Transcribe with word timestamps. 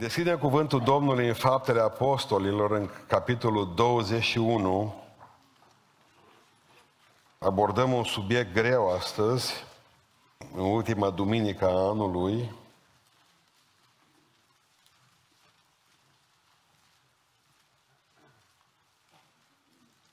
Deschide 0.00 0.36
cuvântul 0.36 0.80
Domnului 0.80 1.28
în 1.28 1.34
Faptele 1.34 1.80
Apostolilor, 1.80 2.70
în 2.70 2.90
capitolul 3.06 3.74
21. 3.74 4.94
Abordăm 7.38 7.92
un 7.92 8.04
subiect 8.04 8.52
greu 8.52 8.90
astăzi, 8.90 9.52
în 10.54 10.60
ultima 10.60 11.10
duminică 11.10 11.68
a 11.68 11.88
anului. 11.88 12.52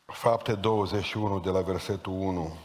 Fapte 0.06 0.56
21, 0.56 1.40
de 1.40 1.50
la 1.50 1.62
versetul 1.62 2.14
1. 2.14 2.58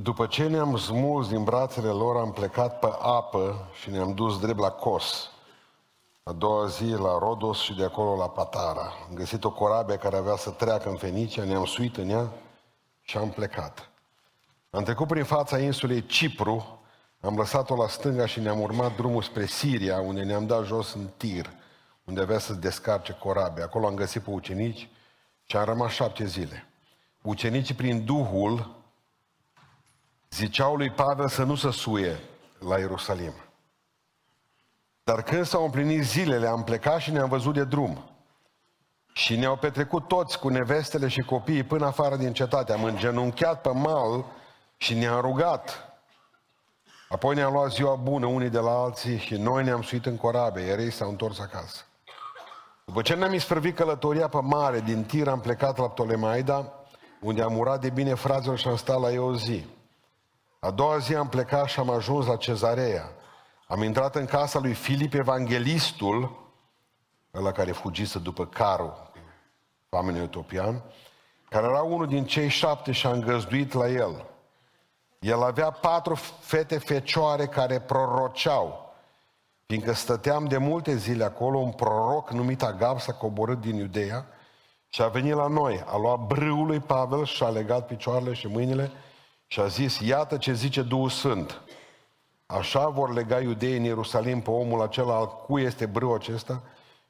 După 0.00 0.26
ce 0.26 0.46
ne-am 0.48 0.76
smuls 0.76 1.28
din 1.28 1.44
brațele 1.44 1.88
lor, 1.88 2.16
am 2.16 2.32
plecat 2.32 2.78
pe 2.78 2.88
apă 3.00 3.68
și 3.80 3.90
ne-am 3.90 4.14
dus 4.14 4.40
drept 4.40 4.58
la 4.58 4.70
Cos. 4.70 5.30
A 6.22 6.32
doua 6.32 6.66
zi 6.66 6.84
la 6.84 7.18
Rodos 7.18 7.60
și 7.60 7.74
de 7.74 7.84
acolo 7.84 8.16
la 8.16 8.28
Patara. 8.28 8.92
Am 9.08 9.14
găsit 9.14 9.44
o 9.44 9.50
corabie 9.50 9.96
care 9.96 10.16
avea 10.16 10.36
să 10.36 10.50
treacă 10.50 10.88
în 10.88 10.96
Fenicia, 10.96 11.44
ne-am 11.44 11.64
suit 11.64 11.96
în 11.96 12.08
ea 12.08 12.32
și 13.02 13.16
am 13.16 13.30
plecat. 13.30 13.90
Am 14.70 14.82
trecut 14.82 15.06
prin 15.06 15.24
fața 15.24 15.58
insulei 15.58 16.06
Cipru, 16.06 16.78
am 17.20 17.36
lăsat-o 17.36 17.76
la 17.76 17.88
stânga 17.88 18.26
și 18.26 18.40
ne-am 18.40 18.60
urmat 18.60 18.96
drumul 18.96 19.22
spre 19.22 19.46
Siria, 19.46 20.00
unde 20.00 20.22
ne-am 20.22 20.46
dat 20.46 20.64
jos 20.64 20.94
în 20.94 21.08
tir, 21.16 21.50
unde 22.04 22.20
avea 22.20 22.38
să 22.38 22.52
descarce 22.52 23.12
corabia. 23.12 23.64
Acolo 23.64 23.86
am 23.86 23.94
găsit 23.94 24.22
pe 24.22 24.30
ucenici 24.30 24.88
și 25.44 25.56
am 25.56 25.64
rămas 25.64 25.92
șapte 25.92 26.26
zile. 26.26 26.66
Ucenicii, 27.22 27.74
prin 27.74 28.04
Duhul, 28.04 28.82
ziceau 30.34 30.76
lui 30.76 30.90
Pavel 30.90 31.28
să 31.28 31.42
nu 31.42 31.54
se 31.54 31.70
suie 31.70 32.20
la 32.58 32.78
Ierusalim. 32.78 33.32
Dar 35.04 35.22
când 35.22 35.46
s-au 35.46 35.64
împlinit 35.64 36.02
zilele, 36.02 36.46
am 36.46 36.64
plecat 36.64 37.00
și 37.00 37.10
ne-am 37.10 37.28
văzut 37.28 37.54
de 37.54 37.64
drum. 37.64 38.10
Și 39.12 39.36
ne-au 39.36 39.56
petrecut 39.56 40.08
toți 40.08 40.38
cu 40.38 40.48
nevestele 40.48 41.08
și 41.08 41.20
copiii 41.20 41.62
până 41.62 41.86
afară 41.86 42.16
din 42.16 42.32
cetate. 42.32 42.72
Am 42.72 42.84
îngenunchiat 42.84 43.60
pe 43.60 43.72
mal 43.72 44.24
și 44.76 44.94
ne-am 44.94 45.20
rugat. 45.20 45.92
Apoi 47.08 47.34
ne-am 47.34 47.52
luat 47.52 47.72
ziua 47.72 47.94
bună 47.94 48.26
unii 48.26 48.50
de 48.50 48.58
la 48.58 48.70
alții 48.70 49.18
și 49.18 49.34
noi 49.34 49.64
ne-am 49.64 49.82
suit 49.82 50.06
în 50.06 50.16
corabie, 50.16 50.62
iar 50.62 50.78
ei 50.78 50.90
s-au 50.90 51.08
întors 51.08 51.38
acasă. 51.38 51.82
După 52.84 53.02
ce 53.02 53.14
ne-am 53.14 53.32
isprăvit 53.32 53.76
călătoria 53.76 54.28
pe 54.28 54.40
mare, 54.40 54.80
din 54.80 55.04
tir 55.04 55.28
am 55.28 55.40
plecat 55.40 55.78
la 55.78 55.88
Ptolemaida, 55.88 56.72
unde 57.20 57.42
am 57.42 57.58
urat 57.58 57.80
de 57.80 57.90
bine 57.90 58.14
fraților 58.14 58.58
și 58.58 58.68
am 58.68 58.76
stat 58.76 59.00
la 59.00 59.10
ei 59.10 59.18
o 59.18 59.34
zi. 59.34 59.66
A 60.64 60.70
doua 60.70 60.98
zi 60.98 61.14
am 61.14 61.28
plecat 61.28 61.68
și 61.68 61.80
am 61.80 61.90
ajuns 61.90 62.26
la 62.26 62.36
Cezarea. 62.36 63.10
Am 63.66 63.82
intrat 63.82 64.14
în 64.14 64.24
casa 64.24 64.58
lui 64.58 64.72
Filip 64.72 65.14
Evanghelistul, 65.14 66.50
ăla 67.34 67.52
care 67.52 67.72
fugise 67.72 68.18
după 68.18 68.46
carul, 68.46 69.10
oamenul 69.90 70.22
etopian, 70.22 70.82
care 71.48 71.66
era 71.66 71.82
unul 71.82 72.06
din 72.06 72.24
cei 72.24 72.48
șapte 72.48 72.92
și 72.92 73.06
am 73.06 73.20
găzduit 73.20 73.72
la 73.72 73.88
el. 73.88 74.26
El 75.18 75.42
avea 75.42 75.70
patru 75.70 76.14
fete 76.40 76.78
fecioare 76.78 77.46
care 77.46 77.80
proroceau, 77.80 78.94
fiindcă 79.66 79.92
stăteam 79.92 80.44
de 80.44 80.56
multe 80.56 80.96
zile 80.96 81.24
acolo, 81.24 81.58
un 81.58 81.72
proroc 81.72 82.30
numit 82.30 82.62
Agab 82.62 83.00
s-a 83.00 83.12
coborât 83.12 83.60
din 83.60 83.76
Iudeea 83.76 84.26
și 84.88 85.02
a 85.02 85.06
venit 85.08 85.34
la 85.34 85.46
noi. 85.46 85.84
A 85.86 85.96
luat 85.96 86.20
brâul 86.20 86.66
lui 86.66 86.80
Pavel 86.80 87.24
și 87.24 87.42
a 87.42 87.48
legat 87.48 87.86
picioarele 87.86 88.32
și 88.32 88.46
mâinile 88.46 88.92
și 89.46 89.60
a 89.60 89.66
zis, 89.66 90.00
iată 90.00 90.36
ce 90.36 90.52
zice 90.52 90.82
Duhul 90.82 91.08
Sfânt. 91.08 91.60
Așa 92.46 92.88
vor 92.88 93.12
lega 93.12 93.40
iudeii 93.40 93.76
în 93.76 93.84
Ierusalim 93.84 94.40
pe 94.40 94.50
omul 94.50 94.82
acela 94.82 95.16
al 95.16 95.26
cui 95.26 95.62
este 95.62 95.86
brâu 95.86 96.14
acesta 96.14 96.62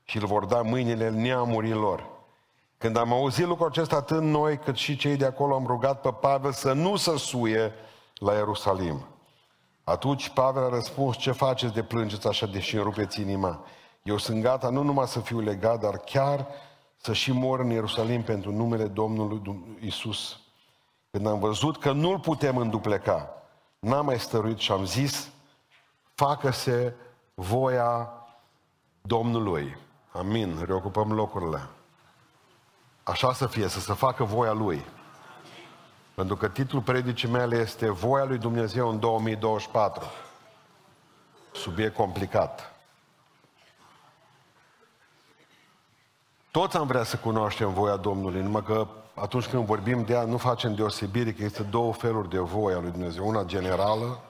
și 0.05 0.17
îl 0.17 0.27
vor 0.27 0.45
da 0.45 0.63
mâinile 0.63 1.11
neamurilor. 1.11 2.13
Când 2.79 2.97
am 2.97 3.13
auzit 3.13 3.47
lucrul 3.47 3.67
acesta, 3.67 3.97
atât 3.97 4.23
noi 4.23 4.59
cât 4.59 4.77
și 4.77 4.97
cei 4.97 5.17
de 5.17 5.25
acolo 5.25 5.55
am 5.55 5.67
rugat 5.67 6.01
pe 6.01 6.11
Pavel 6.21 6.53
să 6.53 6.73
nu 6.73 6.97
se 6.97 7.17
suie 7.17 7.73
la 8.15 8.33
Ierusalim. 8.33 9.07
Atunci 9.85 10.29
Pavel 10.29 10.65
a 10.65 10.69
răspuns, 10.69 11.17
ce 11.17 11.31
faceți 11.31 11.75
de 11.75 11.83
plângeți 11.83 12.29
așa 12.29 12.47
deși 12.47 12.75
îmi 12.75 12.85
rupeți 12.85 13.21
inima? 13.21 13.65
Eu 14.03 14.17
sunt 14.17 14.43
gata 14.43 14.69
nu 14.69 14.83
numai 14.83 15.07
să 15.07 15.21
fiu 15.21 15.41
legat, 15.41 15.81
dar 15.81 15.99
chiar 15.99 16.47
să 16.97 17.13
și 17.13 17.33
mor 17.33 17.61
în 17.61 17.71
Ierusalim 17.71 18.23
pentru 18.23 18.53
numele 18.53 18.85
Domnului 18.85 19.41
Isus. 19.81 20.39
Când 21.15 21.27
am 21.27 21.39
văzut 21.39 21.79
că 21.79 21.93
nu-l 21.93 22.19
putem 22.19 22.57
îndupleca, 22.57 23.29
n-am 23.79 24.05
mai 24.05 24.21
stăruit 24.21 24.59
și 24.59 24.73
am 24.73 24.85
zis, 24.85 25.29
facă-se 26.15 26.95
voia 27.35 28.13
Domnului. 29.03 29.77
Amin. 30.13 30.65
Reocupăm 30.65 31.13
locurile. 31.13 31.69
Așa 33.03 33.33
să 33.33 33.47
fie, 33.47 33.69
să 33.69 33.81
se 33.81 33.93
facă 33.93 34.25
voia 34.25 34.53
Lui. 34.53 34.85
Pentru 36.15 36.37
că 36.37 36.49
titlul 36.49 36.83
predicii 36.83 37.29
mele 37.29 37.57
este 37.57 37.91
Voia 37.91 38.25
lui 38.25 38.39
Dumnezeu 38.39 38.89
în 38.89 38.99
2024. 39.01 40.05
Subiect 41.53 41.95
complicat. 41.95 42.75
Toți 46.51 46.77
am 46.77 46.87
vrea 46.87 47.03
să 47.03 47.17
cunoaștem 47.17 47.73
voia 47.73 47.97
Domnului, 47.97 48.43
numai 48.43 48.63
că 48.63 48.89
atunci 49.15 49.47
când 49.47 49.65
vorbim 49.65 50.05
de 50.05 50.13
ea, 50.13 50.25
nu 50.25 50.37
facem 50.37 50.75
deosebire 50.75 51.33
că 51.33 51.45
este 51.45 51.63
două 51.63 51.93
feluri 51.93 52.29
de 52.29 52.39
voia 52.39 52.79
lui 52.79 52.91
Dumnezeu. 52.91 53.27
Una 53.29 53.45
generală, 53.45 54.23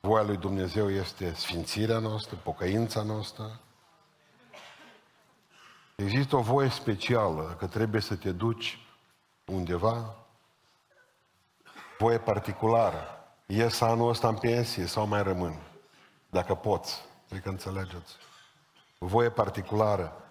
voia 0.00 0.22
lui 0.22 0.36
Dumnezeu 0.36 0.90
este 0.90 1.34
sfințirea 1.34 1.98
noastră, 1.98 2.36
pocăința 2.42 3.02
noastră. 3.02 3.60
Există 5.96 6.36
o 6.36 6.40
voie 6.40 6.68
specială, 6.68 7.56
că 7.58 7.66
trebuie 7.66 8.00
să 8.00 8.16
te 8.16 8.32
duci 8.32 8.78
undeva, 9.44 10.16
voie 11.98 12.18
particulară. 12.18 13.08
Ies 13.46 13.80
anul 13.80 14.08
ăsta 14.08 14.28
în 14.28 14.36
pensie 14.36 14.86
sau 14.86 15.06
mai 15.06 15.22
rămân? 15.22 15.54
Dacă 16.30 16.54
poți, 16.54 17.04
cred 17.28 17.42
că 17.42 17.48
înțelegeți. 17.48 18.16
Voie 18.98 19.30
particulară 19.30 20.23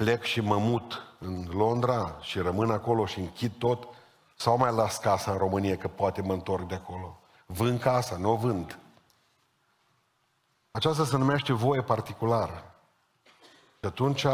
plec 0.00 0.22
și 0.22 0.40
mă 0.40 0.56
mut 0.56 1.02
în 1.18 1.46
Londra 1.52 2.18
și 2.20 2.38
rămân 2.38 2.70
acolo 2.70 3.06
și 3.06 3.18
închid 3.18 3.52
tot, 3.58 3.88
sau 4.36 4.56
mai 4.56 4.72
las 4.72 4.98
casa 4.98 5.32
în 5.32 5.38
România, 5.38 5.76
că 5.76 5.88
poate 5.88 6.22
mă 6.22 6.32
întorc 6.32 6.68
de 6.68 6.74
acolo. 6.74 7.20
Vând 7.46 7.80
casa, 7.80 8.16
nu 8.16 8.30
o 8.30 8.36
vând. 8.36 8.78
Aceasta 10.70 11.04
se 11.04 11.16
numește 11.16 11.52
voie 11.52 11.82
particulară. 11.82 12.74
Și 13.80 13.86
atunci, 13.86 14.26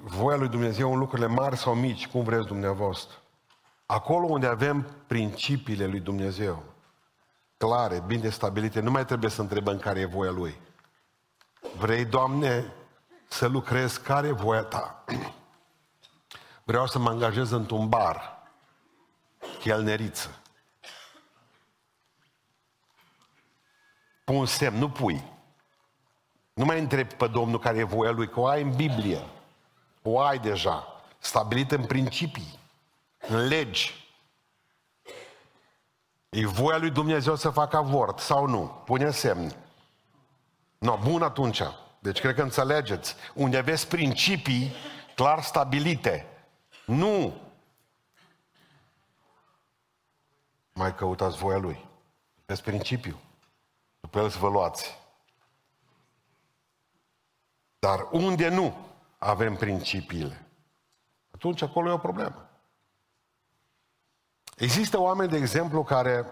voia 0.00 0.36
lui 0.36 0.48
Dumnezeu 0.48 0.92
în 0.92 0.98
lucrurile 0.98 1.26
mari 1.26 1.56
sau 1.56 1.74
mici, 1.74 2.08
cum 2.08 2.22
vreți 2.22 2.46
dumneavoastră. 2.46 3.16
Acolo 3.86 4.26
unde 4.26 4.46
avem 4.46 4.86
principiile 5.06 5.86
lui 5.86 6.00
Dumnezeu, 6.00 6.62
clare, 7.56 8.02
bine 8.06 8.28
stabilite, 8.28 8.80
nu 8.80 8.90
mai 8.90 9.04
trebuie 9.04 9.30
să 9.30 9.40
întrebăm 9.40 9.78
care 9.78 10.00
e 10.00 10.06
voia 10.06 10.30
Lui. 10.30 10.60
Vrei, 11.76 12.04
Doamne, 12.04 12.72
să 13.28 13.46
lucrez, 13.46 13.96
care 13.96 14.26
e 14.26 14.32
voia 14.32 14.62
ta? 14.62 15.04
Vreau 16.64 16.86
să 16.86 16.98
mă 16.98 17.08
angajez 17.08 17.50
într-un 17.50 17.88
bar, 17.88 18.42
chelneriță. 19.58 20.40
Pun 24.24 24.46
semn, 24.46 24.78
nu 24.78 24.90
pui. 24.90 25.24
Nu 26.52 26.64
mai 26.64 26.80
întreb 26.80 27.12
pe 27.12 27.26
Domnul 27.26 27.58
care 27.58 27.78
e 27.78 27.84
voia 27.84 28.10
Lui, 28.10 28.28
că 28.28 28.40
o 28.40 28.46
ai 28.46 28.62
în 28.62 28.74
Biblie. 28.74 29.26
O 30.02 30.20
ai 30.20 30.38
deja, 30.38 31.02
stabilită 31.18 31.74
în 31.74 31.86
principii, 31.86 32.58
în 33.18 33.46
legi. 33.46 34.06
E 36.28 36.46
voia 36.46 36.76
lui 36.76 36.90
Dumnezeu 36.90 37.34
să 37.34 37.50
facă 37.50 37.76
avort 37.76 38.18
sau 38.18 38.46
nu? 38.46 38.82
Pune 38.84 39.10
semn. 39.10 39.56
No, 40.78 40.98
bun 41.02 41.22
atunci. 41.22 41.62
Deci 42.06 42.20
cred 42.20 42.34
că 42.34 42.42
înțelegeți. 42.42 43.14
Unde 43.34 43.56
aveți 43.56 43.88
principii 43.88 44.72
clar 45.14 45.42
stabilite. 45.42 46.26
Nu 46.84 47.40
mai 50.72 50.94
căutați 50.94 51.36
voia 51.36 51.58
Lui. 51.58 51.88
Aveți 52.42 52.62
principiu. 52.62 53.20
După 54.00 54.18
el 54.18 54.28
să 54.28 54.38
vă 54.38 54.48
luați. 54.48 54.98
Dar 57.78 58.08
unde 58.10 58.48
nu 58.48 58.76
avem 59.18 59.56
principiile, 59.56 60.46
atunci 61.30 61.62
acolo 61.62 61.88
e 61.88 61.92
o 61.92 61.98
problemă. 61.98 62.48
Există 64.56 65.00
oameni, 65.00 65.30
de 65.30 65.36
exemplu, 65.36 65.84
care 65.84 66.26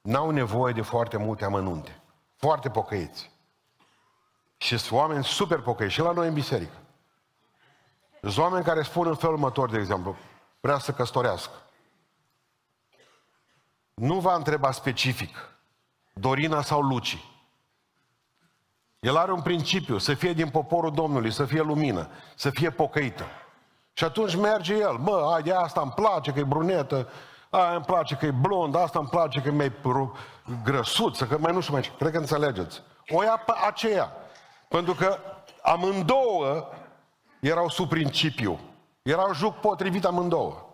n-au 0.00 0.30
nevoie 0.30 0.72
de 0.72 0.82
foarte 0.82 1.16
multe 1.16 1.44
amănunte. 1.44 2.00
Foarte 2.36 2.70
pocăiți. 2.70 3.33
Și 4.56 4.78
sunt 4.78 5.00
oameni 5.00 5.24
super 5.24 5.60
pocăi 5.60 5.90
și 5.90 6.00
la 6.00 6.12
noi 6.12 6.28
în 6.28 6.34
biserică. 6.34 6.76
Sunt 8.20 8.36
oameni 8.36 8.64
care 8.64 8.82
spun 8.82 9.06
în 9.06 9.14
felul 9.14 9.34
următor, 9.34 9.70
de 9.70 9.78
exemplu, 9.78 10.16
vrea 10.60 10.78
să 10.78 10.92
căsătorească. 10.92 11.52
nu 13.94 14.20
va 14.20 14.34
întreba 14.34 14.70
specific 14.70 15.36
Dorina 16.12 16.62
sau 16.62 16.80
Luci. 16.80 17.24
El 19.00 19.16
are 19.16 19.32
un 19.32 19.42
principiu, 19.42 19.98
să 19.98 20.14
fie 20.14 20.32
din 20.32 20.50
poporul 20.50 20.92
Domnului, 20.92 21.32
să 21.32 21.44
fie 21.44 21.60
lumină, 21.60 22.08
să 22.34 22.50
fie 22.50 22.70
pocăită. 22.70 23.24
Și 23.92 24.04
atunci 24.04 24.36
merge 24.36 24.74
el, 24.74 24.92
mă, 24.92 25.30
ai 25.34 25.42
de 25.42 25.52
asta 25.52 25.80
îmi 25.80 25.92
place 25.92 26.32
că 26.32 26.38
e 26.38 26.44
brunetă, 26.44 27.08
aia 27.50 27.74
îmi 27.74 27.84
place 27.84 28.14
că 28.16 28.26
e 28.26 28.30
blond, 28.30 28.74
asta 28.74 28.98
îmi 28.98 29.08
place 29.08 29.40
că 29.40 29.48
e 29.48 29.50
mai 29.50 29.72
grăsuță, 30.64 31.26
că 31.26 31.38
mai 31.38 31.52
nu 31.52 31.60
știu 31.60 31.72
mai 31.72 31.82
ce. 31.82 31.90
Cred 31.98 32.12
că 32.12 32.18
înțelegeți. 32.18 32.82
O 33.08 33.22
ia 33.22 33.42
pe 33.46 33.52
aceea. 33.66 34.12
Pentru 34.74 34.94
că 34.94 35.18
amândouă 35.62 36.68
erau 37.40 37.68
sub 37.68 37.88
principiu. 37.88 38.60
Erau 39.02 39.34
juc 39.34 39.54
potrivit 39.54 40.04
amândouă. 40.04 40.66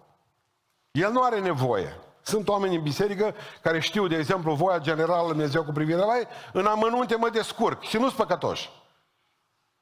El 0.90 1.12
nu 1.12 1.22
are 1.22 1.40
nevoie. 1.40 1.96
Sunt 2.22 2.48
oameni 2.48 2.76
în 2.76 2.82
biserică 2.82 3.34
care 3.62 3.80
știu, 3.80 4.06
de 4.06 4.16
exemplu, 4.16 4.54
voia 4.54 4.78
generală 4.78 5.28
Dumnezeu 5.28 5.64
cu 5.64 5.72
privire 5.72 5.98
la 5.98 6.16
ei, 6.16 6.26
în 6.52 6.66
amănunte 6.66 7.16
mă 7.16 7.30
descurc 7.30 7.82
și 7.82 7.96
nu-s 7.96 8.12
păcătoși. 8.12 8.70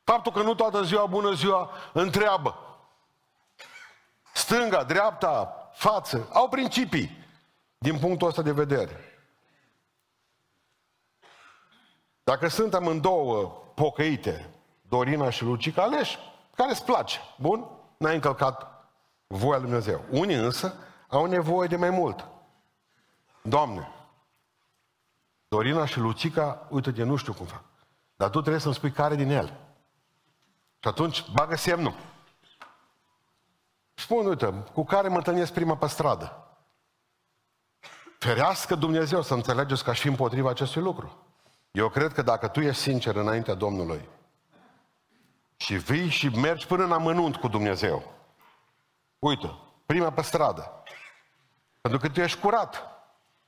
Faptul 0.05 0.32
că 0.32 0.43
nu 0.43 0.55
toată 0.55 0.82
ziua, 0.82 1.06
bună 1.06 1.32
ziua, 1.32 1.70
întreabă. 1.93 2.56
Stânga, 4.35 4.85
dreapta, 4.85 5.70
față, 5.73 6.29
au 6.32 6.49
principii 6.49 7.26
din 7.79 7.99
punctul 7.99 8.29
ăsta 8.29 8.43
de 8.43 8.53
vedere. 8.53 9.00
Dacă 12.25 12.49
sunt 12.49 12.75
amândouă 12.75 13.62
pocăite, 13.79 14.51
Dorina 14.89 15.31
și 15.31 15.43
Lucica, 15.43 15.83
aleși 15.83 16.19
care 16.55 16.71
îți 16.71 16.85
place. 16.85 17.19
Bun? 17.41 17.67
N-ai 17.97 18.15
încălcat 18.15 18.89
voia 19.27 19.59
lui 19.59 19.67
Dumnezeu. 19.67 20.05
Unii 20.11 20.35
însă 20.35 20.75
au 21.09 21.25
nevoie 21.25 21.69
de 21.69 21.77
mai 21.77 21.91
mult. 21.91 22.29
Doamne, 23.43 23.89
Dorina 25.49 25.85
și 25.85 25.99
Lucica, 25.99 26.67
uite-te, 26.71 27.03
nu 27.03 27.17
știu 27.17 27.33
cum 27.33 27.47
fac. 27.47 27.65
Dar 28.17 28.31
tu 28.31 28.41
trebuie 28.41 28.61
să-mi 28.61 28.75
spui 28.75 28.91
care 28.91 29.15
din 29.15 29.31
ele. 29.31 29.61
Și 30.79 30.89
atunci 30.89 31.31
bagă 31.31 31.57
semnul. 31.57 31.95
Spun, 33.95 34.27
uite, 34.27 34.65
cu 34.73 34.85
care 34.85 35.09
mă 35.09 35.17
întâlnesc 35.17 35.53
prima 35.53 35.77
pe 35.77 35.87
stradă. 35.87 36.47
Ferească 38.19 38.75
Dumnezeu 38.75 39.23
să 39.23 39.35
înțelegeți 39.35 39.85
că 39.85 39.91
aș 39.91 40.01
fi 40.01 40.09
împotriva 40.09 40.51
acestui 40.51 40.83
lucru. 40.83 41.28
Eu 41.79 41.89
cred 41.89 42.13
că 42.13 42.23
dacă 42.23 42.49
tu 42.49 42.61
ești 42.61 42.83
sincer 42.83 43.17
înaintea 43.17 43.55
Domnului 43.55 44.09
și 45.57 45.75
vii 45.77 46.09
și 46.09 46.29
mergi 46.29 46.67
până 46.67 46.85
în 46.85 46.93
amănunt 46.93 47.37
cu 47.37 47.49
Dumnezeu, 47.49 48.03
uite, 49.19 49.55
prima 49.87 50.11
pe 50.11 50.23
stradă, 50.23 50.83
pentru 51.81 52.01
că 52.01 52.09
tu 52.09 52.21
ești 52.21 52.41
curat. 52.41 52.83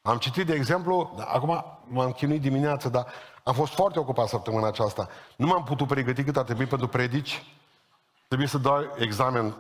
Am 0.03 0.19
citit, 0.19 0.47
de 0.47 0.55
exemplu, 0.55 1.15
acum 1.27 1.65
m-am 1.85 2.13
chinuit 2.13 2.41
dimineața, 2.41 2.89
dar 2.89 3.07
am 3.45 3.55
fost 3.55 3.73
foarte 3.75 3.99
ocupat 3.99 4.29
săptămâna 4.29 4.67
aceasta. 4.67 5.09
Nu 5.37 5.47
m-am 5.47 5.65
putut 5.65 5.87
pregăti 5.87 6.25
cât 6.25 6.37
a 6.37 6.45
trebuit 6.45 6.69
pentru 6.69 6.89
predici. 6.89 7.57
Trebuie 8.27 8.49
să 8.49 8.59
dau 8.59 8.95
examen 8.97 9.57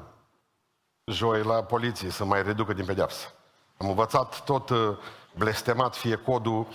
joi 1.04 1.42
la 1.42 1.62
poliție 1.62 2.10
să 2.10 2.24
mai 2.24 2.42
reducă 2.42 2.72
din 2.72 2.84
pedeapsă. 2.84 3.32
Am 3.76 3.88
învățat 3.88 4.44
tot 4.44 4.68
uh, 4.68 4.96
blestemat 5.34 5.96
fie 5.96 6.16
codul 6.16 6.66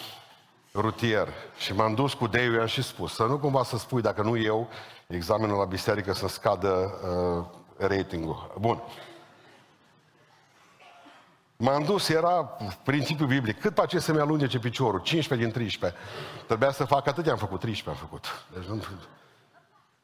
rutier 0.75 1.27
și 1.57 1.73
m-am 1.73 1.93
dus 1.93 2.13
cu 2.13 2.27
Deiu, 2.27 2.53
i-am 2.53 2.65
și 2.65 2.81
spus, 2.81 3.13
să 3.13 3.23
nu 3.23 3.37
cumva 3.37 3.63
să 3.63 3.77
spui, 3.77 4.01
dacă 4.01 4.21
nu 4.21 4.37
eu, 4.37 4.69
examenul 5.07 5.57
la 5.57 5.65
biserică 5.65 6.13
să 6.13 6.27
scadă 6.27 6.99
uh, 7.77 7.87
ratingul. 7.87 8.55
Bun. 8.59 8.81
M-am 11.57 11.83
dus, 11.83 12.09
era 12.09 12.57
principiul 12.83 13.27
biblic. 13.27 13.59
Cât 13.59 13.73
pace 13.73 13.99
să-mi 13.99 14.19
alungece 14.19 14.59
piciorul? 14.59 14.99
15 14.99 15.47
din 15.47 15.55
13. 15.57 15.99
Trebuia 16.47 16.71
să 16.71 16.85
fac 16.85 17.07
atât 17.07 17.27
am 17.27 17.37
făcut, 17.37 17.59
13 17.59 18.03
am 18.03 18.07
făcut. 18.09 18.45
Deci, 18.53 18.65
nu... 18.65 18.83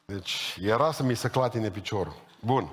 deci 0.04 0.58
era 0.62 0.92
să 0.92 1.02
mi 1.02 1.14
se 1.14 1.28
clatine 1.28 1.70
piciorul. 1.70 2.14
Bun. 2.40 2.68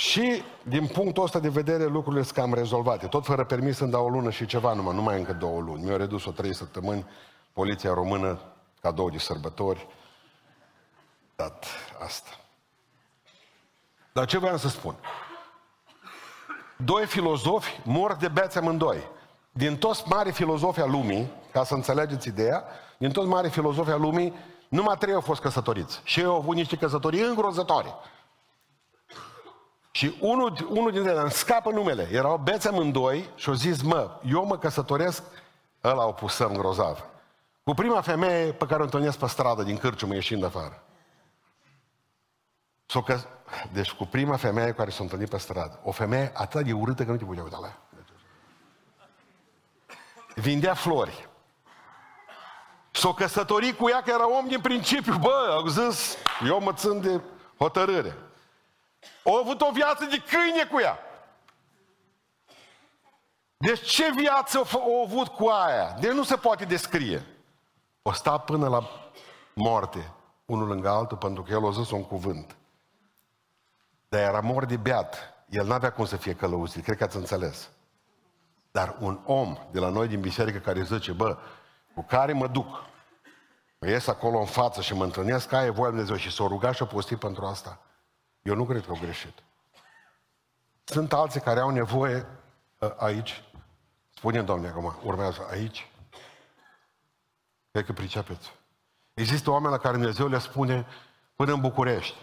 Și 0.00 0.42
din 0.62 0.86
punctul 0.86 1.22
ăsta 1.22 1.38
de 1.38 1.48
vedere 1.48 1.84
lucrurile 1.84 2.22
sunt 2.22 2.34
cam 2.34 2.54
rezolvate. 2.54 3.06
Tot 3.06 3.24
fără 3.24 3.44
permis 3.44 3.78
îmi 3.78 3.90
dau 3.90 4.04
o 4.04 4.08
lună 4.08 4.30
și 4.30 4.46
ceva 4.46 4.72
numai, 4.72 4.94
nu 4.94 5.02
mai 5.02 5.18
încă 5.18 5.32
două 5.32 5.60
luni. 5.60 5.82
Mi-au 5.82 5.96
redus-o 5.96 6.30
trei 6.30 6.54
săptămâni, 6.54 7.06
poliția 7.52 7.94
română, 7.94 8.40
cadou 8.80 9.10
de 9.10 9.18
sărbători. 9.18 9.86
Dat 11.36 11.64
asta. 12.04 12.30
Dar 14.12 14.26
ce 14.26 14.38
vreau 14.38 14.56
să 14.56 14.68
spun? 14.68 14.94
Doi 16.76 17.06
filozofi 17.06 17.80
mor 17.84 18.14
de 18.14 18.28
bețe 18.28 18.58
amândoi. 18.58 19.02
Din 19.50 19.76
toți 19.76 20.02
mari 20.06 20.32
filozofi 20.32 20.80
al 20.80 20.90
lumii, 20.90 21.32
ca 21.52 21.64
să 21.64 21.74
înțelegeți 21.74 22.28
ideea, 22.28 22.64
din 22.98 23.10
toți 23.10 23.28
mari 23.28 23.48
filozofi 23.48 23.90
al 23.90 24.00
lumii, 24.00 24.34
numai 24.68 24.96
trei 24.98 25.14
au 25.14 25.20
fost 25.20 25.40
căsătoriți. 25.40 26.00
Și 26.04 26.20
ei 26.20 26.26
au 26.26 26.36
avut 26.36 26.54
niște 26.54 26.76
căsătorii 26.76 27.20
îngrozătoare. 27.20 27.94
Și 29.98 30.16
unul, 30.20 30.66
unul 30.68 30.90
dintre 30.90 31.10
ei 31.10 31.18
îmi 31.18 31.30
scapă 31.30 31.70
numele. 31.70 32.08
Erau 32.12 32.36
beți 32.36 32.68
amândoi 32.68 33.30
și 33.34 33.48
au 33.48 33.54
zis, 33.54 33.82
mă, 33.82 34.20
eu 34.24 34.44
mă 34.44 34.58
căsătoresc, 34.58 35.22
ăla 35.84 36.06
o 36.06 36.12
pusăm 36.12 36.52
grozav. 36.52 37.04
Cu 37.64 37.74
prima 37.74 38.00
femeie 38.00 38.52
pe 38.52 38.66
care 38.66 38.80
o 38.80 38.84
întâlnesc 38.84 39.18
pe 39.18 39.26
stradă 39.26 39.62
din 39.62 39.76
cârciumă 39.76 40.14
ieșind 40.14 40.44
afară. 40.44 40.82
S-o 42.86 43.02
că... 43.02 43.20
Deci 43.72 43.92
cu 43.92 44.04
prima 44.06 44.36
femeie 44.36 44.72
care 44.72 44.90
s-a 44.90 45.02
întâlnit 45.02 45.28
pe 45.28 45.38
stradă. 45.38 45.80
O 45.82 45.90
femeie 45.90 46.32
atât 46.34 46.64
de 46.64 46.72
urâtă 46.72 47.04
că 47.04 47.10
nu 47.10 47.16
te 47.16 47.24
putea 47.24 47.42
uita 47.42 47.58
la 47.60 47.66
ea. 47.66 47.78
Vindea 50.34 50.74
flori. 50.74 51.28
S-o 52.90 53.14
căsătorit 53.14 53.76
cu 53.76 53.88
ea 53.88 54.02
că 54.02 54.10
era 54.10 54.38
om 54.38 54.48
din 54.48 54.60
principiu. 54.60 55.16
Bă, 55.16 55.48
au 55.50 55.66
zis, 55.66 56.16
eu 56.46 56.60
mă 56.60 56.72
țin 56.72 57.00
de 57.00 57.20
hotărâre. 57.56 58.16
Au 59.24 59.34
avut 59.34 59.60
o 59.60 59.70
viață 59.72 60.04
de 60.04 60.16
câine 60.16 60.64
cu 60.64 60.80
ea. 60.80 60.98
Deci 63.56 63.80
ce 63.80 64.12
viață 64.16 64.62
au 64.72 65.02
avut 65.04 65.28
cu 65.28 65.46
aia? 65.46 65.96
Deci 66.00 66.12
nu 66.12 66.22
se 66.22 66.36
poate 66.36 66.64
descrie. 66.64 67.26
O 68.02 68.12
sta 68.12 68.38
până 68.38 68.68
la 68.68 68.88
moarte, 69.54 70.12
unul 70.44 70.66
lângă 70.66 70.88
altul, 70.88 71.16
pentru 71.16 71.42
că 71.42 71.52
el 71.52 71.66
a 71.66 71.70
zis 71.70 71.90
un 71.90 72.04
cuvânt. 72.04 72.56
Dar 74.08 74.20
era 74.20 74.40
mor 74.40 74.64
de 74.64 74.76
beat. 74.76 75.34
El 75.48 75.66
n-avea 75.66 75.92
cum 75.92 76.04
să 76.04 76.16
fie 76.16 76.34
călăuzit, 76.34 76.84
cred 76.84 76.96
că 76.96 77.04
ați 77.04 77.16
înțeles. 77.16 77.70
Dar 78.70 78.96
un 79.00 79.20
om 79.24 79.58
de 79.70 79.78
la 79.78 79.88
noi 79.88 80.08
din 80.08 80.20
biserică 80.20 80.58
care 80.58 80.82
zice, 80.82 81.12
bă, 81.12 81.38
cu 81.94 82.02
care 82.02 82.32
mă 82.32 82.46
duc, 82.46 82.84
mă 83.78 83.88
ies 83.88 84.06
acolo 84.06 84.38
în 84.38 84.46
față 84.46 84.80
și 84.80 84.94
mă 84.94 85.04
întâlnesc, 85.04 85.52
aia 85.52 85.66
e 85.66 85.70
voia 85.70 85.88
Dumnezeu 85.88 86.16
și 86.16 86.30
s-o 86.30 86.46
ruga 86.46 86.72
și 86.72 86.82
o 86.82 86.86
posti 86.86 87.16
pentru 87.16 87.44
asta. 87.44 87.80
Eu 88.48 88.54
nu 88.54 88.64
cred 88.64 88.84
că 88.84 88.90
au 88.90 88.98
greșit. 89.00 89.42
Sunt 90.84 91.12
alții 91.12 91.40
care 91.40 91.60
au 91.60 91.70
nevoie 91.70 92.26
ă, 92.80 92.94
aici. 92.98 93.42
Spune, 94.14 94.42
Doamne, 94.42 94.68
acum, 94.68 94.98
urmează 95.02 95.46
aici. 95.50 95.88
Cred 97.70 97.84
că 97.84 97.92
pricepeți. 97.92 98.52
Există 99.14 99.50
oameni 99.50 99.72
la 99.72 99.78
care 99.78 99.96
Dumnezeu 99.96 100.28
le 100.28 100.38
spune 100.38 100.86
până 101.36 101.52
în 101.52 101.60
București. 101.60 102.16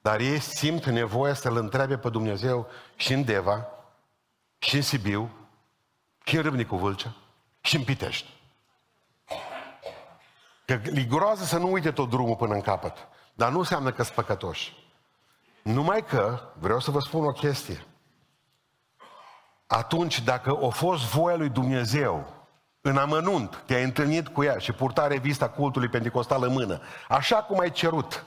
Dar 0.00 0.20
ei 0.20 0.38
simt 0.38 0.84
nevoia 0.84 1.34
să-L 1.34 1.56
întrebe 1.56 1.98
pe 1.98 2.08
Dumnezeu 2.08 2.66
și 2.96 3.12
în 3.12 3.24
Deva, 3.24 3.66
și 4.58 4.76
în 4.76 4.82
Sibiu, 4.82 5.30
și 6.24 6.36
în 6.36 6.42
Râbnicu 6.42 6.76
Vâlcea, 6.76 7.14
și 7.60 7.76
în 7.76 7.84
Pitești. 7.84 8.36
Că 10.64 10.74
li 10.74 11.06
groază 11.06 11.44
să 11.44 11.58
nu 11.58 11.72
uite 11.72 11.92
tot 11.92 12.08
drumul 12.08 12.36
până 12.36 12.54
în 12.54 12.60
capăt. 12.60 13.08
Dar 13.34 13.50
nu 13.50 13.58
înseamnă 13.58 13.92
că 13.92 14.02
sunt 14.02 14.14
păcătoși. 14.14 14.87
Numai 15.72 16.04
că, 16.04 16.52
vreau 16.58 16.80
să 16.80 16.90
vă 16.90 17.00
spun 17.00 17.24
o 17.24 17.32
chestie. 17.32 17.86
Atunci, 19.66 20.22
dacă 20.22 20.58
a 20.62 20.68
fost 20.68 21.04
voia 21.04 21.36
lui 21.36 21.48
Dumnezeu, 21.48 22.46
în 22.80 22.96
amănunt, 22.96 23.62
te-ai 23.66 23.84
întâlnit 23.84 24.28
cu 24.28 24.42
ea 24.42 24.58
și 24.58 24.72
purta 24.72 25.06
revista 25.06 25.50
cultului 25.50 25.88
pentecostal 25.88 26.42
în 26.42 26.52
mână, 26.52 26.80
așa 27.08 27.42
cum 27.42 27.58
ai 27.58 27.70
cerut, 27.70 28.24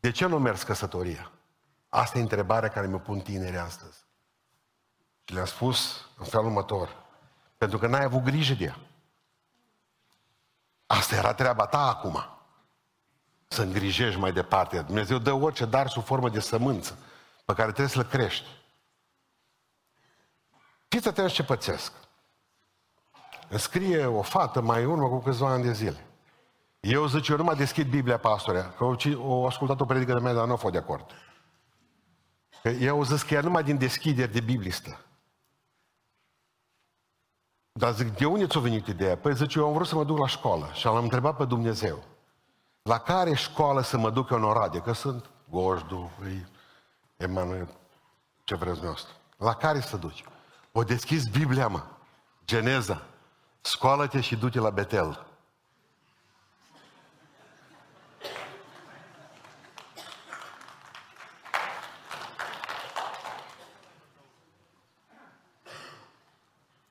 de 0.00 0.10
ce 0.10 0.26
nu 0.26 0.38
mers 0.38 0.62
căsătoria? 0.62 1.30
Asta 1.88 2.18
e 2.18 2.22
întrebarea 2.22 2.68
care 2.68 2.86
mi-o 2.86 2.98
pun 2.98 3.20
tinerii 3.20 3.58
astăzi. 3.58 4.06
Și 5.24 5.34
le-am 5.34 5.46
spus 5.46 6.06
în 6.18 6.24
felul 6.24 6.46
următor. 6.46 7.06
Pentru 7.58 7.78
că 7.78 7.86
n-ai 7.86 8.04
avut 8.04 8.22
grijă 8.22 8.54
de 8.54 8.64
ea. 8.64 8.78
Asta 10.86 11.14
era 11.14 11.34
treaba 11.34 11.66
ta 11.66 11.88
acum 11.88 12.37
să 13.48 13.62
îngrijești 13.62 14.20
mai 14.20 14.32
departe. 14.32 14.80
Dumnezeu 14.80 15.18
dă 15.18 15.32
orice 15.32 15.64
dar 15.64 15.88
sub 15.88 16.04
formă 16.04 16.28
de 16.28 16.40
sămânță 16.40 16.98
pe 17.44 17.54
care 17.54 17.68
trebuie 17.72 17.88
să-l 17.88 18.04
crești. 18.04 18.46
Fiți 20.88 21.08
atenți 21.08 21.34
ce 21.34 21.44
pățesc. 21.44 21.92
Îmi 23.48 23.60
scrie 23.60 24.04
o 24.04 24.22
fată 24.22 24.60
mai 24.60 24.84
urmă 24.84 25.08
cu 25.08 25.18
câțiva 25.18 25.50
ani 25.50 25.62
de 25.62 25.72
zile. 25.72 26.06
Eu 26.80 27.06
zic, 27.06 27.26
eu 27.26 27.36
nu 27.36 27.42
mai 27.42 27.56
deschid 27.56 27.88
Biblia, 27.90 28.18
pastore, 28.18 28.74
că 28.76 28.96
o 29.16 29.46
ascultat 29.46 29.80
o 29.80 29.84
predică 29.84 30.12
de 30.12 30.18
mea, 30.20 30.32
dar 30.32 30.46
nu 30.46 30.52
a 30.52 30.56
fost 30.56 30.72
de 30.72 30.78
acord. 30.78 31.10
Că 32.62 32.68
eu 32.68 33.04
zis 33.04 33.22
că 33.22 33.34
ea 33.34 33.40
numai 33.40 33.62
din 33.64 33.78
deschideri 33.78 34.32
de 34.32 34.40
biblistă. 34.40 35.04
Dar 37.72 37.92
zic, 37.92 38.16
de 38.16 38.26
unde 38.26 38.46
ți-a 38.46 38.60
venit 38.60 38.86
ideea? 38.86 39.16
Păi 39.16 39.34
zice, 39.34 39.58
eu 39.58 39.66
am 39.66 39.72
vrut 39.72 39.86
să 39.86 39.94
mă 39.94 40.04
duc 40.04 40.18
la 40.18 40.26
școală 40.26 40.70
și 40.72 40.84
l-am 40.84 41.02
întrebat 41.02 41.36
pe 41.36 41.44
Dumnezeu. 41.44 42.04
La 42.88 42.98
care 42.98 43.34
școală 43.34 43.82
să 43.82 43.96
mă 43.96 44.10
duc 44.10 44.30
eu 44.30 44.36
în 44.36 44.44
Oradie? 44.44 44.80
Că 44.80 44.92
sunt 44.92 45.30
Gojdu, 45.50 46.10
Emanuel, 47.16 47.68
ce 48.44 48.54
vreți 48.54 48.82
noastră. 48.82 49.12
La 49.36 49.54
care 49.54 49.80
să 49.80 49.96
duci? 49.96 50.24
O 50.72 50.82
deschis 50.82 51.26
Biblia, 51.26 51.68
mă. 51.68 51.82
Geneza. 52.44 53.02
Scoală-te 53.60 54.20
și 54.20 54.36
du-te 54.36 54.58
la 54.58 54.70
Betel. 54.70 55.26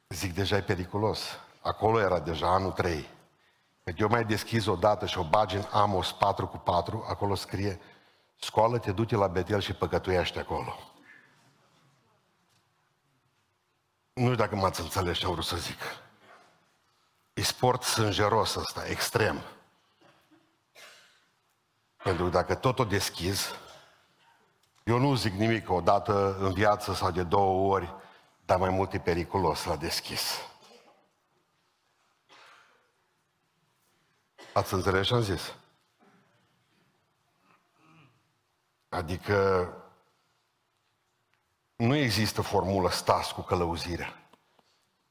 Zic, 0.08 0.34
deja 0.34 0.56
e 0.56 0.62
periculos. 0.62 1.40
Acolo 1.62 2.00
era 2.00 2.20
deja 2.20 2.48
anul 2.48 2.72
3. 2.72 3.16
Că 3.88 3.94
eu 3.98 4.08
mai 4.08 4.26
deschis 4.26 4.66
o 4.66 4.76
dată 4.76 5.06
și 5.06 5.18
o 5.18 5.24
bagi 5.24 5.56
în 5.56 5.66
Amos 5.72 6.12
4 6.12 6.48
cu 6.48 6.58
4, 6.58 7.06
acolo 7.10 7.36
scrie, 7.36 7.82
scoală-te, 8.40 8.92
du-te 8.92 9.16
la 9.16 9.28
Betel 9.28 9.60
și 9.60 9.74
păcătuiește 9.74 10.40
acolo. 10.40 10.76
Nu 14.14 14.24
știu 14.24 14.36
dacă 14.36 14.56
m-ați 14.56 14.82
înțeles 14.82 15.18
ce 15.18 15.26
am 15.26 15.32
vrut 15.32 15.44
să 15.46 15.56
zic. 15.56 15.80
E 17.34 17.42
sport 17.42 17.84
sângeros 17.84 18.56
ăsta, 18.56 18.88
extrem. 18.88 19.42
Pentru 22.04 22.24
că 22.24 22.30
dacă 22.30 22.56
tot 22.56 22.80
o 22.80 22.84
deschizi, 22.84 23.48
eu 24.84 24.98
nu 24.98 25.16
zic 25.16 25.34
nimic 25.34 25.70
o 25.70 25.82
dată 25.82 26.38
în 26.40 26.54
viață 26.54 26.94
sau 26.94 27.12
de 27.12 27.24
două 27.24 27.74
ori, 27.74 27.94
dar 28.46 28.58
mai 28.58 28.70
mult 28.70 28.94
e 28.94 29.00
periculos 29.00 29.64
la 29.64 29.76
deschis. 29.76 30.47
Ați 34.58 34.74
înțeles 34.74 35.08
ce 35.08 35.14
am 35.14 35.22
zis? 35.22 35.56
Adică 38.90 39.70
nu 41.76 41.96
există 41.96 42.42
formulă 42.42 42.90
stas 42.90 43.32
cu 43.32 43.42
călăuzirea. 43.42 44.14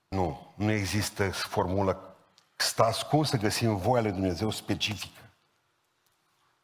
Nu, 0.09 0.55
nu 0.57 0.71
există 0.71 1.31
formulă 1.31 2.17
stas 2.57 3.03
cum 3.03 3.25
să 3.25 3.37
găsim 3.37 3.77
voia 3.77 4.03
lui 4.03 4.13
Dumnezeu 4.13 4.51
specifică. 4.51 5.31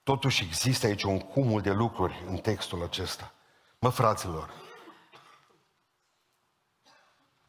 Totuși 0.02 0.44
există 0.44 0.86
aici 0.86 1.02
un 1.02 1.18
cumul 1.18 1.60
de 1.60 1.70
lucruri 1.70 2.24
în 2.26 2.36
textul 2.36 2.82
acesta. 2.82 3.32
Mă, 3.78 3.88
fraților, 3.88 4.50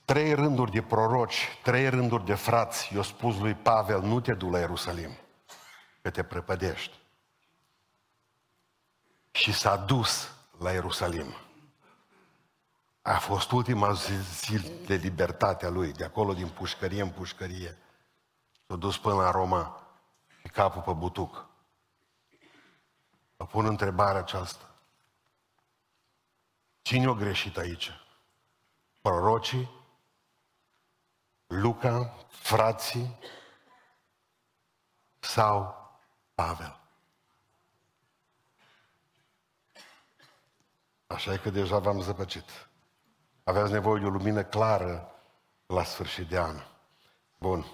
trei 0.05 0.33
rânduri 0.33 0.71
de 0.71 0.81
proroci, 0.81 1.59
trei 1.63 1.89
rânduri 1.89 2.25
de 2.25 2.33
frați, 2.35 2.93
i-a 2.95 3.01
spus 3.01 3.37
lui 3.37 3.53
Pavel, 3.53 4.01
nu 4.01 4.19
te 4.19 4.33
du 4.33 4.49
la 4.49 4.59
Ierusalim, 4.59 5.17
că 6.03 6.09
te 6.09 6.23
prăpădești. 6.23 6.99
Și 9.31 9.53
s-a 9.53 9.77
dus 9.77 10.31
la 10.59 10.71
Ierusalim. 10.71 11.35
A 13.01 13.19
fost 13.19 13.51
ultima 13.51 13.93
zi 13.93 14.59
de 14.85 14.95
libertate 14.95 15.65
a 15.65 15.69
lui, 15.69 15.91
de 15.91 16.03
acolo 16.03 16.33
din 16.33 16.49
pușcărie 16.49 17.01
în 17.01 17.09
pușcărie. 17.09 17.77
S-a 18.67 18.75
dus 18.75 18.97
până 18.97 19.15
la 19.15 19.31
Roma 19.31 19.87
și 20.41 20.47
capul 20.47 20.81
pe 20.81 20.91
butuc. 20.91 21.49
Vă 23.35 23.45
pun 23.45 23.65
întrebarea 23.65 24.19
aceasta. 24.19 24.69
Cine 26.81 27.07
a 27.07 27.13
greșit 27.13 27.57
aici? 27.57 27.91
Prorocii 29.01 29.69
Luca, 31.47 32.25
frații 32.29 33.19
sau 35.19 35.82
Pavel. 36.35 36.79
Așa 41.07 41.33
e 41.33 41.37
că 41.37 41.49
deja 41.49 41.79
v-am 41.79 42.01
zăpăcit. 42.01 42.67
Aveați 43.43 43.71
nevoie 43.71 44.01
de 44.01 44.05
o 44.05 44.09
lumină 44.09 44.43
clară 44.43 45.11
la 45.65 45.83
sfârșit 45.83 46.27
de 46.27 46.39
an. 46.39 46.55
Bun. 47.39 47.65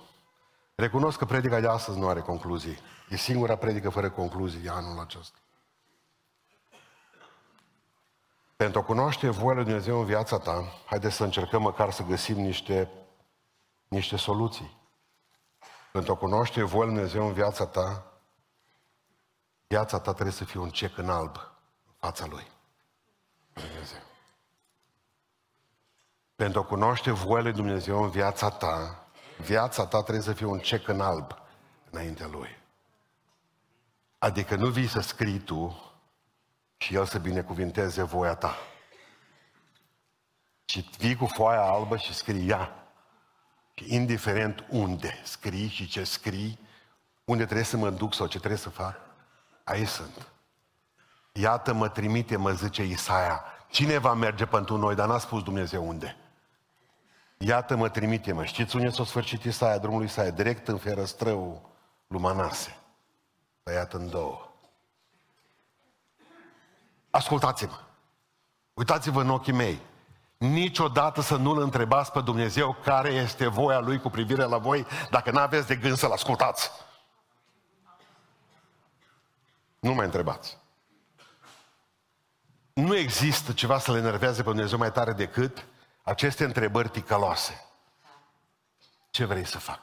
Recunosc 0.76 1.18
că 1.18 1.26
predica 1.26 1.60
de 1.60 1.68
astăzi 1.68 2.00
nu 2.00 2.08
are 2.08 2.20
concluzii. 2.20 2.80
E 3.10 3.16
singura 3.16 3.56
predică 3.56 3.90
fără 3.90 4.10
concluzii 4.10 4.70
anul 4.70 5.00
acesta. 5.00 5.38
Pentru 8.56 8.80
a 8.80 8.84
cunoaște 8.84 9.30
voia 9.30 9.56
lui 9.56 9.64
Dumnezeu 9.64 10.00
în 10.00 10.06
viața 10.06 10.40
ta, 10.40 10.64
haideți 10.86 11.16
să 11.16 11.24
încercăm 11.24 11.62
măcar 11.62 11.92
să 11.92 12.04
găsim 12.04 12.40
niște 12.40 12.92
niște 13.90 14.16
soluții. 14.16 14.78
Pentru 15.92 16.12
a 16.12 16.16
cunoaște 16.16 16.64
voia 16.64 16.86
Lui 16.86 16.94
Dumnezeu 16.94 17.28
în 17.28 17.34
viața 17.34 17.66
ta, 17.66 18.09
viața 19.70 20.00
ta 20.00 20.12
trebuie 20.14 20.34
să 20.34 20.44
fie 20.46 20.60
un 20.60 20.70
cec 20.70 20.98
în 20.98 21.10
alb 21.10 21.36
în 21.86 21.94
fața 21.98 22.26
Lui. 22.26 22.48
Dumnezeu. 23.54 24.02
Pentru 26.36 26.60
a 26.60 26.64
cunoaște 26.64 27.12
voia 27.12 27.42
Lui 27.42 27.52
Dumnezeu 27.52 28.04
în 28.04 28.10
viața 28.10 28.50
ta, 28.50 29.08
viața 29.38 29.86
ta 29.86 30.02
trebuie 30.02 30.24
să 30.24 30.34
fie 30.34 30.46
un 30.46 30.60
cec 30.60 30.88
în 30.88 31.02
alb 31.02 31.42
înaintea 31.90 32.28
Lui. 32.28 32.58
Adică 34.18 34.56
nu 34.56 34.70
vii 34.70 34.88
să 34.88 35.00
scrii 35.00 35.40
tu 35.40 35.92
și 36.78 36.96
El 36.96 37.06
să 37.06 37.20
binecuvinteze 37.20 38.04
voia 38.04 38.36
ta. 38.36 38.56
Ci 40.66 40.98
vii 40.98 41.16
cu 41.16 41.26
foaia 41.26 41.62
albă 41.62 41.98
și 41.98 42.14
scrii, 42.14 42.46
ia, 42.46 42.74
indiferent 43.74 44.66
unde 44.70 45.22
scrii 45.24 45.68
și 45.68 45.88
ce 45.88 46.04
scrii, 46.04 46.60
unde 47.24 47.44
trebuie 47.44 47.66
să 47.66 47.78
mă 47.78 47.90
duc 47.90 48.14
sau 48.14 48.28
ce 48.28 48.38
trebuie 48.38 48.60
să 48.60 48.70
fac, 48.70 49.09
aici 49.70 49.88
sunt. 49.88 50.28
Iată 51.32 51.74
mă 51.74 51.90
trimite, 51.90 52.36
mă 52.36 52.52
zice 52.52 52.84
Isaia, 52.84 53.44
cine 53.70 53.98
va 53.98 54.14
merge 54.14 54.46
pentru 54.46 54.78
noi, 54.78 54.96
dar 54.96 55.08
n-a 55.08 55.18
spus 55.18 55.44
Dumnezeu 55.44 55.88
unde. 55.88 56.18
Iată 57.38 57.76
mă 57.76 57.90
trimite, 57.90 58.32
mă. 58.32 58.46
Știți 58.46 58.76
unde 58.76 58.90
s-a 58.90 59.04
sfârșit 59.04 59.44
Isaia, 59.44 59.78
drumul 59.78 60.04
Isaia? 60.04 60.30
Direct 60.30 60.68
în 60.68 60.78
ferăstrăul 60.78 61.62
lui 62.08 62.22
Manase. 62.22 62.78
Tăiat 63.64 63.94
în 63.94 64.10
două. 64.10 64.54
Ascultați-mă. 67.10 67.80
Uitați-vă 68.74 69.22
în 69.22 69.30
ochii 69.30 69.54
mei 69.54 69.80
niciodată 70.40 71.22
să 71.22 71.36
nu-L 71.36 71.62
întrebați 71.62 72.12
pe 72.12 72.22
Dumnezeu 72.22 72.78
care 72.84 73.10
este 73.10 73.48
voia 73.48 73.80
Lui 73.80 74.00
cu 74.00 74.10
privire 74.10 74.44
la 74.44 74.58
voi, 74.58 74.86
dacă 75.10 75.32
nu 75.32 75.40
aveți 75.40 75.68
de 75.68 75.76
gând 75.76 75.98
să-L 75.98 76.12
ascultați. 76.12 76.72
Nu 79.80 79.94
mai 79.94 80.06
întrebați. 80.06 80.58
Nu 82.74 82.96
există 82.96 83.54
ceva 83.54 83.80
să 83.80 83.92
le 83.92 83.98
enerveze 83.98 84.44
pe 84.44 84.50
Dumnezeu 84.50 84.78
mai 84.78 84.92
tare 84.92 85.14
decât 85.14 85.66
aceste 86.04 86.44
întrebări 86.44 86.90
ticăloase. 86.90 87.66
Ce 89.10 89.26
vrei 89.26 89.46
să 89.46 89.58
fac? 89.58 89.80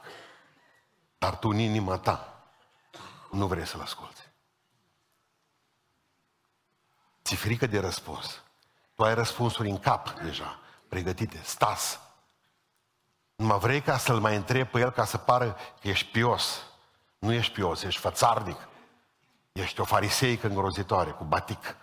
Dar 1.18 1.36
tu 1.36 1.48
în 1.48 1.58
inima 1.58 1.98
ta 1.98 2.36
nu 3.30 3.46
vrei 3.46 3.66
să-L 3.66 3.80
asculți. 3.80 4.22
Ți 7.24 7.34
frică 7.34 7.66
de 7.66 7.78
răspuns. 7.78 8.42
Tu 8.94 9.04
ai 9.04 9.14
răspunsuri 9.14 9.68
în 9.68 9.78
cap 9.78 10.20
deja, 10.20 10.58
pregătite, 10.88 11.40
stas. 11.44 12.00
mă 13.36 13.56
vrei 13.56 13.80
ca 13.80 13.98
să-l 13.98 14.20
mai 14.20 14.36
întrebi 14.36 14.70
pe 14.70 14.78
el 14.78 14.90
ca 14.90 15.04
să 15.04 15.18
pară 15.18 15.56
că 15.80 15.88
ești 15.88 16.10
pios. 16.10 16.62
Nu 17.18 17.32
ești 17.32 17.52
pios, 17.52 17.82
ești 17.82 18.00
fățarnic. 18.00 18.68
Ești 19.56 19.80
o 19.80 19.84
fariseică 19.84 20.46
îngrozitoare, 20.46 21.10
cu 21.10 21.24
batic. 21.24 21.76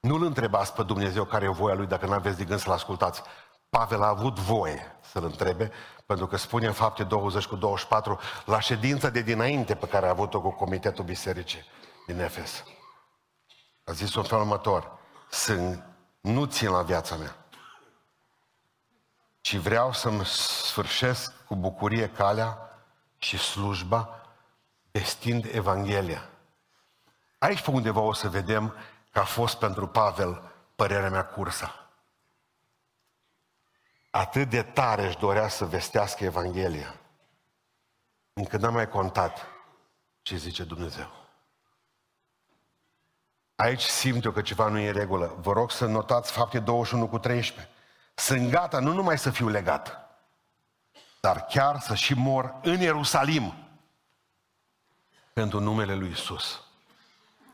Nu-L 0.00 0.22
întrebați 0.22 0.72
pe 0.72 0.82
Dumnezeu 0.82 1.24
care 1.24 1.44
e 1.44 1.48
voia 1.48 1.74
Lui 1.74 1.86
dacă 1.86 2.06
nu 2.06 2.12
aveți 2.12 2.36
de 2.36 2.44
gând 2.44 2.60
să-L 2.60 2.72
ascultați. 2.72 3.22
Pavel 3.70 4.02
a 4.02 4.08
avut 4.08 4.38
voie 4.38 4.96
să-L 5.00 5.24
întrebe, 5.24 5.70
pentru 6.06 6.26
că 6.26 6.36
spune 6.36 6.66
în 6.66 6.72
fapte 6.72 7.04
20 7.04 7.46
cu 7.46 7.56
24, 7.56 8.18
la 8.44 8.60
ședința 8.60 9.08
de 9.10 9.20
dinainte 9.20 9.74
pe 9.74 9.86
care 9.86 10.06
a 10.06 10.10
avut-o 10.10 10.40
cu 10.40 10.50
Comitetul 10.50 11.04
Bisericii 11.04 11.64
din 12.06 12.20
Efes. 12.20 12.64
A 13.84 13.92
zis 13.92 14.14
un 14.14 14.22
fel 14.22 14.38
următor, 14.38 14.98
să 15.28 15.78
nu 16.20 16.44
țin 16.44 16.70
la 16.70 16.82
viața 16.82 17.16
mea, 17.16 17.36
ci 19.40 19.56
vreau 19.56 19.92
să-mi 19.92 20.24
sfârșesc 20.24 21.44
cu 21.46 21.56
bucurie 21.56 22.08
calea 22.08 22.58
și 23.18 23.38
slujba 23.38 24.17
vestind 24.90 25.44
Evanghelia. 25.52 26.28
Aici 27.38 27.62
pe 27.62 27.70
undeva 27.70 28.00
o 28.00 28.12
să 28.12 28.28
vedem 28.28 28.74
că 29.10 29.18
a 29.18 29.24
fost 29.24 29.58
pentru 29.58 29.86
Pavel 29.86 30.42
părerea 30.74 31.10
mea 31.10 31.26
cursa. 31.26 31.90
Atât 34.10 34.48
de 34.48 34.62
tare 34.62 35.06
își 35.06 35.18
dorea 35.18 35.48
să 35.48 35.64
vestească 35.64 36.24
Evanghelia, 36.24 36.94
încât 38.32 38.60
n-am 38.60 38.72
mai 38.72 38.88
contat 38.88 39.46
ce 40.22 40.36
zice 40.36 40.64
Dumnezeu. 40.64 41.10
Aici 43.56 43.82
simt 43.82 44.24
eu 44.24 44.32
că 44.32 44.42
ceva 44.42 44.68
nu 44.68 44.78
e 44.78 44.86
în 44.86 44.94
regulă. 44.94 45.36
Vă 45.40 45.52
rog 45.52 45.70
să 45.70 45.86
notați 45.86 46.32
fapte 46.32 46.58
21 46.58 47.08
cu 47.08 47.18
13. 47.18 47.72
Sunt 48.14 48.50
gata 48.50 48.78
nu 48.78 48.92
numai 48.92 49.18
să 49.18 49.30
fiu 49.30 49.48
legat, 49.48 49.98
dar 51.20 51.44
chiar 51.44 51.80
să 51.80 51.94
și 51.94 52.14
mor 52.14 52.54
în 52.62 52.80
Ierusalim 52.80 53.67
pentru 55.38 55.60
numele 55.60 55.94
lui 55.94 56.10
Isus. 56.10 56.62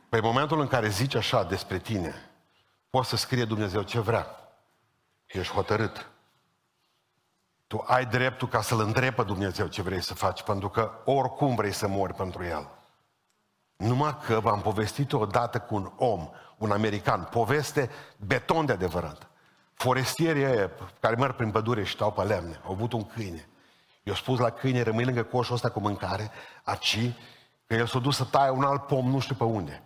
Pe 0.09 0.21
momentul 0.21 0.61
în 0.61 0.67
care 0.67 0.88
zici 0.88 1.14
așa 1.14 1.45
despre 1.45 1.79
tine, 1.79 2.31
poți 2.91 3.09
să 3.09 3.17
scrie 3.17 3.45
Dumnezeu 3.45 3.83
ce 3.83 4.00
vrea. 4.00 4.26
Ești 5.26 5.53
hotărât. 5.53 6.11
Tu 7.67 7.85
ai 7.87 8.07
dreptul 8.07 8.49
ca 8.49 8.62
să-L 8.62 8.81
întrebi 8.81 9.14
pe 9.14 9.23
Dumnezeu 9.23 9.67
ce 9.67 9.83
vrei 9.83 10.03
să 10.03 10.14
faci, 10.14 10.43
pentru 10.43 10.69
că 10.69 10.91
oricum 11.05 11.55
vrei 11.55 11.73
să 11.73 11.88
mori 11.88 12.14
pentru 12.14 12.45
El. 12.45 12.69
Numai 13.76 14.19
că 14.26 14.41
v-am 14.41 14.61
povestit 14.61 15.12
odată 15.12 15.59
cu 15.59 15.75
un 15.75 15.93
om, 15.97 16.31
un 16.59 16.71
american, 16.71 17.29
poveste 17.31 17.91
beton 18.19 18.67
de 18.67 18.73
adevărat. 18.73 19.31
Forestierii 19.75 20.45
aia 20.45 20.71
care 21.00 21.17
merg 21.17 21.35
prin 21.35 21.50
pădure 21.50 21.85
și 21.85 21.95
stau 21.95 22.12
pe 22.12 22.23
lemne, 22.23 22.61
au 22.64 22.73
avut 22.73 22.93
un 22.93 23.05
câine. 23.05 23.49
I-au 24.03 24.17
spus 24.17 24.38
la 24.38 24.50
câine, 24.50 24.83
rămâi 24.83 25.05
lângă 25.05 25.23
coșul 25.23 25.55
ăsta 25.55 25.71
cu 25.71 25.81
mâncare, 25.81 26.31
aci, 26.62 26.99
că 27.66 27.75
el 27.75 27.87
s-a 27.87 27.99
dus 27.99 28.16
să 28.16 28.25
taie 28.25 28.50
un 28.50 28.64
alt 28.64 28.87
pom, 28.87 29.11
nu 29.11 29.18
știu 29.18 29.35
pe 29.35 29.44
unde. 29.44 29.83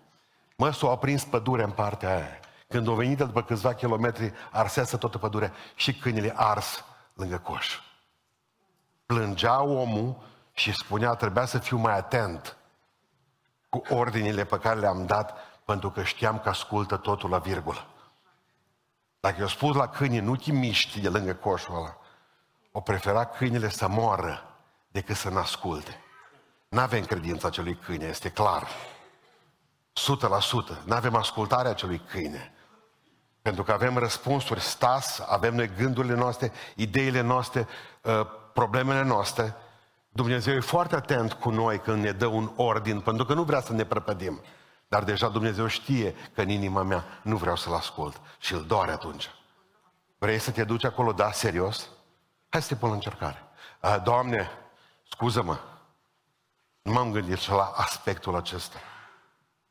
Mă, 0.57 0.71
s-a 0.71 0.91
aprins 0.91 1.25
pădurea 1.25 1.65
în 1.65 1.71
partea 1.71 2.15
aia. 2.15 2.39
Când 2.69 2.87
o 2.87 2.95
venit 2.95 3.19
după 3.19 3.43
câțiva 3.43 3.75
kilometri, 3.75 4.33
arseasă 4.51 4.97
toată 4.97 5.19
pădurea 5.19 5.53
și 5.75 5.95
câinele 5.95 6.33
ars 6.37 6.85
lângă 7.15 7.39
coș. 7.39 7.79
Plângea 9.07 9.63
omul 9.63 10.17
și 10.53 10.73
spunea, 10.73 11.15
trebuia 11.15 11.45
să 11.45 11.59
fiu 11.59 11.77
mai 11.77 11.97
atent 11.97 12.57
cu 13.69 13.83
ordinile 13.89 14.45
pe 14.45 14.59
care 14.59 14.81
le-am 14.81 15.07
dat, 15.07 15.37
pentru 15.65 15.91
că 15.91 16.03
știam 16.03 16.39
că 16.39 16.49
ascultă 16.49 16.97
totul 16.97 17.31
la 17.31 17.39
virgulă. 17.39 17.87
Dacă 19.21 19.37
i-au 19.39 19.49
spus 19.49 19.77
la 19.77 19.89
câine, 19.89 20.21
nu 20.21 20.37
te 20.37 20.53
miști 20.53 21.01
de 21.01 21.09
lângă 21.09 21.35
coșul 21.35 21.77
ăla, 21.77 21.97
o 22.73 22.81
prefera 22.81 23.25
câinele 23.25 23.69
să 23.69 23.89
moară 23.89 24.43
decât 24.91 25.17
să 25.17 25.31
ne 25.31 25.39
asculte. 26.69 26.77
N-avem 26.77 27.05
credința 27.05 27.49
acelui 27.49 27.75
câine, 27.75 28.05
este 28.05 28.31
clar. 28.31 28.67
100%. 29.93 30.85
N-avem 30.85 31.15
ascultarea 31.15 31.71
acelui 31.71 32.01
câine. 32.11 32.53
Pentru 33.43 33.63
că 33.63 33.73
avem 33.73 33.97
răspunsuri, 33.97 34.61
stas, 34.61 35.21
avem 35.29 35.55
noi 35.55 35.71
gândurile 35.77 36.15
noastre, 36.15 36.53
ideile 36.75 37.21
noastre, 37.21 37.67
uh, 38.03 38.27
problemele 38.53 39.03
noastre. 39.03 39.55
Dumnezeu 40.13 40.55
e 40.55 40.61
foarte 40.61 40.95
atent 40.95 41.33
cu 41.33 41.51
noi 41.51 41.79
când 41.81 42.03
ne 42.03 42.13
dă 42.13 42.27
un 42.27 42.51
ordin, 42.57 43.01
pentru 43.01 43.25
că 43.25 43.35
nu 43.35 43.43
vrea 43.43 43.61
să 43.61 43.73
ne 43.73 43.85
prăpădim. 43.85 44.41
Dar 44.89 45.05
deja 45.05 45.29
Dumnezeu 45.29 45.67
știe 45.67 46.15
că 46.35 46.41
în 46.41 46.49
inima 46.49 46.83
mea 46.83 47.05
nu 47.23 47.37
vreau 47.37 47.57
să-L 47.57 47.75
ascult 47.75 48.21
și 48.39 48.55
îl 48.55 48.65
doare 48.67 48.91
atunci. 48.91 49.31
Vrei 50.19 50.39
să 50.39 50.51
te 50.51 50.65
duci 50.65 50.85
acolo, 50.85 51.13
da, 51.13 51.33
serios? 51.33 51.89
Hai 52.49 52.63
să 52.63 52.69
te 52.69 52.75
pun 52.75 52.89
la 52.89 52.95
încercare. 52.95 53.43
Uh, 53.83 53.97
Doamne, 54.03 54.51
scuză-mă, 55.11 55.53
nu 55.53 55.59
m-am 56.83 57.13
gândit 57.13 57.39
și 57.39 57.51
la 57.51 57.73
aspectul 57.77 58.37
acesta. 58.37 58.79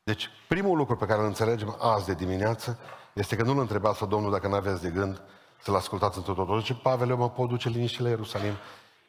Deci, 0.02 0.30
primul 0.48 0.76
lucru 0.76 0.96
pe 0.96 1.06
care 1.06 1.20
îl 1.20 1.26
înțelegem 1.26 1.76
azi 1.80 2.06
de 2.06 2.14
dimineață 2.14 2.78
este 3.12 3.36
că 3.36 3.42
nu-L 3.42 3.58
întrebați 3.58 3.98
pe 3.98 4.06
Domnul 4.06 4.30
dacă 4.30 4.48
nu 4.48 4.54
aveți 4.54 4.82
de 4.82 4.90
gând 4.90 5.22
să-L 5.62 5.74
ascultați 5.74 6.16
în 6.16 6.22
totul. 6.22 6.60
Zice, 6.60 6.74
Pavel, 6.74 7.08
eu 7.08 7.16
mă 7.16 7.30
pot 7.30 7.48
duce 7.48 7.68
liniște 7.68 8.02
la 8.02 8.08
Ierusalim, 8.08 8.54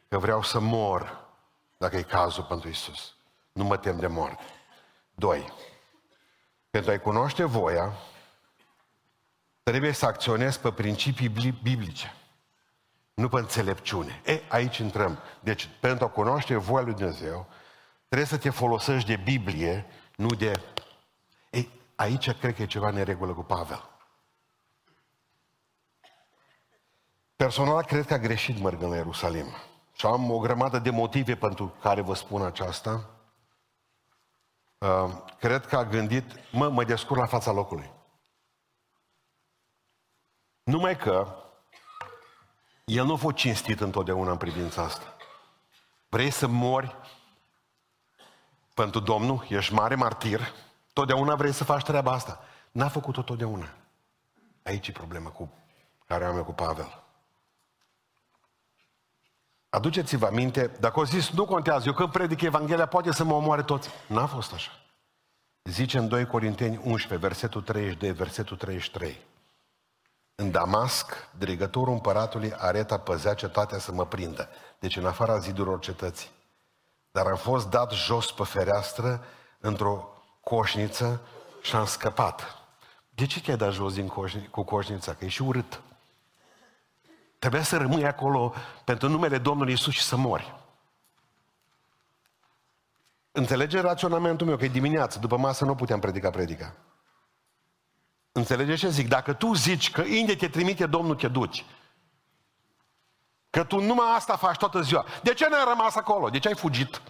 că 0.08 0.18
vreau 0.18 0.42
să 0.42 0.60
mor, 0.60 1.28
dacă 1.76 1.96
e 1.96 2.02
cazul 2.02 2.42
pentru 2.42 2.68
Isus. 2.68 3.14
Nu 3.52 3.64
mă 3.64 3.76
tem 3.76 3.98
de 3.98 4.06
moarte. 4.06 4.42
Doi, 5.14 5.52
pentru 6.70 6.90
a-i 6.90 7.00
cunoaște 7.00 7.44
voia, 7.44 7.92
trebuie 9.62 9.92
să 9.92 10.06
acționezi 10.06 10.60
pe 10.60 10.72
principii 10.72 11.28
biblice, 11.62 12.14
nu 13.14 13.28
pe 13.28 13.38
înțelepciune. 13.38 14.20
E, 14.24 14.42
aici 14.48 14.78
intrăm. 14.78 15.18
Deci, 15.40 15.68
pentru 15.80 16.04
a 16.04 16.08
cunoaște 16.08 16.56
voia 16.56 16.84
lui 16.84 16.94
Dumnezeu, 16.94 17.46
trebuie 18.10 18.28
să 18.28 18.38
te 18.38 18.50
folosești 18.50 19.08
de 19.08 19.16
Biblie, 19.16 19.86
nu 20.16 20.28
de... 20.28 20.52
Ei, 21.50 21.70
aici 21.94 22.30
cred 22.30 22.54
că 22.54 22.62
e 22.62 22.66
ceva 22.66 22.90
neregulă 22.90 23.32
cu 23.32 23.42
Pavel. 23.42 23.90
Personal, 27.36 27.84
cred 27.84 28.06
că 28.06 28.14
a 28.14 28.18
greșit 28.18 28.58
mergând 28.58 28.90
la 28.90 28.96
Ierusalim. 28.96 29.46
Și 29.92 30.06
am 30.06 30.30
o 30.30 30.38
grămadă 30.38 30.78
de 30.78 30.90
motive 30.90 31.36
pentru 31.36 31.74
care 31.80 32.00
vă 32.00 32.14
spun 32.14 32.42
aceasta. 32.42 33.10
Uh, 34.78 35.10
cred 35.38 35.66
că 35.66 35.76
a 35.76 35.84
gândit, 35.84 36.52
mă, 36.52 36.68
mă 36.68 36.84
descurc 36.84 37.20
la 37.20 37.26
fața 37.26 37.52
locului. 37.52 37.90
Numai 40.62 40.96
că 40.96 41.36
el 42.84 43.04
nu 43.04 43.12
a 43.12 43.16
fost 43.16 43.36
cinstit 43.36 43.80
întotdeauna 43.80 44.30
în 44.30 44.36
privința 44.36 44.82
asta. 44.82 45.16
Vrei 46.08 46.30
să 46.30 46.46
mori 46.46 46.96
pentru 48.74 49.00
Domnul, 49.00 49.46
ești 49.48 49.72
mare 49.72 49.94
martir, 49.94 50.52
totdeauna 50.92 51.34
vrei 51.34 51.52
să 51.52 51.64
faci 51.64 51.82
treaba 51.82 52.12
asta. 52.12 52.40
N-a 52.72 52.88
făcut-o 52.88 53.22
totdeauna. 53.22 53.68
Aici 54.62 54.88
e 54.88 54.92
problema 54.92 55.30
cu 55.30 55.52
care 56.06 56.24
am 56.24 56.36
eu 56.36 56.44
cu 56.44 56.52
Pavel. 56.52 57.02
Aduceți-vă 59.70 60.26
aminte, 60.26 60.76
dacă 60.80 61.00
o 61.00 61.04
zis, 61.04 61.30
nu 61.30 61.44
contează, 61.44 61.84
eu 61.86 61.94
când 61.94 62.10
predic 62.10 62.40
Evanghelia, 62.40 62.86
poate 62.86 63.12
să 63.12 63.24
mă 63.24 63.34
omoare 63.34 63.62
toți. 63.62 63.88
N-a 64.06 64.26
fost 64.26 64.52
așa. 64.52 64.70
Zice 65.62 65.98
în 65.98 66.08
2 66.08 66.26
Corinteni 66.26 66.80
11, 66.84 67.26
versetul 67.26 67.62
32, 67.62 68.12
versetul 68.12 68.56
33. 68.56 69.20
În 70.34 70.50
Damasc, 70.50 71.28
dirigătorul 71.38 71.92
împăratului 71.92 72.52
Areta 72.56 72.98
păzea 72.98 73.34
cetatea 73.34 73.78
să 73.78 73.92
mă 73.92 74.06
prindă. 74.06 74.48
Deci 74.78 74.96
în 74.96 75.06
afara 75.06 75.38
zidurilor 75.38 75.78
cetății. 75.78 76.30
Dar 77.10 77.26
am 77.26 77.36
fost 77.36 77.68
dat 77.70 77.92
jos 77.92 78.32
pe 78.32 78.44
fereastră 78.44 79.24
într-o 79.60 80.08
coșniță 80.40 81.20
și 81.62 81.76
am 81.76 81.86
scăpat. 81.86 82.56
De 83.10 83.26
ce 83.26 83.40
te-ai 83.40 83.56
dat 83.56 83.72
jos 83.72 83.94
din 83.94 84.08
coșni, 84.08 84.48
cu 84.50 84.62
coșnița? 84.62 85.14
Că 85.14 85.24
e 85.24 85.28
și 85.28 85.42
urât. 85.42 85.80
Trebuia 87.38 87.62
să 87.62 87.76
rămâi 87.76 88.06
acolo 88.06 88.54
pentru 88.84 89.08
numele 89.08 89.38
Domnului 89.38 89.72
Isus 89.72 89.92
și 89.94 90.02
să 90.02 90.16
mori. 90.16 90.54
Înțelege 93.32 93.80
raționamentul 93.80 94.46
meu 94.46 94.56
că 94.56 94.64
e 94.64 94.68
dimineață, 94.68 95.18
după 95.18 95.36
masă 95.36 95.64
nu 95.64 95.74
puteam 95.74 96.00
predica 96.00 96.30
predica. 96.30 96.74
Înțelege 98.32 98.74
ce 98.74 98.88
zic? 98.88 99.08
Dacă 99.08 99.32
tu 99.32 99.54
zici 99.54 99.90
că 99.90 100.02
unde 100.20 100.34
te 100.34 100.48
trimite 100.48 100.86
Domnul, 100.86 101.14
te 101.14 101.28
duci. 101.28 101.64
Că 103.50 103.64
tu 103.64 103.80
numai 103.80 104.14
asta 104.14 104.36
faci 104.36 104.56
toată 104.56 104.80
ziua. 104.80 105.04
De 105.22 105.34
ce 105.34 105.48
n-ai 105.48 105.64
rămas 105.64 105.94
acolo? 105.94 106.30
De 106.30 106.38
ce 106.38 106.48
ai 106.48 106.54
fugit 106.54 107.02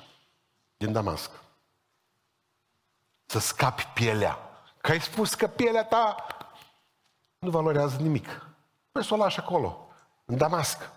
din 0.76 0.92
Damasc? 0.92 1.30
Să 3.26 3.38
scapi 3.38 3.88
pielea. 3.94 4.38
Că 4.80 4.90
ai 4.90 5.00
spus 5.00 5.34
că 5.34 5.46
pielea 5.46 5.84
ta 5.84 6.26
nu 7.38 7.50
valorează 7.50 7.96
nimic. 7.96 8.46
Păi 8.92 9.04
să 9.04 9.14
o 9.14 9.16
lași 9.16 9.38
acolo 9.38 9.88
în 10.24 10.36
Damasc. 10.36 10.90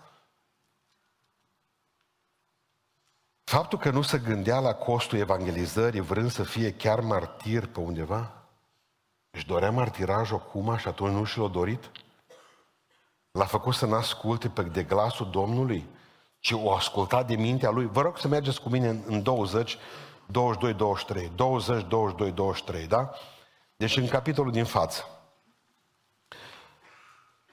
Faptul 3.44 3.78
că 3.78 3.90
nu 3.90 4.02
se 4.02 4.18
gândea 4.18 4.58
la 4.60 4.74
costul 4.74 5.18
evangelizării 5.18 6.00
vrând 6.00 6.30
să 6.30 6.42
fie 6.42 6.72
chiar 6.72 7.00
martir 7.00 7.66
pe 7.66 7.80
undeva, 7.80 8.32
își 9.30 9.46
dorea 9.46 9.70
martirajul 9.70 10.36
acum 10.36 10.76
și 10.76 10.88
atunci 10.88 11.12
nu 11.12 11.24
și 11.24 11.38
l-a 11.38 11.48
dorit? 11.48 11.90
L-a 13.38 13.44
făcut 13.44 13.74
să 13.74 13.86
n-asculte 13.86 14.48
pe 14.48 14.62
de 14.62 14.82
glasul 14.82 15.30
Domnului, 15.30 15.86
ci 16.38 16.52
o 16.52 16.72
asculta 16.72 17.22
de 17.22 17.34
mintea 17.34 17.70
lui. 17.70 17.86
Vă 17.86 18.00
rog 18.00 18.18
să 18.18 18.28
mergeți 18.28 18.60
cu 18.60 18.68
mine 18.68 19.02
în 19.06 19.22
20, 19.22 19.78
22, 20.26 20.72
23. 20.72 21.32
20, 21.34 21.86
22, 21.88 22.32
23, 22.32 22.86
da? 22.86 23.10
Deci 23.76 23.96
în 23.96 24.08
capitolul 24.08 24.52
din 24.52 24.64
față 24.64 25.04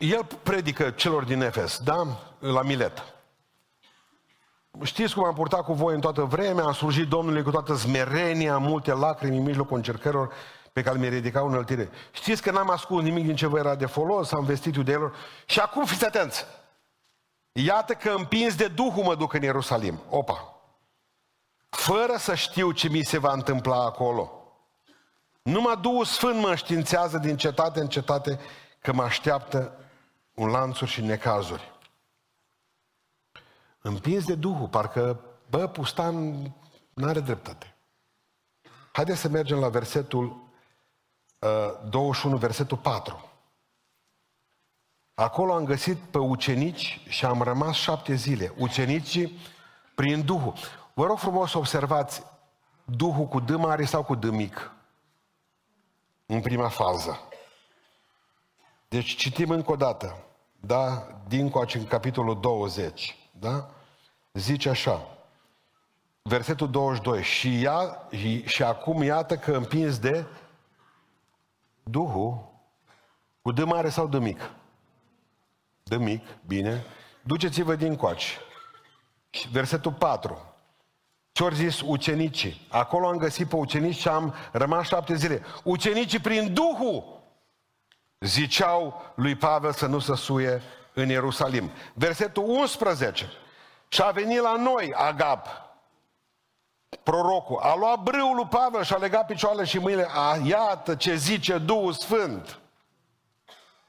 el 0.02 0.28
predică 0.44 0.90
celor 0.90 1.24
din 1.24 1.42
Efes, 1.42 1.80
da? 1.84 2.08
La 2.40 2.62
Milet. 2.62 3.04
Știți 4.84 5.14
cum 5.14 5.24
am 5.24 5.34
purtat 5.34 5.64
cu 5.64 5.74
voi 5.74 5.94
în 5.94 6.00
toată 6.00 6.22
vremea, 6.22 6.64
am 6.64 6.74
slujit 6.74 7.08
Domnului 7.08 7.44
cu 7.44 7.52
toată 7.52 7.76
smerenia, 7.76 8.58
multe 8.58 8.94
lacrimi 8.94 9.38
în 9.38 9.44
mijlocul 9.44 9.78
încercărilor 9.78 10.34
pe 10.74 10.82
care 10.82 10.98
mi 10.98 11.10
ridicau 11.10 11.48
înălțire. 11.48 11.90
Știți 12.12 12.42
că 12.42 12.52
n-am 12.52 12.70
ascuns 12.70 13.04
nimic 13.04 13.26
din 13.26 13.36
ce 13.36 13.48
vă 13.48 13.58
era 13.58 13.76
de 13.76 13.86
folos, 13.86 14.32
am 14.32 14.46
vestit 14.46 14.76
iudeilor. 14.76 15.16
Și 15.46 15.60
acum 15.60 15.86
fiți 15.86 16.06
atenți! 16.06 16.46
Iată 17.52 17.94
că 17.94 18.10
împins 18.10 18.56
de 18.56 18.68
Duhul 18.68 19.04
mă 19.04 19.16
duc 19.16 19.34
în 19.34 19.42
Ierusalim. 19.42 20.02
Opa! 20.10 20.56
Fără 21.70 22.16
să 22.18 22.36
știu 22.36 22.72
ce 22.72 22.90
mi 22.90 23.04
se 23.04 23.18
va 23.18 23.32
întâmpla 23.32 23.84
acolo. 23.84 24.32
Numai 25.42 25.78
Duhul 25.82 26.06
Sfânt 26.06 26.40
mă 26.40 26.56
științează 26.56 27.18
din 27.18 27.38
cetate 27.38 27.80
în 27.80 27.88
cetate 27.88 28.40
că 28.80 28.94
mă 28.94 29.04
așteaptă 29.04 29.76
un 30.34 30.50
lanțuri 30.50 30.92
și 30.92 31.02
necazuri. 31.02 31.72
Împins 33.82 34.26
de 34.26 34.36
Duhul, 34.36 34.68
parcă, 34.68 35.20
bă, 35.50 35.68
pustan 35.68 36.42
n-are 36.94 37.20
dreptate. 37.20 37.76
Haideți 38.92 39.20
să 39.20 39.28
mergem 39.28 39.60
la 39.60 39.70
versetul 39.70 40.26
uh, 40.26 40.51
21, 41.90 42.38
versetul 42.38 42.78
4. 42.78 43.30
Acolo 45.14 45.54
am 45.54 45.66
găsit 45.66 45.98
pe 45.98 46.18
ucenici 46.18 47.02
și 47.08 47.26
am 47.26 47.42
rămas 47.42 47.76
șapte 47.76 48.14
zile. 48.14 48.54
Ucenicii 48.58 49.38
prin 49.96 50.26
Duhul. 50.26 50.54
Vă 50.94 51.06
rog 51.06 51.18
frumos 51.18 51.52
să 51.52 51.58
observați 51.58 52.24
Duhul 52.86 53.26
cu 53.26 53.40
D 53.40 53.50
mare 53.50 53.86
sau 53.86 54.04
cu 54.04 54.16
D 54.16 54.24
mic. 54.24 54.72
În 56.26 56.42
prima 56.42 56.68
fază. 56.68 57.20
Deci 58.88 59.16
citim 59.16 59.50
încă 59.50 59.72
o 59.72 59.76
dată. 59.76 60.18
Da? 60.60 61.08
Din 61.28 61.50
coace 61.50 61.78
în 61.78 61.86
capitolul 61.86 62.40
20. 62.40 63.18
Da? 63.32 63.70
Zice 64.34 64.70
așa. 64.70 65.08
Versetul 66.22 66.70
22. 66.70 67.24
Și, 67.24 67.62
ia, 67.62 68.08
și, 68.12 68.48
și 68.48 68.64
acum 68.64 69.04
iată 69.04 69.38
că 69.38 69.52
împins 69.52 70.00
de 70.00 70.26
Duhul 71.92 72.50
cu 73.42 73.52
D 73.52 73.64
mare 73.64 73.90
sau 73.90 74.08
D 74.08 74.14
mic? 74.14 74.52
D 75.84 75.96
mic, 75.96 76.24
bine. 76.48 76.84
Duceți-vă 77.22 77.76
din 77.76 77.96
coace. 77.96 78.38
Versetul 79.52 79.94
4. 79.94 80.56
Ce 81.32 81.44
ori 81.44 81.56
zis 81.56 81.82
ucenicii? 81.82 82.68
Acolo 82.70 83.08
am 83.08 83.18
găsit 83.18 83.48
pe 83.48 83.56
ucenici 83.56 83.96
și 83.96 84.08
am 84.08 84.34
rămas 84.52 84.88
șapte 84.88 85.16
zile. 85.16 85.44
Ucenicii 85.64 86.20
prin 86.20 86.54
Duhul 86.54 87.22
ziceau 88.20 89.02
lui 89.16 89.36
Pavel 89.36 89.72
să 89.72 89.86
nu 89.86 90.00
se 90.00 90.16
suie 90.16 90.62
în 90.94 91.10
Ierusalim. 91.10 91.72
Versetul 91.94 92.44
11. 92.44 93.30
Și 93.88 94.02
a 94.02 94.12
venit 94.12 94.40
la 94.40 94.56
noi 94.56 94.94
Agab, 94.94 95.46
prorocul, 96.98 97.60
a 97.60 97.76
luat 97.76 98.00
brâul 98.00 98.36
lui 98.36 98.48
Pavel 98.48 98.84
și 98.84 98.94
a 98.94 98.98
legat 98.98 99.26
picioarele 99.26 99.64
și 99.64 99.78
mâinile. 99.80 100.08
A, 100.10 100.36
iată 100.44 100.96
ce 100.96 101.16
zice 101.16 101.58
Duhul 101.58 101.94
Sfânt. 101.94 102.60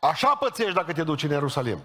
Așa 0.00 0.34
pățești 0.34 0.74
dacă 0.74 0.92
te 0.92 1.02
duci 1.02 1.22
în 1.22 1.30
Ierusalim. 1.30 1.82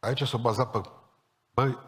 Aici 0.00 0.22
s-a 0.22 0.36
bazat 0.36 0.70
pe... 0.70 0.80
Băi, 1.54 1.78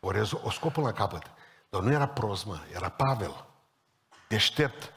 o, 0.00 0.12
rezo- 0.12 0.42
o 0.42 0.50
scopul 0.50 0.82
la 0.82 0.92
capăt. 0.92 1.22
Dar 1.68 1.80
nu 1.80 1.92
era 1.92 2.08
prost, 2.08 2.46
mă, 2.46 2.58
era 2.74 2.88
Pavel. 2.88 3.44
Deștept. 4.28 4.92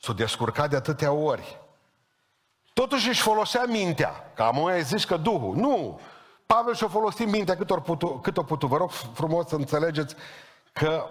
S-a 0.00 0.12
descurcat 0.12 0.70
de 0.70 0.76
atâtea 0.76 1.12
ori. 1.12 1.58
Totuși 2.72 3.08
își 3.08 3.22
folosea 3.22 3.64
mintea. 3.64 4.32
Ca 4.34 4.46
am 4.46 4.70
zis 4.80 5.04
că 5.04 5.16
Duhul. 5.16 5.56
Nu! 5.56 6.00
Pavel 6.46 6.74
și-a 6.74 6.88
folosit 6.88 7.28
mintea 7.28 7.56
cât 7.56 7.70
o 7.70 7.80
putut. 7.80 8.22
Cât 8.22 8.36
o 8.36 8.42
putut. 8.42 8.68
Vă 8.68 8.76
rog 8.76 8.90
frumos 8.90 9.48
să 9.48 9.54
înțelegeți 9.54 10.14
că 10.72 11.08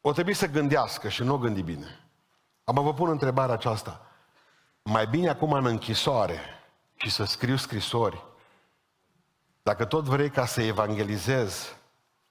o 0.00 0.12
trebuie 0.12 0.34
să 0.34 0.46
gândească 0.46 1.08
și 1.08 1.22
nu 1.22 1.34
o 1.34 1.38
gândi 1.38 1.62
bine. 1.62 2.04
Am 2.64 2.84
vă 2.84 2.94
pun 2.94 3.08
întrebarea 3.08 3.54
aceasta. 3.54 4.00
Mai 4.82 5.06
bine 5.06 5.28
acum 5.28 5.52
în 5.52 5.66
închisoare 5.66 6.40
și 6.94 7.10
să 7.10 7.24
scriu 7.24 7.56
scrisori, 7.56 8.24
dacă 9.62 9.84
tot 9.84 10.04
vrei 10.04 10.30
ca 10.30 10.46
să 10.46 10.62
evangelizezi, 10.62 11.76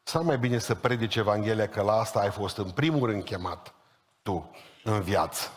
sau 0.04 0.24
mai 0.24 0.38
bine 0.38 0.58
să 0.58 0.76
predici 0.76 1.16
Evanghelia 1.16 1.70
că 1.70 1.82
la 1.82 1.94
asta 1.94 2.20
ai 2.20 2.32
fost 2.32 2.58
în 2.58 2.72
primul 2.72 3.10
rând 3.10 3.24
chemat 3.24 3.74
tu 4.22 4.52
în 4.84 5.02
viață. 5.02 5.52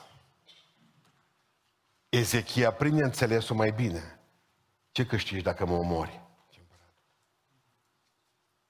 Ezechia 2.08 2.72
prinde 2.72 3.04
înțelesul 3.04 3.56
mai 3.56 3.70
bine. 3.70 4.21
Ce 4.92 5.06
câștigi 5.06 5.42
dacă 5.42 5.66
mă 5.66 5.76
omori? 5.76 6.20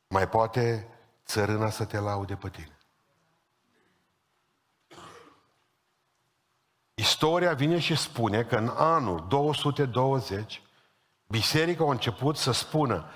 Mai 0.06 0.28
poate 0.28 0.88
țărâna 1.24 1.70
să 1.70 1.84
te 1.84 1.98
laude 1.98 2.36
pe 2.36 2.48
tine. 2.48 2.76
Istoria 6.94 7.54
vine 7.54 7.78
și 7.78 7.96
spune 7.96 8.44
că 8.44 8.56
în 8.56 8.68
anul 8.68 9.26
220 9.28 10.62
biserica 11.26 11.84
a 11.84 11.90
început 11.90 12.36
să 12.36 12.52
spună 12.52 13.10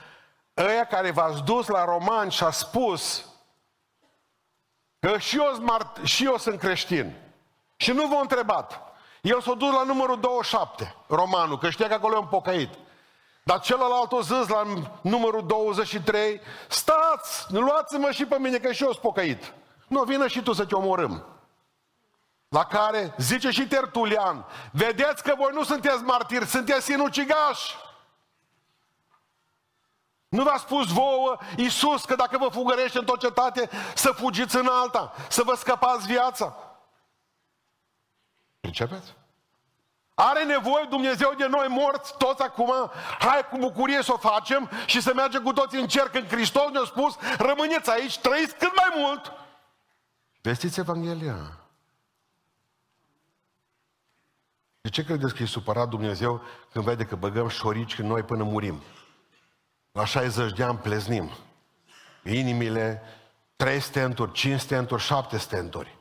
ăia 0.57 0.87
care 0.87 1.11
v-ați 1.11 1.43
dus 1.43 1.67
la 1.67 1.85
romani 1.85 2.31
și 2.31 2.45
a 2.45 2.51
spus 2.51 3.31
că 4.99 5.19
și 5.19 5.37
eu, 5.37 5.55
smart, 5.55 6.05
și 6.05 6.25
eu 6.25 6.37
sunt 6.37 6.59
creștin. 6.59 7.17
Și 7.77 7.93
nu 7.93 8.07
v-a 8.07 8.21
întrebat. 8.21 8.81
El 9.23 9.41
s-a 9.41 9.55
dus 9.55 9.73
la 9.73 9.83
numărul 9.83 10.21
27, 10.21 10.95
romanul, 11.07 11.59
că 11.59 11.71
știa 11.71 11.89
că 11.89 11.95
acolo 11.95 12.15
e 12.15 12.19
un 12.19 12.27
pocăit. 12.27 12.79
Dar 13.47 13.61
celălalt 13.61 14.13
o 14.13 14.21
zis 14.21 14.49
la 14.49 14.63
numărul 15.01 15.47
23, 15.47 16.41
stați, 16.69 17.53
luați-mă 17.53 18.11
și 18.11 18.27
pe 18.27 18.39
mine 18.39 18.59
că 18.59 18.73
și 18.73 18.83
eu 18.83 18.91
sunt 18.91 19.03
pocăit. 19.03 19.55
Nu, 19.89 20.03
vină 20.03 20.27
și 20.27 20.43
tu 20.43 20.53
să 20.53 20.67
te 20.67 20.75
omorâm. 20.75 21.27
La 22.49 22.65
care 22.65 23.15
zice 23.19 23.51
și 23.51 23.67
Tertulian, 23.67 24.47
vedeți 24.73 25.23
că 25.23 25.35
voi 25.37 25.51
nu 25.53 25.65
sunteți 25.65 26.03
martiri, 26.03 26.47
sunteți 26.47 26.85
sinucigași. 26.85 27.75
Nu 30.29 30.43
v-a 30.43 30.57
spus 30.57 30.93
vouă 30.93 31.39
Iisus 31.57 32.05
că 32.05 32.15
dacă 32.15 32.39
vă 32.39 32.49
fugărește 32.49 32.99
într-o 32.99 33.17
cetate, 33.17 33.71
să 33.95 34.11
fugiți 34.11 34.57
în 34.57 34.67
alta, 34.67 35.13
să 35.29 35.43
vă 35.43 35.55
scăpați 35.55 36.07
viața. 36.07 36.57
Pricepeți? 38.61 39.15
Are 40.19 40.45
nevoie 40.45 40.87
Dumnezeu 40.89 41.35
de 41.39 41.47
noi 41.47 41.67
morți, 41.69 42.17
toți 42.17 42.43
acum, 42.43 42.73
hai 43.19 43.49
cu 43.51 43.59
bucurie 43.59 44.03
să 44.03 44.13
o 44.13 44.17
facem 44.17 44.71
și 44.87 45.01
să 45.01 45.13
mergem 45.15 45.43
cu 45.43 45.53
toți 45.53 45.77
în 45.77 45.87
cer 45.87 46.09
când 46.09 46.27
Hristos 46.27 46.71
ne-a 46.71 46.85
spus, 46.85 47.17
rămâneți 47.39 47.91
aici, 47.91 48.19
trăiți 48.19 48.57
cât 48.57 48.73
mai 48.77 49.03
mult. 49.03 49.33
Vestiți 50.43 50.81
Evanghelia. 50.81 51.59
De 54.81 54.89
ce 54.89 55.05
credeți 55.05 55.35
că 55.35 55.43
e 55.43 55.47
supărat 55.47 55.89
Dumnezeu 55.89 56.43
când 56.73 56.85
vede 56.85 57.05
că 57.05 57.17
băgăm 57.17 57.49
șorici 57.49 57.99
în 57.99 58.07
noi 58.07 58.23
până 58.23 58.45
murim? 58.45 58.83
La 59.93 60.05
60 60.05 60.53
de 60.53 60.63
ani 60.63 60.79
pleznim. 60.79 61.31
Inimile, 62.25 63.03
3 63.57 63.81
stenturi, 63.81 64.33
5 64.33 64.61
stenturi, 64.61 65.03
7 65.03 65.39
stenturi. 65.39 65.96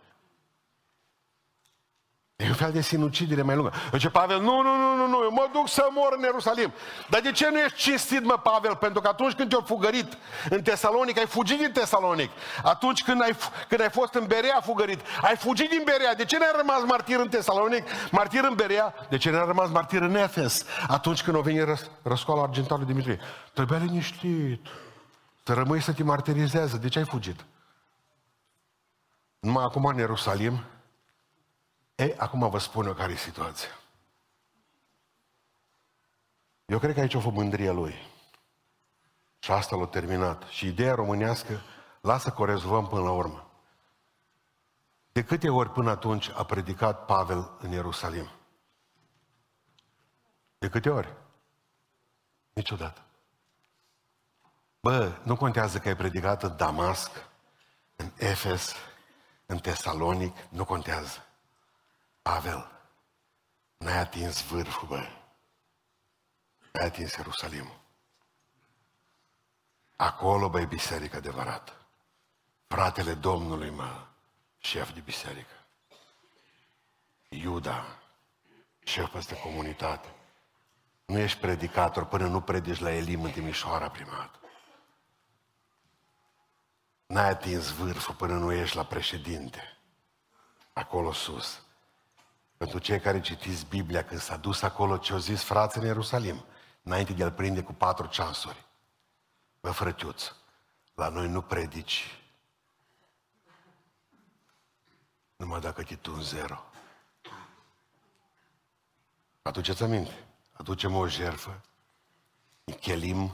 E 2.38 2.48
un 2.48 2.54
fel 2.54 2.72
de 2.72 2.82
sinucidere 2.82 3.42
mai 3.42 3.56
lungă. 3.56 3.74
Zice 3.92 4.10
Pavel, 4.10 4.42
nu, 4.42 4.62
nu, 4.62 4.76
nu, 4.76 4.96
nu, 4.96 5.08
nu, 5.08 5.24
eu 5.24 5.32
mă 5.32 5.50
duc 5.54 5.70
să 5.70 5.88
mor 5.92 6.14
în 6.18 6.24
Ierusalim. 6.24 6.74
Dar 7.10 7.22
de 7.22 7.32
ce 7.32 7.50
nu 7.50 7.60
ești 7.60 7.78
cinstit, 7.78 8.24
mă, 8.24 8.40
Pavel? 8.44 8.76
Pentru 8.76 9.02
că 9.02 9.08
atunci 9.08 9.34
când 9.34 9.50
te-ai 9.50 9.64
fugărit 9.66 10.18
în 10.50 10.62
Tesalonic, 10.62 11.18
ai 11.18 11.26
fugit 11.26 11.58
din 11.58 11.72
Tesalonic. 11.72 12.32
Atunci 12.64 13.04
când 13.04 13.22
ai, 13.22 13.36
când 13.68 13.82
ai 13.82 13.90
fost 13.90 14.14
în 14.14 14.26
Berea 14.28 14.62
fugărit, 14.62 15.02
ai 15.22 15.36
fugit 15.36 15.70
din 15.70 15.82
Berea. 15.86 16.16
De 16.16 16.26
ce 16.26 16.38
n-ai 16.38 16.54
rămas 16.56 16.82
martir 16.88 17.20
în 17.20 17.30
Tesalonic, 17.30 17.84
martir 18.12 18.44
în 18.44 18.56
Berea? 18.56 18.94
De 19.10 19.18
ce 19.18 19.30
n-ai 19.30 19.46
rămas 19.46 19.70
martir 19.70 20.02
în 20.02 20.16
Efes? 20.16 20.66
Atunci 20.88 21.24
când 21.24 21.38
o 21.38 21.42
veni 21.42 21.64
răs, 21.64 21.90
răscoala 22.02 22.42
argentalului 22.42 22.88
Dimitrie. 22.88 23.20
Trebuia 23.54 23.80
liniștit. 23.80 24.66
Să 25.44 25.54
rămâi 25.54 25.82
să 25.82 25.94
te 25.94 26.04
martirizează. 26.04 26.78
De 26.78 26.88
ce 26.88 27.00
ai 27.00 27.06
fugit? 27.06 27.46
Numai 29.40 29.64
acum 29.64 29.86
în 29.86 29.98
Ierusalim, 29.98 30.64
E, 31.96 32.16
acum 32.18 32.50
vă 32.50 32.58
spun 32.58 32.86
eu 32.86 32.94
care 32.94 33.12
e 33.12 33.16
situația. 33.16 33.70
Eu 36.66 36.80
cred 36.80 36.94
că 36.94 37.00
aici 37.00 37.14
o 37.14 37.20
fost 37.20 37.36
mândria 37.36 37.72
lui. 37.72 37.96
Și 39.40 39.52
asta 39.52 39.76
l-a 39.76 39.88
terminat. 39.88 40.44
Și 40.44 40.68
ideea 40.68 40.96
românească, 40.96 41.62
lasă 42.02 42.30
că 42.30 42.42
o 42.42 42.46
rezolvăm 42.46 42.88
până 42.88 43.02
la 43.02 43.12
urmă. 43.12 43.50
De 45.12 45.24
câte 45.24 45.50
ori 45.50 45.72
până 45.72 45.90
atunci 45.90 46.30
a 46.30 46.44
predicat 46.44 47.06
Pavel 47.06 47.52
în 47.60 47.72
Ierusalim? 47.72 48.30
De 50.58 50.70
câte 50.70 50.90
ori? 50.90 51.14
Niciodată. 52.54 53.02
Bă, 54.80 55.20
nu 55.24 55.36
contează 55.36 55.80
că 55.80 55.88
ai 55.88 55.96
predicat 55.96 56.44
în 56.44 56.56
Damasc, 56.58 57.12
în 57.96 58.12
Efes, 58.18 58.74
în 59.46 59.58
Tesalonic, 59.58 60.38
nu 60.50 60.66
contează. 60.66 61.25
Pavel, 62.26 62.72
n-ai 63.78 63.98
atins 63.98 64.42
vârful, 64.42 64.88
bă. 64.88 65.08
N-ai 66.72 66.86
atins 66.86 67.16
Ierusalimul. 67.16 67.80
Acolo, 69.96 70.50
băi, 70.50 70.66
biserică 70.66 71.16
adevărată. 71.16 71.74
Fratele 72.68 73.14
Domnului, 73.14 73.70
mă, 73.70 74.08
șef 74.58 74.94
de 74.94 75.00
biserică. 75.00 75.66
Iuda, 77.30 78.00
șef 78.84 79.12
peste 79.12 79.40
comunitate. 79.40 80.14
Nu 81.06 81.18
ești 81.18 81.40
predicator 81.40 82.06
până 82.06 82.28
nu 82.28 82.42
predici 82.42 82.80
la 82.80 82.92
Elim 82.92 83.24
în 83.24 83.32
Timișoara 83.32 83.90
primat. 83.90 84.40
N-ai 87.06 87.30
atins 87.30 87.70
vârful 87.70 88.16
până 88.16 88.34
nu 88.34 88.52
ești 88.52 88.76
la 88.76 88.86
președinte. 88.86 89.78
Acolo 90.74 91.12
sus. 91.12 91.65
Pentru 92.58 92.80
cei 92.80 93.00
care 93.00 93.22
citiți 93.22 93.66
Biblia, 93.66 94.04
când 94.04 94.20
s-a 94.20 94.38
dus 94.38 94.62
acolo 94.62 94.98
ce 94.98 95.14
au 95.14 95.20
zis 95.20 95.44
frații 95.44 95.82
în 95.82 95.88
Ierusalim, 95.88 96.46
înainte 96.84 97.14
de 97.14 97.24
a-l 97.24 97.32
prinde 97.32 97.64
cu 97.64 97.74
patru 97.74 98.08
ceasuri. 98.08 98.66
Bă, 99.62 99.72
frătiuț, 99.72 100.32
la 100.96 101.10
noi 101.10 101.28
nu 101.28 101.42
predici 101.42 102.20
numai 105.36 105.60
dacă 105.60 105.84
te 105.84 105.96
tu 105.96 106.20
zero. 106.20 106.64
Aduceți 109.42 109.84
aminte. 109.84 110.28
Aducem 110.52 110.96
o 110.96 111.08
jerfă. 111.08 111.62
Chelim. 112.80 113.34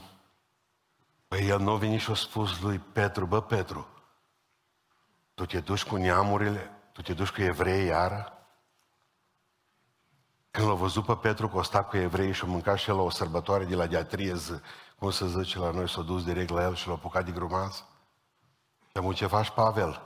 Păi 1.28 1.48
el 1.48 1.60
nu 1.60 1.70
a 1.70 1.76
venit 1.76 2.00
și 2.00 2.10
a 2.10 2.14
spus 2.14 2.60
lui 2.60 2.78
Petru, 2.78 3.26
bă 3.26 3.42
Petru, 3.42 3.88
tu 5.34 5.46
te 5.46 5.60
duci 5.60 5.84
cu 5.84 5.96
neamurile, 5.96 6.70
tu 6.92 7.02
te 7.02 7.14
duci 7.14 7.28
cu 7.30 7.42
evrei 7.42 7.86
iară? 7.86 8.41
Când 10.52 10.68
l-a 10.68 10.74
văzut 10.74 11.04
pe 11.04 11.14
Petru 11.14 11.48
că 11.48 11.56
o 11.56 11.62
sta 11.62 11.82
cu 11.82 11.96
evrei 11.96 12.32
și 12.32 12.44
a 12.44 12.46
mâncat 12.46 12.78
și 12.78 12.90
el 12.90 12.96
la 12.96 13.02
o 13.02 13.10
sărbătoare 13.10 13.64
de 13.64 13.74
la 13.74 13.86
Diatriez, 13.86 14.60
cum 14.98 15.10
să 15.10 15.26
zice 15.26 15.58
la 15.58 15.70
noi, 15.70 15.88
s-a 15.88 16.02
dus 16.02 16.24
direct 16.24 16.50
la 16.50 16.62
el 16.62 16.74
și 16.74 16.86
l-a 16.86 16.92
apucat 16.92 17.24
de 17.24 17.30
grumaz. 17.30 17.84
Și 18.92 19.12
ce 19.14 19.26
faci, 19.26 19.50
Pavel? 19.50 20.00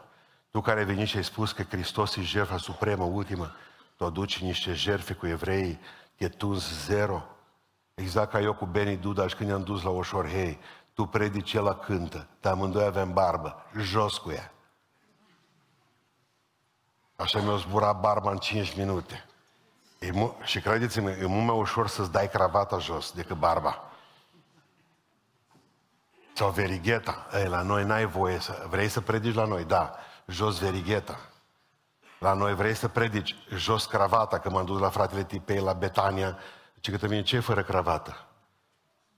Tu 0.50 0.61
care 0.61 0.78
ai 0.78 0.85
venit 0.85 1.09
și 1.09 1.16
ai 1.16 1.24
spus 1.24 1.52
că 1.52 1.62
Hristos 1.62 2.16
e 2.16 2.22
jertfa 2.22 2.59
supremă, 2.59 3.04
ultimă, 3.04 3.50
tu 3.96 4.04
aduci 4.04 4.42
niște 4.42 4.72
jertfe 4.72 5.14
cu 5.14 5.26
evrei, 5.26 5.80
te 6.16 6.28
tunzi 6.28 6.85
zero. 6.85 7.22
Exact 7.94 8.30
ca 8.30 8.40
eu 8.40 8.54
cu 8.54 8.66
Beni 8.66 8.96
Duda 8.96 9.26
și 9.26 9.35
când 9.35 9.48
ne-am 9.48 9.62
dus 9.62 9.82
la 9.82 9.90
Oșorhei, 9.90 10.59
tu 10.94 11.06
predici, 11.06 11.52
el 11.52 11.62
la 11.62 11.74
cântă, 11.74 12.26
dar 12.40 12.52
amândoi 12.52 12.85
avem 12.85 13.12
barbă, 13.12 13.64
jos 13.80 14.18
cu 14.18 14.30
ea. 14.30 14.52
Așa 17.16 17.40
mi-a 17.40 17.56
zburat 17.56 18.00
barba 18.00 18.30
în 18.30 18.38
5 18.38 18.76
minute. 18.76 19.26
E 19.98 20.11
mu- 20.12 20.37
și 20.42 20.61
credeți-mă, 20.61 21.11
e 21.11 21.26
mult 21.26 21.46
mai 21.46 21.56
ușor 21.56 21.88
să-ți 21.88 22.12
dai 22.12 22.28
cravata 22.28 22.78
jos 22.78 23.12
decât 23.12 23.37
barba. 23.37 23.90
Sau 26.32 26.50
verigheta. 26.50 27.26
Ei, 27.32 27.48
la 27.48 27.62
noi 27.62 27.85
n-ai 27.85 28.04
voie 28.04 28.38
să... 28.38 28.66
Vrei 28.68 28.88
să 28.88 29.00
predici 29.00 29.35
la 29.35 29.44
noi? 29.44 29.64
Da. 29.64 29.96
Jos 30.26 30.59
verigheta. 30.59 31.18
La 32.18 32.32
noi 32.32 32.54
vrei 32.54 32.74
să 32.74 32.88
predici 32.88 33.35
jos 33.54 33.87
cravata, 33.87 34.38
că 34.38 34.50
m-am 34.50 34.64
dus 34.64 34.80
la 34.80 34.88
fratele 34.88 35.24
Tipei 35.24 35.61
la 35.61 35.72
Betania, 35.72 36.38
ce 36.80 36.92
că 36.92 37.06
mine 37.06 37.22
ce 37.22 37.40
fără 37.40 37.62
cravată? 37.62 38.26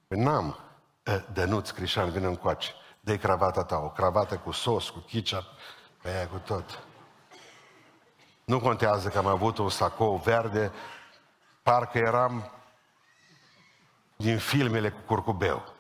Păi 0.08 0.18
n-am. 0.18 0.58
Dănuț, 1.32 1.70
Crișan, 1.70 2.10
vină 2.10 2.26
încoace. 2.26 2.72
dă 3.00 3.16
cravata 3.16 3.64
ta, 3.64 3.78
o 3.78 3.90
cravată 3.90 4.36
cu 4.36 4.50
sos, 4.50 4.88
cu 4.88 4.98
chicea, 4.98 5.44
pe 6.02 6.08
aia 6.08 6.28
cu 6.28 6.38
tot. 6.38 6.87
Nu 8.48 8.60
contează 8.60 9.08
că 9.08 9.18
am 9.18 9.26
avut 9.26 9.58
un 9.58 9.68
sacou 9.68 10.16
verde, 10.16 10.72
parcă 11.62 11.98
eram 11.98 12.50
din 14.16 14.38
filmele 14.38 14.90
cu 14.90 15.00
curcubeu. 15.06 15.74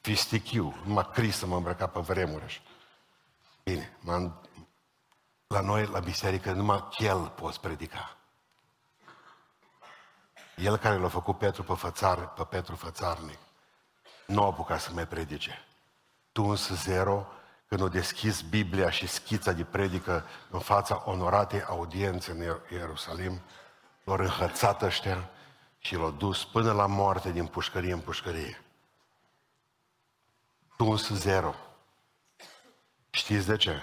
Fistichiu, 0.00 0.76
numai 0.84 1.08
Cris 1.12 1.42
mă 1.42 1.56
îmbrăca 1.56 1.86
pe 1.86 2.00
vremuri 2.00 2.44
așa. 2.44 2.60
Bine, 3.64 3.96
m-am... 4.00 4.40
la 5.46 5.60
noi, 5.60 5.86
la 5.86 5.98
biserică, 5.98 6.52
numai 6.52 6.88
el 6.98 7.28
poți 7.28 7.60
predica. 7.60 8.16
El 10.56 10.76
care 10.76 10.98
l-a 10.98 11.08
făcut 11.08 11.38
Petru 11.38 11.62
pe, 11.62 11.74
fățar, 11.74 12.28
pe 12.28 12.44
Petru 12.44 12.76
fățarnic, 12.76 13.38
nu 14.26 14.42
a 14.42 14.46
apucat 14.46 14.80
să 14.80 14.90
mai 14.92 15.06
predice. 15.06 15.66
Tu 16.32 16.42
însă 16.42 16.74
zero, 16.74 17.26
când 17.68 17.80
o 17.80 17.88
deschis 17.88 18.40
Biblia 18.40 18.90
și 18.90 19.06
schița 19.06 19.52
de 19.52 19.64
predică 19.64 20.24
în 20.50 20.58
fața 20.60 21.02
onoratei 21.04 21.62
audiențe 21.62 22.30
în 22.30 22.60
Ierusalim, 22.70 23.40
l-au 24.04 24.16
înhățat 24.16 24.82
ăștia 24.82 25.30
și 25.78 25.96
l-au 25.96 26.10
dus 26.10 26.44
până 26.44 26.72
la 26.72 26.86
moarte 26.86 27.30
din 27.30 27.46
pușcărie 27.46 27.92
în 27.92 28.00
pușcărie. 28.00 28.62
Tuns 30.76 31.08
zero. 31.08 31.54
Știți 33.10 33.46
de 33.46 33.56
ce? 33.56 33.80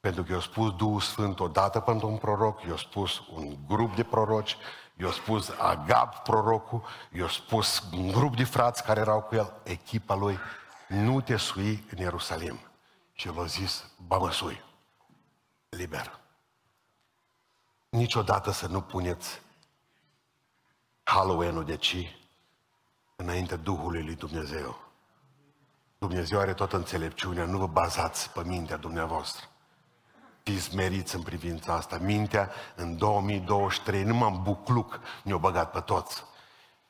Pentru 0.00 0.22
că 0.22 0.32
i-a 0.32 0.40
spus 0.40 0.76
Duhul 0.76 1.00
Sfânt 1.00 1.40
odată 1.40 1.80
pentru 1.80 2.08
un 2.08 2.16
proroc, 2.16 2.62
i-a 2.62 2.76
spus 2.76 3.22
un 3.34 3.56
grup 3.68 3.94
de 3.96 4.04
proroci, 4.04 4.56
i-a 4.96 5.10
spus 5.10 5.48
Agab 5.58 6.14
prorocul, 6.14 6.84
i-a 7.12 7.28
spus 7.28 7.84
un 7.92 8.12
grup 8.12 8.36
de 8.36 8.44
frați 8.44 8.84
care 8.84 9.00
erau 9.00 9.20
cu 9.22 9.34
el, 9.34 9.52
echipa 9.62 10.14
lui, 10.14 10.38
nu 10.88 11.20
te 11.20 11.36
sui 11.36 11.84
în 11.90 11.98
Ierusalim. 11.98 12.71
Și 13.12 13.28
el 13.28 13.40
a 13.40 13.44
zis, 13.44 13.90
ba 14.06 14.16
mă 14.16 14.30
sui, 14.30 14.62
liber. 15.68 16.20
Niciodată 17.88 18.50
să 18.50 18.66
nu 18.66 18.80
puneți 18.80 19.40
Halloween-ul 21.02 21.64
de 21.64 21.76
ci 21.76 22.16
înainte 23.16 23.56
Duhului 23.56 24.04
lui 24.04 24.14
Dumnezeu. 24.14 24.76
Dumnezeu 25.98 26.38
are 26.38 26.54
toată 26.54 26.76
înțelepciunea, 26.76 27.44
nu 27.44 27.58
vă 27.58 27.66
bazați 27.66 28.30
pe 28.30 28.44
mintea 28.44 28.76
dumneavoastră. 28.76 29.46
Fiți 30.42 30.76
meriți 30.76 31.14
în 31.14 31.22
privința 31.22 31.74
asta. 31.74 31.98
Mintea 31.98 32.50
în 32.76 32.96
2023, 32.96 34.02
numai 34.02 34.30
în 34.30 34.42
bucluc 34.42 35.00
ne-o 35.22 35.38
băgat 35.38 35.70
pe 35.70 35.80
toți. 35.80 36.24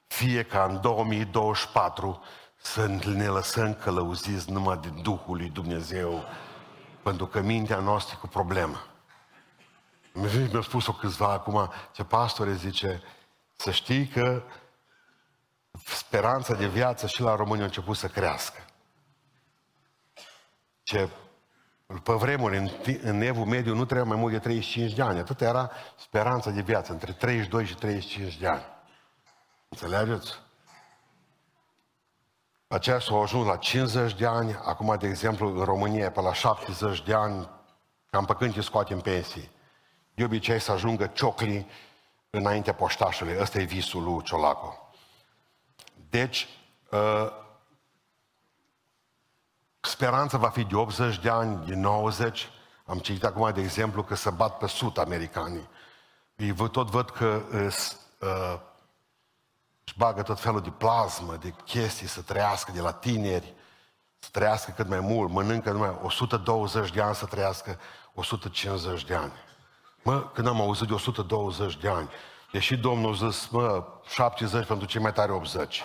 Fie 0.07 0.43
ca 0.45 0.65
în 0.65 0.81
2024 0.81 2.23
să 2.63 2.87
ne 2.87 3.27
lăsăm 3.27 3.75
călăuziți 3.75 4.51
numai 4.51 4.77
de 4.77 4.89
Duhul 4.89 5.37
lui 5.37 5.49
Dumnezeu, 5.49 6.25
pentru 7.03 7.27
că 7.27 7.41
mintea 7.41 7.79
noastră 7.79 8.15
e 8.17 8.21
cu 8.21 8.27
problemă. 8.27 8.87
Mi-a 10.13 10.61
spus-o 10.63 10.93
câțiva 10.93 11.33
acum, 11.33 11.73
ce 11.93 12.05
pastore 12.05 12.53
zice, 12.53 13.03
să 13.57 13.71
știi 13.71 14.07
că 14.07 14.43
speranța 15.85 16.55
de 16.55 16.67
viață 16.67 17.07
și 17.07 17.21
la 17.21 17.35
români 17.35 17.61
a 17.61 17.65
început 17.65 17.97
să 17.97 18.09
crească. 18.09 18.65
Ce 20.83 21.09
pe 22.03 22.13
vremuri, 22.13 22.57
în, 22.57 22.71
în 23.03 23.21
evul 23.21 23.45
mediu, 23.45 23.75
nu 23.75 23.85
trebuia 23.85 24.07
mai 24.07 24.17
mult 24.17 24.33
de 24.33 24.39
35 24.39 24.93
de 24.93 25.03
ani. 25.03 25.19
Atât 25.19 25.41
era 25.41 25.71
speranța 25.99 26.51
de 26.51 26.61
viață, 26.61 26.93
între 26.93 27.13
32 27.13 27.65
și 27.65 27.75
35 27.75 28.37
de 28.37 28.47
ani. 28.47 28.65
Înțelegeți? 29.69 30.42
Aceea 32.73 33.01
s-au 33.01 33.23
ajuns 33.23 33.47
la 33.47 33.57
50 33.57 34.15
de 34.15 34.27
ani, 34.27 34.55
acum, 34.65 34.97
de 34.99 35.07
exemplu, 35.07 35.59
în 35.59 35.65
România, 35.65 36.11
pe 36.11 36.21
la 36.21 36.33
70 36.33 37.03
de 37.03 37.15
ani, 37.15 37.49
cam 38.11 38.25
pe 38.25 38.35
când 38.35 38.55
te 38.55 38.61
scoatem 38.61 39.01
pensii. 39.01 39.51
De 40.15 40.25
obicei 40.25 40.59
să 40.59 40.73
ajungă 40.73 41.07
cioclii 41.07 41.67
înaintea 42.31 42.75
poștașului. 42.75 43.37
Ăsta 43.41 43.61
e 43.61 43.65
visul 43.65 44.03
lui 44.03 44.23
Ciolacu. 44.23 44.93
Deci, 46.11 46.49
uh, 46.91 47.33
speranța 49.81 50.39
va 50.39 50.49
fi 50.49 50.65
de 50.65 50.75
80 50.75 51.19
de 51.19 51.29
ani, 51.29 51.67
de 51.67 51.75
90. 51.75 52.49
Am 52.87 52.99
citit 52.99 53.25
acum, 53.25 53.51
de 53.53 53.61
exemplu, 53.61 54.03
că 54.03 54.15
se 54.15 54.31
bat 54.31 54.59
pe 54.59 54.67
sud 54.67 54.99
americanii. 54.99 55.69
Ei 56.37 56.55
tot 56.55 56.91
văd 56.91 57.11
că 57.11 57.43
uh, 57.53 58.61
își 59.93 60.01
bagă 60.01 60.23
tot 60.23 60.41
felul 60.41 60.61
de 60.61 60.71
plasmă, 60.71 61.37
de 61.37 61.55
chestii 61.65 62.07
să 62.07 62.21
trăiască 62.21 62.73
de 62.73 62.81
la 62.81 62.93
tineri, 62.93 63.55
să 64.19 64.29
trăiască 64.33 64.73
cât 64.77 64.89
mai 64.89 65.01
mult, 65.01 65.31
mănâncă 65.31 65.71
numai 65.71 65.99
120 66.03 66.91
de 66.91 67.01
ani 67.01 67.15
să 67.15 67.27
trăiască 67.27 67.79
150 68.15 69.05
de 69.05 69.15
ani. 69.15 69.33
Mă, 70.03 70.31
când 70.35 70.47
am 70.47 70.61
auzit 70.61 70.87
de 70.87 70.93
120 70.93 71.77
de 71.77 71.89
ani, 71.89 72.09
deși 72.53 72.77
Domnul 72.77 73.13
a 73.13 73.29
zis, 73.29 73.49
mă, 73.49 73.85
70 74.07 74.67
pentru 74.67 74.87
cei 74.87 75.01
mai 75.01 75.13
tare 75.13 75.33
80. 75.33 75.83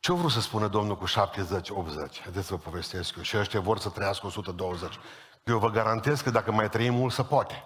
Ce 0.00 0.12
vreau 0.12 0.28
să 0.28 0.40
spună 0.40 0.68
Domnul 0.68 0.96
cu 0.96 1.06
70-80? 1.06 1.10
Haideți 2.22 2.46
să 2.46 2.54
vă 2.54 2.58
povestesc 2.58 3.16
eu. 3.16 3.22
Și 3.22 3.36
ăștia 3.36 3.60
vor 3.60 3.78
să 3.78 3.88
trăiască 3.88 4.26
120. 4.26 4.98
Eu 5.44 5.58
vă 5.58 5.70
garantez 5.70 6.20
că 6.20 6.30
dacă 6.30 6.52
mai 6.52 6.68
trăim 6.68 6.94
mult, 6.94 7.12
se 7.12 7.22
poate. 7.22 7.64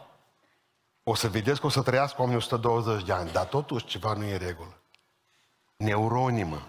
O 1.02 1.14
să 1.14 1.28
vedeți 1.28 1.60
că 1.60 1.66
o 1.66 1.68
să 1.68 1.82
trăiască 1.82 2.16
oamenii 2.18 2.40
120 2.40 3.04
de 3.04 3.12
ani, 3.12 3.32
dar 3.32 3.44
totuși 3.44 3.84
ceva 3.84 4.12
nu 4.12 4.24
e 4.24 4.37
regulă. 4.37 4.78
Neuronimă. 5.76 6.66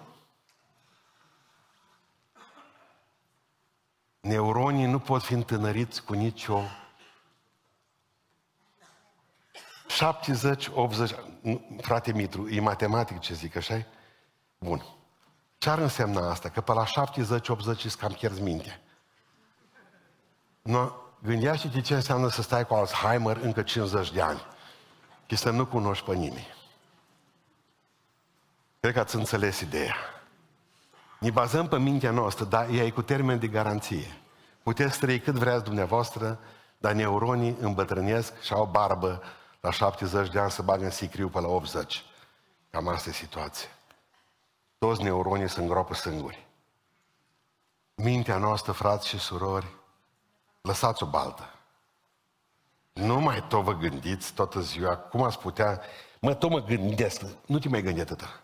Neuronii 4.21 4.85
nu 4.85 4.99
pot 4.99 5.23
fi 5.23 5.33
întânăriți 5.33 6.03
cu 6.03 6.13
nicio 6.13 6.61
70, 9.87 10.69
80, 10.73 11.15
frate 11.81 12.11
Mitru, 12.11 12.49
e 12.49 12.59
matematic 12.59 13.19
ce 13.19 13.33
zic, 13.33 13.55
așa 13.55 13.85
Bun. 14.57 14.85
Ce 15.57 15.69
ar 15.69 15.77
însemna 15.77 16.29
asta? 16.29 16.49
Că 16.49 16.61
pe 16.61 16.73
la 16.73 16.85
70-80 16.85 17.83
îți 17.83 17.97
cam 17.97 18.11
pierzi 18.11 18.41
minte. 18.41 18.81
No, 20.61 20.91
gândește-te 21.23 21.81
ce 21.81 21.93
înseamnă 21.93 22.29
să 22.29 22.41
stai 22.41 22.65
cu 22.65 22.73
Alzheimer 22.73 23.37
încă 23.37 23.61
50 23.61 24.11
de 24.11 24.21
ani 24.21 24.41
și 25.25 25.35
să 25.35 25.49
nu 25.49 25.65
cunoști 25.65 26.05
pe 26.05 26.15
nimeni. 26.15 26.47
Cred 28.85 28.97
că 28.97 29.03
ați 29.03 29.15
înțeles 29.15 29.59
ideea. 29.59 29.95
Ne 31.19 31.31
bazăm 31.31 31.67
pe 31.67 31.77
mintea 31.77 32.11
noastră, 32.11 32.45
dar 32.45 32.69
ea 32.69 32.83
e 32.83 32.89
cu 32.89 33.01
termen 33.01 33.39
de 33.39 33.47
garanție. 33.47 34.21
Puteți 34.63 34.99
trăi 34.99 35.19
cât 35.19 35.33
vreați 35.33 35.63
dumneavoastră, 35.63 36.39
dar 36.77 36.93
neuronii 36.93 37.57
îmbătrânesc 37.59 38.41
și 38.41 38.53
au 38.53 38.65
barbă 38.65 39.21
la 39.59 39.71
70 39.71 40.29
de 40.29 40.39
ani 40.39 40.51
să 40.51 40.61
bagă 40.61 40.83
în 40.83 40.91
sicriu 40.91 41.29
pe 41.29 41.39
la 41.39 41.47
80. 41.47 42.03
Cam 42.69 42.87
asta 42.87 43.09
e 43.09 43.13
situația 43.13 43.67
toți 44.77 45.03
neuronii 45.03 45.49
se 45.49 45.61
îngropă 45.61 45.93
singuri. 45.93 46.47
Mintea 47.95 48.37
noastră, 48.37 48.71
frați 48.71 49.07
și 49.07 49.17
surori, 49.19 49.75
lăsați-o 50.61 51.05
baltă. 51.05 51.49
Nu 52.93 53.19
mai 53.19 53.45
tot 53.47 53.63
vă 53.63 53.73
gândiți 53.73 54.33
toată 54.33 54.59
ziua, 54.59 54.97
cum 54.97 55.23
ați 55.23 55.39
putea... 55.39 55.81
Mă, 56.19 56.33
tot 56.33 56.49
mă 56.49 56.61
gândesc, 56.61 57.21
nu 57.45 57.59
te 57.59 57.69
mai 57.69 57.81
gândi 57.81 58.01
atâta. 58.01 58.39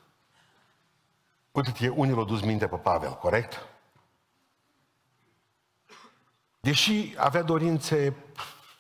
Uite-te, 1.51 1.87
unii 1.87 2.13
l-au 2.13 2.25
dus 2.25 2.41
minte 2.41 2.67
pe 2.67 2.75
Pavel, 2.75 3.13
corect? 3.13 3.67
Deși 6.59 7.13
avea 7.17 7.41
dorințe 7.41 8.15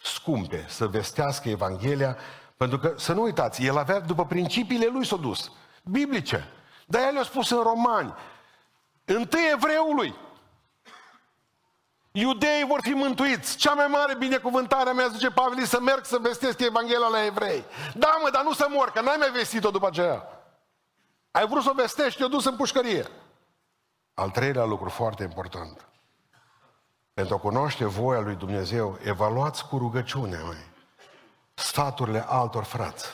scumpe 0.03 0.65
să 0.69 0.87
vestească 0.87 1.49
Evanghelia, 1.49 2.17
pentru 2.57 2.79
că, 2.79 2.93
să 2.97 3.13
nu 3.13 3.21
uitați, 3.21 3.65
el 3.65 3.77
avea, 3.77 3.99
după 3.99 4.25
principiile 4.25 4.87
lui 4.87 5.05
s-a 5.05 5.15
dus, 5.15 5.51
biblice. 5.83 6.47
Dar 6.85 7.01
el 7.01 7.19
a 7.19 7.23
spus 7.23 7.49
în 7.49 7.61
romani, 7.61 8.13
întâi 9.05 9.49
evreului, 9.53 10.15
Iudeii 12.11 12.65
vor 12.65 12.79
fi 12.81 12.89
mântuiți. 12.89 13.57
Cea 13.57 13.73
mai 13.73 13.87
mare 13.87 14.15
binecuvântare 14.15 14.91
mea, 14.91 15.07
zice 15.07 15.29
Pavel, 15.29 15.65
să 15.65 15.79
merg 15.79 16.05
să 16.05 16.17
vestesc 16.21 16.59
Evanghelia 16.59 17.07
la 17.07 17.25
evrei. 17.25 17.63
Da, 17.93 18.17
mă, 18.21 18.29
dar 18.29 18.43
nu 18.43 18.53
să 18.53 18.67
mor, 18.69 18.91
că 18.91 19.01
n-ai 19.01 19.15
mai 19.19 19.31
vestit-o 19.31 19.69
după 19.69 19.87
aceea. 19.87 20.40
Ai 21.31 21.47
vrut 21.47 21.63
să 21.63 21.69
o 21.69 21.73
vestești, 21.73 22.19
te-o 22.19 22.27
dus 22.27 22.45
în 22.45 22.55
pușcărie. 22.55 23.07
Al 24.13 24.29
treilea 24.29 24.63
lucru 24.63 24.89
foarte 24.89 25.23
important. 25.23 25.87
Pentru 27.13 27.35
a 27.35 27.39
cunoaște 27.39 27.85
voia 27.85 28.19
lui 28.19 28.35
Dumnezeu, 28.35 28.97
evaluați 29.03 29.67
cu 29.67 29.77
rugăciune, 29.77 30.37
mai 30.37 30.69
sfaturile 31.53 32.25
altor 32.27 32.63
frați. 32.63 33.05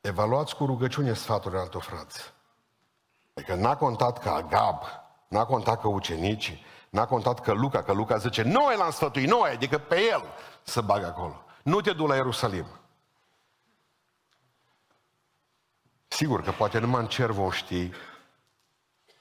Evaluați 0.00 0.56
cu 0.56 0.66
rugăciune 0.66 1.12
sfaturile 1.12 1.60
altor 1.60 1.82
frați. 1.82 2.32
Adică 3.34 3.54
n-a 3.54 3.76
contat 3.76 4.18
că 4.18 4.28
Agab, 4.28 4.82
n-a 5.28 5.44
contat 5.44 5.80
că 5.80 5.88
ucenicii, 5.88 6.64
n-a 6.90 7.06
contat 7.06 7.40
că 7.40 7.52
Luca, 7.52 7.82
că 7.82 7.92
Luca 7.92 8.16
zice, 8.16 8.42
noi 8.42 8.76
l-am 8.76 8.90
sfătuit, 8.90 9.28
noi, 9.28 9.50
adică 9.50 9.78
pe 9.78 10.00
el 10.00 10.22
să 10.62 10.80
bagă 10.80 11.06
acolo. 11.06 11.44
Nu 11.62 11.80
te 11.80 11.92
du 11.92 12.06
la 12.06 12.14
Ierusalim. 12.14 12.79
Sigur 16.20 16.42
că 16.42 16.50
poate 16.50 16.78
numai 16.78 17.00
în 17.00 17.06
cer 17.06 17.30
vom 17.30 17.50
ști 17.50 17.90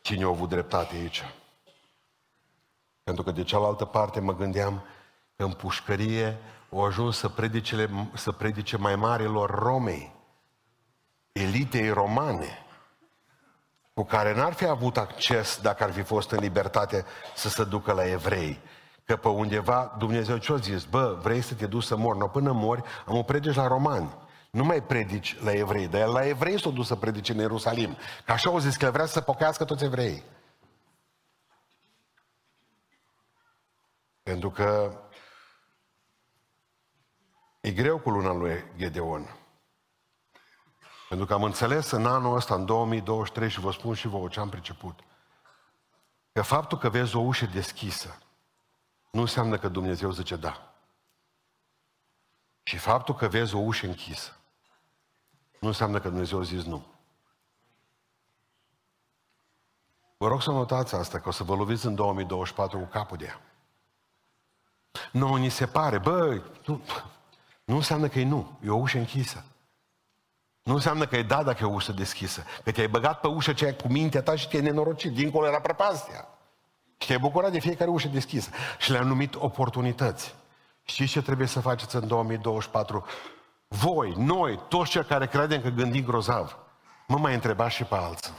cine 0.02 0.24
a 0.24 0.28
avut 0.28 0.50
dreptate 0.50 0.96
aici. 0.96 1.24
Pentru 3.04 3.24
că 3.24 3.32
de 3.32 3.44
cealaltă 3.44 3.86
parte 3.86 4.20
mă 4.20 4.36
gândeam 4.36 4.84
că 5.36 5.44
în 5.44 5.52
pușcărie 5.52 6.38
au 6.72 6.86
ajuns 6.86 7.18
să 7.18 7.30
predice, 7.30 7.90
să 8.14 8.32
predice 8.32 8.78
mai 8.78 8.96
marilor 8.96 9.50
Romei, 9.50 10.16
elitei 11.32 11.90
romane, 11.90 12.66
cu 13.94 14.04
care 14.04 14.36
n-ar 14.36 14.54
fi 14.54 14.66
avut 14.66 14.98
acces 14.98 15.60
dacă 15.62 15.84
ar 15.84 15.92
fi 15.92 16.02
fost 16.02 16.32
în 16.32 16.40
libertate 16.40 17.06
să 17.36 17.50
se 17.50 17.64
ducă 17.64 17.92
la 17.92 18.10
evrei. 18.10 18.60
Că 19.06 19.16
pe 19.16 19.28
undeva 19.28 19.96
Dumnezeu 19.98 20.38
ce-a 20.38 20.56
zis? 20.56 20.84
Bă, 20.84 21.18
vrei 21.22 21.42
să 21.42 21.54
te 21.54 21.66
duci 21.66 21.84
să 21.84 21.96
mori? 21.96 22.18
Nu, 22.18 22.28
până 22.28 22.52
mori, 22.52 22.82
am 23.06 23.18
o 23.18 23.24
predici 23.24 23.56
la 23.56 23.68
romani. 23.68 24.28
Nu 24.50 24.64
mai 24.64 24.84
predici 24.84 25.40
la 25.40 25.52
evrei, 25.52 25.88
dar 25.88 26.08
la 26.08 26.26
evrei 26.26 26.60
s-a 26.60 26.70
dus 26.70 26.88
să 26.88 26.96
predice 26.96 27.32
în 27.32 27.38
Ierusalim. 27.38 27.98
Că 28.26 28.32
așa 28.32 28.50
au 28.50 28.60
zis 28.60 28.76
că 28.76 28.92
vrea 28.92 29.06
să 29.06 29.22
pocăiască 29.22 29.66
toți 29.66 29.84
evreii. 29.84 30.24
Pentru 34.24 34.50
că 34.52 34.98
e 37.62 37.72
greu 37.72 38.00
cu 38.00 38.10
luna 38.10 38.34
lui 38.34 38.64
Gedeon. 38.78 39.38
Pentru 41.10 41.28
că 41.28 41.34
am 41.34 41.44
înțeles 41.44 41.92
în 41.92 42.06
anul 42.06 42.36
ăsta, 42.36 42.56
în 42.56 42.66
2023, 42.66 43.50
și 43.50 43.60
vă 43.60 43.72
spun 43.72 43.94
și 43.94 44.08
vouă 44.08 44.28
ce 44.28 44.40
am 44.40 44.50
priceput, 44.50 45.00
că 46.32 46.42
faptul 46.42 46.78
că 46.78 46.90
vezi 46.90 47.16
o 47.16 47.20
ușă 47.20 47.46
deschisă 47.46 48.18
nu 49.12 49.22
înseamnă 49.22 49.58
că 49.58 49.68
Dumnezeu 49.68 50.12
zice 50.12 50.36
da. 50.36 50.74
Și 52.64 52.78
faptul 52.78 53.16
că 53.16 53.28
vezi 53.28 53.56
o 53.56 53.60
ușă 53.60 53.86
închisă 53.86 54.39
nu 55.60 55.68
înseamnă 55.68 56.00
că 56.00 56.10
Dumnezeu 56.10 56.40
a 56.40 56.44
zis 56.44 56.64
nu. 56.64 56.86
Vă 60.18 60.28
rog 60.28 60.42
să 60.42 60.52
notați 60.52 60.96
asta, 60.96 61.20
că 61.20 61.30
o 61.30 61.32
să 61.32 61.44
vă 61.44 61.56
loviți 61.56 61.86
în 61.86 61.96
2024 61.96 62.78
cu 62.78 62.86
capul 62.86 63.18
de 63.18 63.26
ea. 63.26 63.42
Nu, 65.12 65.36
ni 65.36 65.50
se 65.50 65.66
pare, 65.66 65.98
bă, 65.98 66.42
nu, 66.66 66.82
nu 67.64 67.76
înseamnă 67.76 68.08
că 68.08 68.20
e 68.20 68.26
nu, 68.26 68.58
e 68.64 68.70
o 68.70 68.76
ușă 68.76 68.98
închisă. 68.98 69.44
Nu 70.64 70.74
înseamnă 70.74 71.06
că 71.06 71.16
e 71.16 71.24
da 71.24 71.44
dacă 71.44 71.64
e 71.64 71.68
o 71.68 71.74
ușă 71.74 71.92
deschisă. 71.92 72.44
Că 72.64 72.72
te-ai 72.72 72.88
băgat 72.88 73.20
pe 73.20 73.28
ușă 73.28 73.50
aceea 73.50 73.76
cu 73.76 73.88
mintea 73.88 74.22
ta 74.22 74.36
și 74.36 74.48
te-ai 74.48 74.62
nenorocit. 74.62 75.14
Dincolo 75.14 75.48
era 75.48 75.62
prăpastia. 75.62 76.28
Și 76.98 77.08
te-ai 77.08 77.20
bucurat 77.20 77.52
de 77.52 77.60
fiecare 77.60 77.90
ușă 77.90 78.08
deschisă. 78.08 78.50
Și 78.80 78.92
le-am 78.92 79.08
numit 79.08 79.36
oportunități. 79.36 80.36
Știți 80.84 81.12
ce 81.12 81.22
trebuie 81.22 81.48
să 81.48 81.60
faceți 81.60 81.96
în 81.96 82.08
2024? 82.08 83.06
Voi, 83.70 84.14
noi, 84.18 84.60
toți 84.68 84.90
cei 84.90 85.06
care 85.06 85.28
credem 85.28 85.62
că 85.62 85.70
gândim 85.70 86.04
grozav, 86.04 86.58
mă 87.08 87.18
mai 87.18 87.34
întrebați 87.34 87.76
și 87.76 87.84
pe 87.84 87.96
alții. 87.96 88.34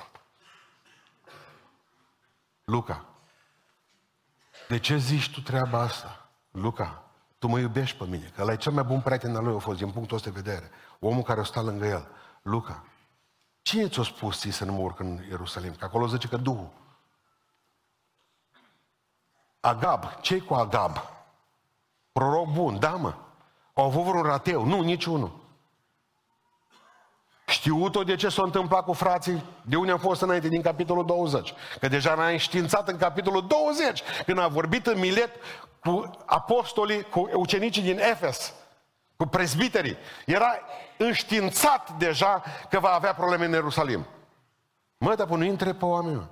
Luca, 2.64 3.04
de 4.68 4.78
ce 4.78 4.96
zici 4.96 5.32
tu 5.32 5.40
treaba 5.40 5.80
asta? 5.80 6.28
Luca, 6.50 7.04
tu 7.38 7.46
mă 7.46 7.58
iubești 7.58 7.96
pe 7.96 8.04
mine, 8.04 8.32
că 8.34 8.42
ăla 8.42 8.52
e 8.52 8.56
cel 8.56 8.72
mai 8.72 8.82
bun 8.82 9.00
prieten 9.00 9.36
al 9.36 9.44
lui 9.44 9.54
a 9.54 9.58
fost 9.58 9.78
din 9.78 9.90
punctul 9.90 10.16
ăsta 10.16 10.30
de 10.30 10.40
vedere. 10.40 10.70
Omul 10.98 11.22
care 11.22 11.40
o 11.40 11.44
sta 11.44 11.60
lângă 11.60 11.86
el. 11.86 12.08
Luca, 12.42 12.84
cine 13.62 13.88
ți-a 13.88 14.02
spus 14.02 14.38
ție 14.38 14.50
să 14.50 14.64
nu 14.64 14.72
mă 14.72 14.80
urc 14.80 14.98
în 14.98 15.24
Ierusalim? 15.28 15.74
Că 15.74 15.84
acolo 15.84 16.06
zice 16.06 16.28
că 16.28 16.36
Duhul. 16.36 16.70
Agab, 19.60 20.20
ce 20.20 20.38
cu 20.40 20.54
Agab? 20.54 20.96
Proroc 22.12 22.52
bun, 22.52 22.78
da 22.78 22.90
mă. 22.90 23.14
Au 23.80 23.86
avut 23.86 24.02
vreun 24.02 24.22
rateu? 24.22 24.64
Nu, 24.64 24.80
niciunul. 24.80 25.38
Știut-o 27.46 28.02
de 28.02 28.14
ce 28.14 28.28
s-a 28.28 28.42
întâmplat 28.42 28.84
cu 28.84 28.92
frații, 28.92 29.44
de 29.62 29.76
unde 29.76 29.92
am 29.92 29.98
fost 29.98 30.20
înainte, 30.20 30.48
din 30.48 30.62
capitolul 30.62 31.06
20. 31.06 31.54
Că 31.80 31.88
deja 31.88 32.14
ne-a 32.14 32.28
înștiințat 32.28 32.88
în 32.88 32.96
capitolul 32.96 33.46
20, 33.46 34.02
când 34.26 34.38
a 34.38 34.48
vorbit 34.48 34.86
în 34.86 34.98
Milet 34.98 35.30
cu 35.80 36.10
apostolii, 36.26 37.02
cu 37.02 37.30
ucenicii 37.32 37.82
din 37.82 37.98
Efes, 37.98 38.54
cu 39.16 39.26
prezbiterii. 39.26 39.96
Era 40.26 40.58
înștiințat 40.96 41.90
deja 41.90 42.42
că 42.70 42.78
va 42.78 42.90
avea 42.90 43.14
probleme 43.14 43.44
în 43.44 43.52
Ierusalim. 43.52 44.06
Mă, 44.96 45.14
dar 45.14 45.28
nu 45.28 45.44
intre 45.44 45.72
pe 45.72 45.84
oameni. 45.84 46.28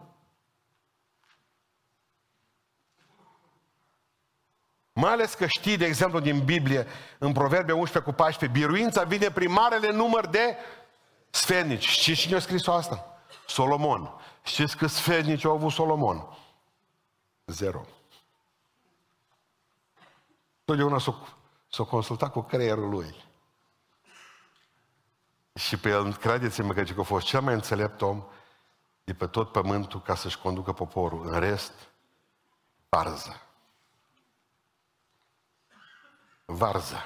Mai 5.00 5.12
ales 5.12 5.34
că 5.34 5.46
știi, 5.46 5.76
de 5.76 5.84
exemplu, 5.84 6.20
din 6.20 6.44
Biblie, 6.44 6.86
în 7.18 7.32
Proverbe 7.32 7.72
11 7.72 8.10
cu 8.10 8.16
14, 8.16 8.58
biruința 8.58 9.02
vine 9.02 9.30
prin 9.30 9.52
marele 9.52 9.90
număr 9.90 10.26
de 10.26 10.56
sfetnici. 11.30 11.88
Știți 11.88 12.20
cine 12.20 12.36
a 12.36 12.40
scris 12.40 12.66
asta? 12.66 13.20
Solomon. 13.46 14.10
Știți 14.42 14.76
că 14.76 14.86
sfetnici 14.86 15.44
au 15.44 15.52
avut 15.52 15.72
Solomon? 15.72 16.38
Zero. 17.46 17.84
Totdeauna 20.64 20.98
s-a, 20.98 21.36
s-a 21.70 21.84
consultat 21.84 22.32
cu 22.32 22.40
creierul 22.40 22.88
lui. 22.88 23.24
Și 25.54 25.76
pe 25.76 25.88
el, 25.88 26.14
credeți-mă 26.14 26.72
că 26.72 26.84
a 26.98 27.02
fost 27.02 27.26
cel 27.26 27.40
mai 27.40 27.54
înțelept 27.54 28.02
om 28.02 28.24
de 29.04 29.14
pe 29.14 29.26
tot 29.26 29.52
pământul 29.52 30.02
ca 30.02 30.14
să-și 30.14 30.38
conducă 30.38 30.72
poporul. 30.72 31.32
În 31.32 31.40
rest, 31.40 31.72
varză. 32.88 33.42
Varză. 36.50 36.96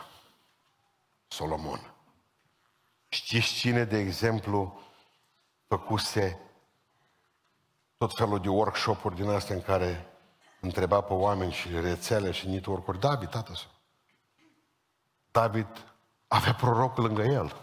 Solomon. 1.29 1.95
Știți 3.09 3.53
cine, 3.53 3.85
de 3.85 3.99
exemplu, 3.99 4.81
făcuse 5.67 6.41
tot 7.97 8.15
felul 8.15 8.41
de 8.41 8.49
workshop-uri 8.49 9.15
din 9.15 9.29
astea 9.29 9.55
în 9.55 9.63
care 9.63 10.07
întreba 10.61 11.01
pe 11.01 11.13
oameni 11.13 11.53
și 11.53 11.81
rețele 11.81 12.31
și 12.31 12.49
network-uri? 12.49 12.99
David, 12.99 13.29
tată 13.29 13.55
său. 13.55 13.71
David 15.31 15.95
avea 16.29 16.55
proroc 16.55 16.97
lângă 16.97 17.23
el. 17.23 17.57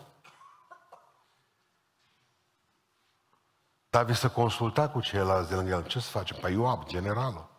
David 3.90 4.16
să 4.16 4.30
consulta 4.30 4.90
cu 4.90 5.02
ceilalți 5.02 5.50
de 5.50 5.56
lângă 5.56 5.72
el. 5.72 5.88
Ce 5.88 6.00
să 6.00 6.10
facem? 6.10 6.38
Păi 6.38 6.54
Ioab, 6.54 6.86
generalul. 6.88 7.50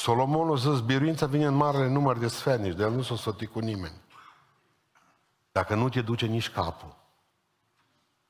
Solomon 0.00 0.50
a 0.50 0.54
zis, 0.54 0.80
biruința 0.80 1.26
vine 1.26 1.46
în 1.46 1.54
marele 1.54 1.88
număr 1.88 2.18
de 2.18 2.28
sfetnici, 2.28 2.74
de 2.74 2.82
el 2.82 2.90
nu 2.90 3.02
s-o 3.02 3.16
sfăti 3.16 3.46
cu 3.46 3.58
nimeni. 3.58 4.00
Dacă 5.52 5.74
nu 5.74 5.88
te 5.88 6.00
duce 6.00 6.26
nici 6.26 6.50
capul. 6.50 6.96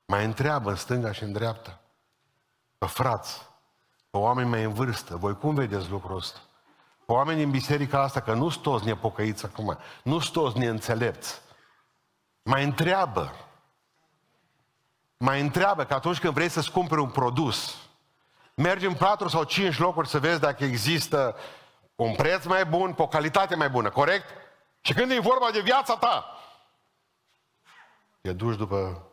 Mai 0.04 0.24
întreabă 0.24 0.70
în 0.70 0.76
stânga 0.76 1.12
și 1.12 1.22
în 1.22 1.32
dreapta. 1.32 1.80
Pe 2.78 2.86
frați, 2.86 3.46
pe 4.10 4.16
oameni 4.16 4.48
mai 4.48 4.62
în 4.62 4.72
vârstă, 4.72 5.16
voi 5.16 5.36
cum 5.36 5.54
vedeți 5.54 5.90
lucrul 5.90 6.16
ăsta? 6.16 6.38
Pe 7.06 7.12
oameni 7.12 7.38
din 7.38 7.50
biserica 7.50 8.02
asta, 8.02 8.20
că 8.20 8.34
nu 8.34 8.48
sunt 8.48 8.62
toți 8.62 8.84
nepocăiți 8.84 9.44
acum, 9.44 9.78
nu 10.02 10.18
sunt 10.18 10.32
toți 10.32 10.58
neînțelepți. 10.58 11.40
Mai 12.42 12.64
întreabă. 12.64 13.32
Mai 15.16 15.40
întreabă 15.40 15.84
că 15.84 15.94
atunci 15.94 16.18
când 16.18 16.34
vrei 16.34 16.48
să-ți 16.48 16.70
cumperi 16.70 17.00
un 17.00 17.10
produs, 17.10 17.76
mergi 18.54 18.86
în 18.86 18.94
patru 18.94 19.28
sau 19.28 19.44
cinci 19.44 19.78
locuri 19.78 20.08
să 20.08 20.18
vezi 20.18 20.40
dacă 20.40 20.64
există 20.64 21.36
un 22.03 22.14
preț 22.14 22.44
mai 22.44 22.64
bun, 22.64 22.94
pe 22.94 23.03
o 23.03 23.09
calitate 23.09 23.55
mai 23.55 23.70
bună, 23.70 23.90
corect? 23.90 24.24
Și 24.80 24.92
când 24.92 25.11
e 25.11 25.18
vorba 25.20 25.51
de 25.51 25.61
viața 25.61 25.96
ta, 25.96 26.24
te 28.20 28.32
duci 28.32 28.57
după... 28.57 29.05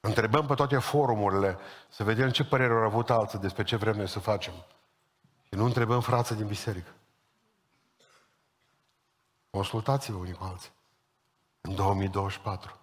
Întrebăm 0.00 0.46
pe 0.46 0.54
toate 0.54 0.78
forumurile 0.78 1.58
să 1.88 2.04
vedem 2.04 2.30
ce 2.30 2.44
părere 2.44 2.72
au 2.72 2.82
avut 2.82 3.10
alții 3.10 3.38
despre 3.38 3.62
ce 3.62 3.76
vrem 3.76 3.96
noi 3.96 4.08
să 4.08 4.18
facem. 4.18 4.52
Și 5.42 5.54
nu 5.54 5.64
întrebăm 5.64 6.00
frații 6.00 6.36
din 6.36 6.46
biserică. 6.46 6.90
Consultați-vă 9.50 10.18
unii 10.18 10.32
cu 10.32 10.44
alții. 10.44 10.70
În 11.60 11.74
2024. 11.74 12.78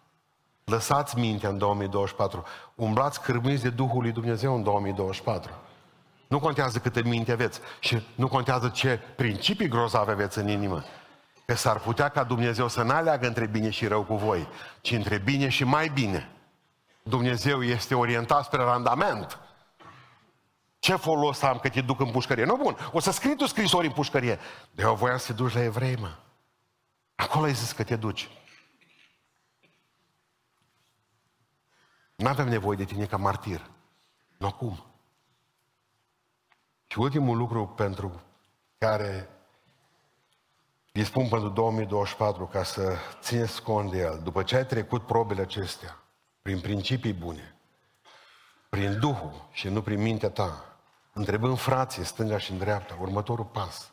Lăsați 0.64 1.20
mintea 1.20 1.50
în 1.50 1.58
2024. 1.58 2.46
Umblați 2.76 3.22
cârmiți 3.22 3.62
de 3.62 3.70
Duhul 3.70 4.02
lui 4.02 4.12
Dumnezeu 4.12 4.56
în 4.56 4.64
2024. 4.64 5.54
Nu 6.28 6.40
contează 6.40 6.80
câte 6.80 7.02
minte 7.02 7.32
aveți 7.32 7.60
și 7.80 8.08
nu 8.16 8.28
contează 8.28 8.70
ce 8.70 9.00
principii 9.16 9.68
grozave 9.68 10.12
aveți 10.12 10.38
în 10.38 10.48
inimă. 10.48 10.84
Că 11.46 11.56
s-ar 11.56 11.80
putea 11.80 12.10
ca 12.10 12.24
Dumnezeu 12.24 12.68
să 12.68 12.82
nu 12.82 12.92
aleagă 12.92 13.28
între 13.28 13.46
bine 13.46 13.70
și 13.70 13.88
rău 13.88 14.04
cu 14.04 14.16
voi, 14.16 14.48
ci 14.82 14.92
între 14.92 15.18
bine 15.18 15.50
și 15.50 15.64
mai 15.64 15.88
bine. 15.88 16.32
Dumnezeu 17.04 17.64
este 17.64 17.96
orientat 17.96 18.44
spre 18.44 18.64
randament. 18.64 19.40
Ce 20.80 20.96
folos 20.96 21.42
am 21.42 21.58
că 21.58 21.70
te 21.70 21.82
duc 21.82 22.00
în 22.00 22.12
pușcărie? 22.12 22.46
Nu, 22.46 22.56
bun, 22.56 22.78
o 22.92 23.00
să 23.00 23.12
scrii 23.12 23.36
tu 23.36 23.46
scrisori 23.46 23.88
în 23.88 23.94
pușcărie. 23.94 24.40
De 24.72 24.82
eu 24.82 24.96
voiam 24.96 25.18
să 25.18 25.26
te 25.26 25.34
duci 25.34 25.54
la 25.54 25.64
evrei, 25.64 25.96
mă. 25.96 26.16
Acolo 27.16 27.46
ai 27.46 27.54
zis 27.54 27.72
că 27.72 27.84
te 27.84 27.96
duci. 27.96 28.30
Nu 32.16 32.28
avem 32.28 32.48
nevoie 32.48 32.78
de 32.78 32.84
tine 32.84 33.06
ca 33.06 33.18
martir. 33.18 33.70
Nu 34.38 34.48
acum. 34.48 34.86
Și 36.88 37.00
ultimul 37.00 37.38
lucru 37.38 37.68
pentru 37.68 38.22
care 38.78 39.30
îi 40.94 41.04
spun 41.04 41.28
pentru 41.28 41.50
2024 41.50 42.46
ca 42.46 42.64
să 42.64 42.96
țineți 43.22 43.62
cont 43.62 43.92
de 43.92 43.98
el, 43.98 44.20
după 44.24 44.44
ce 44.44 44.56
ai 44.56 44.66
trecut 44.66 45.06
probele 45.06 45.42
acestea, 45.42 46.00
prin 46.42 46.60
principii 46.60 47.14
bune, 47.14 47.56
prin 48.70 49.00
Duhul 49.00 49.48
și 49.52 49.70
nu 49.70 49.82
prin 49.82 50.02
mintea 50.02 50.30
ta, 50.30 50.78
întrebând 51.14 51.58
frații 51.58 52.04
stânga 52.04 52.38
și 52.38 52.52
în 52.52 52.58
dreapta, 52.58 52.98
următorul 53.00 53.46
pas. 53.46 53.92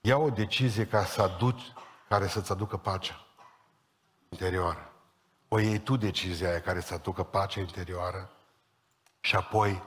Ia 0.00 0.16
o 0.16 0.30
decizie 0.30 0.86
ca 0.86 1.04
să 1.04 1.22
aduci, 1.22 1.72
care 2.08 2.26
să-ți 2.26 2.52
aducă 2.52 2.76
pacea 2.76 3.26
interioară. 4.28 4.92
O 5.48 5.58
iei 5.58 5.78
tu 5.78 5.96
decizia 5.96 6.48
aia 6.48 6.60
care 6.60 6.80
să 6.80 6.94
aducă 6.94 7.22
pacea 7.22 7.60
interioară 7.60 8.30
și 9.20 9.36
apoi 9.36 9.82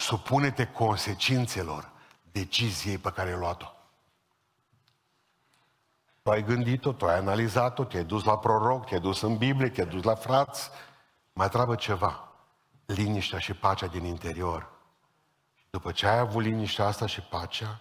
supune-te 0.00 0.66
consecințelor 0.66 1.90
deciziei 2.32 2.98
pe 2.98 3.12
care 3.12 3.30
ai 3.30 3.38
luat-o. 3.38 3.66
Tu 6.22 6.30
ai 6.30 6.42
gândit-o, 6.42 6.92
tu 6.92 7.06
ai 7.06 7.16
analizat-o, 7.16 7.84
te-ai 7.84 8.04
dus 8.04 8.24
la 8.24 8.38
proroc, 8.38 8.86
te-ai 8.86 9.00
dus 9.00 9.20
în 9.20 9.36
Biblie, 9.36 9.68
te-ai 9.68 9.86
dus 9.86 10.02
la 10.02 10.14
frați. 10.14 10.70
Mai 11.32 11.48
trebuie 11.48 11.76
ceva. 11.76 12.28
Liniștea 12.86 13.38
și 13.38 13.54
pacea 13.54 13.86
din 13.86 14.04
interior. 14.04 14.70
După 15.70 15.92
ce 15.92 16.06
ai 16.06 16.18
avut 16.18 16.42
liniștea 16.42 16.86
asta 16.86 17.06
și 17.06 17.20
pacea, 17.20 17.80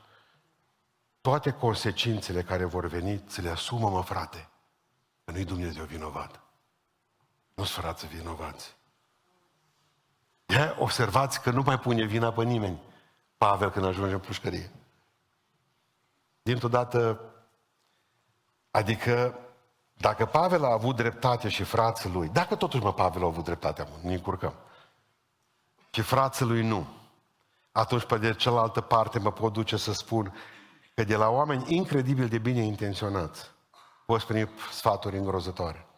toate 1.21 1.51
consecințele 1.51 2.43
care 2.43 2.63
vor 2.63 2.85
veni, 2.85 3.23
ți 3.27 3.41
le 3.41 3.49
asumă, 3.49 3.89
mă, 3.89 4.01
frate, 4.01 4.49
că 5.25 5.31
nu-i 5.31 5.45
Dumnezeu 5.45 5.83
vinovat. 5.83 6.39
Nu-s 7.53 7.71
frați 7.71 8.07
vinovați. 8.07 8.77
De 10.49 10.75
observați 10.79 11.41
că 11.41 11.51
nu 11.51 11.61
mai 11.61 11.79
pune 11.79 12.03
vina 12.03 12.31
pe 12.31 12.43
nimeni. 12.43 12.79
Pavel 13.37 13.69
când 13.71 13.85
ajunge 13.85 14.13
în 14.13 14.19
pușcărie. 14.19 14.71
Dintr-o 16.41 16.67
dată, 16.67 17.21
adică 18.71 19.39
dacă 19.93 20.25
Pavel 20.25 20.65
a 20.65 20.71
avut 20.71 20.95
dreptate 20.95 21.49
și 21.49 21.63
frații 21.63 22.09
lui, 22.09 22.29
dacă 22.29 22.55
totuși 22.55 22.83
mă 22.83 22.93
Pavel 22.93 23.23
a 23.23 23.25
avut 23.25 23.43
dreptate, 23.43 23.87
ne 24.01 24.13
încurcăm, 24.13 24.53
și 25.91 26.01
frații 26.01 26.45
lui 26.45 26.67
nu, 26.67 26.87
atunci 27.71 28.05
pe 28.05 28.17
de 28.17 28.33
cealaltă 28.33 28.81
parte 28.81 29.19
mă 29.19 29.31
pot 29.31 29.53
duce 29.53 29.77
să 29.77 29.93
spun 29.93 30.33
că 30.95 31.03
de 31.03 31.15
la 31.15 31.29
oameni 31.29 31.75
incredibil 31.75 32.27
de 32.27 32.37
bine 32.37 32.61
intenționați 32.61 33.51
poți 34.05 34.25
primi 34.25 34.49
sfaturi 34.71 35.17
îngrozătoare. 35.17 35.88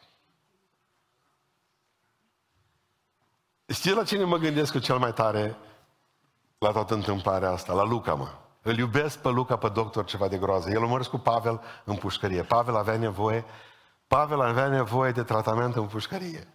Știi 3.71 3.93
la 3.93 4.03
cine 4.03 4.23
mă 4.23 4.37
gândesc 4.37 4.71
cu 4.71 4.79
cel 4.79 4.97
mai 4.97 5.13
tare 5.13 5.57
la 6.57 6.71
toată 6.71 6.93
întâmplarea 6.93 7.49
asta? 7.49 7.73
La 7.73 7.83
Luca, 7.83 8.13
mă. 8.13 8.27
Îl 8.61 8.77
iubesc 8.77 9.17
pe 9.19 9.29
Luca, 9.29 9.57
pe 9.57 9.69
doctor, 9.69 10.05
ceva 10.05 10.27
de 10.27 10.37
groază. 10.37 10.69
El 10.69 10.83
a 10.83 10.99
cu 11.09 11.17
Pavel 11.17 11.61
în 11.83 11.95
pușcărie. 11.95 12.43
Pavel 12.43 12.75
avea 12.75 12.97
nevoie, 12.97 13.45
Pavel 14.07 14.41
avea 14.41 14.67
nevoie 14.67 15.11
de 15.11 15.23
tratament 15.23 15.75
în 15.75 15.87
pușcărie. 15.87 16.47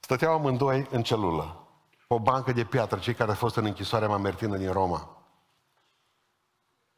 Stăteau 0.00 0.34
amândoi 0.34 0.86
în 0.90 1.02
celulă, 1.02 1.66
pe 2.06 2.14
o 2.14 2.18
bancă 2.18 2.52
de 2.52 2.64
piatră, 2.64 2.98
cei 2.98 3.14
care 3.14 3.30
au 3.30 3.36
fost 3.36 3.56
în 3.56 3.64
închisoarea 3.64 4.08
Mamertină 4.08 4.56
din 4.56 4.72
Roma. 4.72 5.16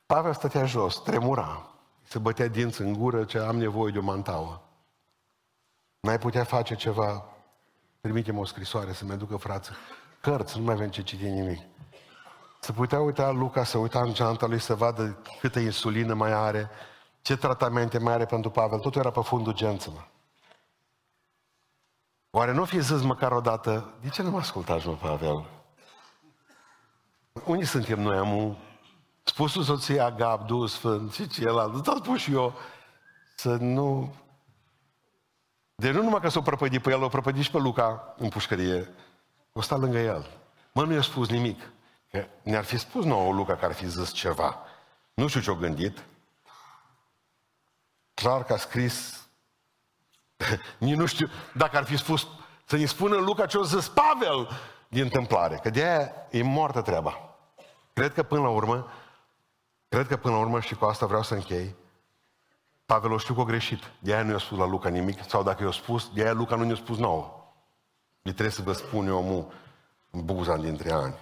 Pavel 0.06 0.34
stătea 0.34 0.64
jos, 0.64 1.02
tremura, 1.02 1.70
se 2.02 2.18
bătea 2.18 2.48
dinți 2.48 2.80
în 2.80 2.92
gură, 2.92 3.24
ce 3.24 3.38
am 3.38 3.56
nevoie 3.56 3.92
de 3.92 3.98
o 3.98 4.02
mantauă. 4.02 4.69
N-ai 6.00 6.18
putea 6.18 6.44
face 6.44 6.74
ceva? 6.74 7.24
Trimitem 8.00 8.38
o 8.38 8.44
scrisoare 8.44 8.92
să-mi 8.92 9.12
aducă 9.12 9.36
frață. 9.36 9.72
Cărți, 10.20 10.58
nu 10.58 10.64
mai 10.64 10.74
avem 10.74 10.90
ce 10.90 11.02
citi 11.02 11.24
nimic. 11.28 11.60
Să 12.60 12.72
putea 12.72 13.00
uita 13.00 13.30
Luca, 13.30 13.64
să 13.64 13.78
uita 13.78 14.00
în 14.00 14.12
geanta 14.12 14.46
lui 14.46 14.58
să 14.58 14.74
vadă 14.74 15.22
câtă 15.40 15.58
insulină 15.58 16.14
mai 16.14 16.32
are, 16.32 16.70
ce 17.22 17.36
tratamente 17.36 17.98
mai 17.98 18.12
are 18.12 18.24
pentru 18.24 18.50
Pavel. 18.50 18.78
Totul 18.78 19.00
era 19.00 19.10
pe 19.10 19.20
fundul 19.20 19.52
gență, 19.52 19.90
mă. 19.90 20.04
Oare 22.30 22.52
nu 22.52 22.64
fi 22.64 22.80
zis 22.80 23.02
măcar 23.02 23.32
o 23.32 23.40
dată, 23.40 23.94
de 24.00 24.08
ce 24.08 24.22
nu 24.22 24.30
mă 24.30 24.38
ascultați, 24.38 24.86
mă, 24.86 24.94
Pavel? 24.94 25.44
Unde 27.44 27.64
suntem 27.64 28.00
noi, 28.00 28.16
amu? 28.16 28.58
Spusul 29.22 29.62
soția 29.62 30.10
Gab, 30.10 30.46
Duhul 30.46 30.66
Sfânt 30.66 31.12
și 31.12 31.28
celălalt, 31.28 31.72
nu 31.72 31.96
spus 31.96 32.18
și 32.18 32.32
eu 32.32 32.54
să 33.36 33.56
nu 33.56 34.14
de 35.80 35.90
nu 35.90 36.02
numai 36.02 36.20
că 36.20 36.28
s-o 36.28 36.40
prăpădit 36.40 36.82
pe 36.82 36.90
el, 36.90 37.02
o 37.02 37.08
prăpădit 37.08 37.42
și 37.42 37.50
pe 37.50 37.58
Luca 37.58 38.14
în 38.16 38.28
pușcărie. 38.28 38.88
O 39.52 39.60
sta 39.60 39.76
lângă 39.76 39.98
el. 39.98 40.26
Mă, 40.72 40.84
nu 40.84 40.92
i-a 40.92 41.02
spus 41.02 41.28
nimic. 41.28 41.60
Că 42.10 42.26
ne-ar 42.42 42.64
fi 42.64 42.78
spus 42.78 43.04
nouă 43.04 43.32
Luca 43.32 43.56
că 43.56 43.64
ar 43.64 43.72
fi 43.72 43.88
zis 43.88 44.12
ceva. 44.12 44.58
Nu 45.14 45.26
știu 45.26 45.40
ce-o 45.40 45.54
gândit. 45.54 46.04
Clar 48.14 48.44
că 48.44 48.52
a 48.52 48.56
scris... 48.56 49.26
Nici 50.78 50.96
nu 50.96 51.06
știu 51.06 51.28
dacă 51.54 51.76
ar 51.76 51.84
fi 51.84 51.96
spus 51.96 52.26
să 52.64 52.76
ne 52.76 52.84
spună 52.84 53.16
Luca 53.16 53.46
ce-o 53.46 53.62
zis 53.64 53.88
Pavel 53.88 54.48
din 54.88 55.02
întâmplare. 55.02 55.58
Că 55.62 55.70
de 55.70 55.84
aia 55.84 56.12
e 56.30 56.42
moartă 56.42 56.80
treaba. 56.80 57.36
Cred 57.92 58.14
că 58.14 58.22
până 58.22 58.40
la 58.40 58.48
urmă, 58.48 58.92
cred 59.88 60.06
că 60.06 60.16
până 60.16 60.34
la 60.34 60.40
urmă 60.40 60.60
și 60.60 60.74
cu 60.74 60.84
asta 60.84 61.06
vreau 61.06 61.22
să 61.22 61.34
închei, 61.34 61.74
Pavel 62.90 63.12
o 63.12 63.18
știu 63.18 63.34
că 63.34 63.40
a 63.40 63.44
greșit. 63.44 63.90
De 63.98 64.14
aia 64.14 64.22
nu 64.22 64.30
i-a 64.30 64.38
spus 64.38 64.58
la 64.58 64.66
Luca 64.66 64.88
nimic, 64.88 65.28
sau 65.28 65.42
dacă 65.42 65.64
i-a 65.64 65.70
spus, 65.70 66.10
de 66.14 66.22
aia 66.22 66.32
Luca 66.32 66.56
nu 66.56 66.64
i-a 66.64 66.74
spus 66.74 66.98
nouă. 66.98 67.52
Mi 68.22 68.32
trebuie 68.32 68.50
să 68.50 68.62
vă 68.62 68.72
spun 68.72 69.06
eu 69.06 69.18
omul 69.18 69.52
în 70.10 70.24
buza 70.24 70.56
dintre 70.56 70.92
ani. 70.92 71.14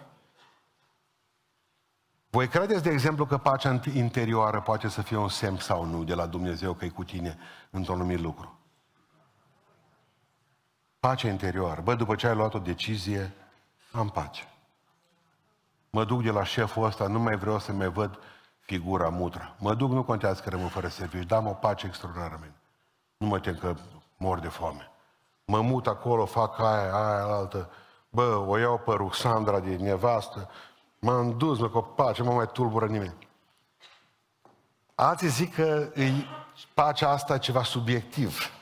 Voi 2.31 2.49
credeți, 2.49 2.83
de 2.83 2.91
exemplu, 2.91 3.27
că 3.27 3.39
pacea 3.39 3.81
interioară 3.95 4.61
poate 4.61 4.89
să 4.89 5.03
fie 5.03 5.17
un 5.17 5.29
semn 5.29 5.57
sau 5.57 5.85
nu 5.85 6.05
de 6.05 6.15
la 6.15 6.27
Dumnezeu 6.27 6.73
că 6.73 6.85
e 6.85 6.89
cu 6.89 7.05
tine 7.05 7.39
într-un 7.71 7.95
anumit 7.95 8.21
lucru? 8.21 8.59
Pacea 11.01 11.29
interioară. 11.29 11.81
Bă, 11.81 11.95
după 11.95 12.15
ce 12.15 12.27
ai 12.27 12.35
luat 12.35 12.55
o 12.55 12.59
decizie, 12.59 13.33
am 13.93 14.09
pace. 14.09 14.49
Mă 15.91 16.05
duc 16.05 16.23
de 16.23 16.31
la 16.31 16.45
șeful 16.45 16.85
ăsta, 16.85 17.07
nu 17.07 17.19
mai 17.19 17.37
vreau 17.37 17.59
să 17.59 17.73
mai 17.73 17.89
văd 17.89 18.19
figura 18.69 19.09
mutra. 19.09 19.55
Mă 19.59 19.75
duc, 19.75 19.91
nu 19.91 20.05
contează 20.05 20.41
că 20.43 20.51
rămân 20.51 20.69
fără 20.69 20.89
serviciu, 20.89 21.25
dar 21.25 21.39
am 21.39 21.47
o 21.47 21.53
pace 21.53 21.87
extraordinară. 21.87 22.41
Nu 23.17 23.27
mă 23.27 23.41
tem 23.41 23.57
că 23.57 23.75
mor 24.17 24.39
de 24.39 24.49
foame. 24.49 24.91
Mă 25.45 25.61
mut 25.61 25.87
acolo, 25.87 26.27
fac 26.27 26.59
aia, 26.59 26.95
aia, 26.95 27.25
altă. 27.25 27.71
Bă, 28.09 28.45
o 28.47 28.59
iau 28.59 28.79
pe 28.79 28.93
Ruxandra 28.93 29.61
de 29.61 29.77
nevastă, 29.77 30.51
m-am 30.99 31.37
dus 31.37 31.59
mă, 31.59 31.69
cu 31.69 31.81
pace, 31.81 32.23
nu 32.23 32.29
mă 32.29 32.35
mai 32.35 32.47
tulbură 32.47 32.87
nimeni. 32.87 33.29
Alții 34.95 35.29
zic 35.29 35.55
că 35.55 35.91
e 35.95 36.11
pacea 36.75 37.11
asta 37.11 37.35
e 37.35 37.39
ceva 37.39 37.63
subiectiv. 37.63 38.53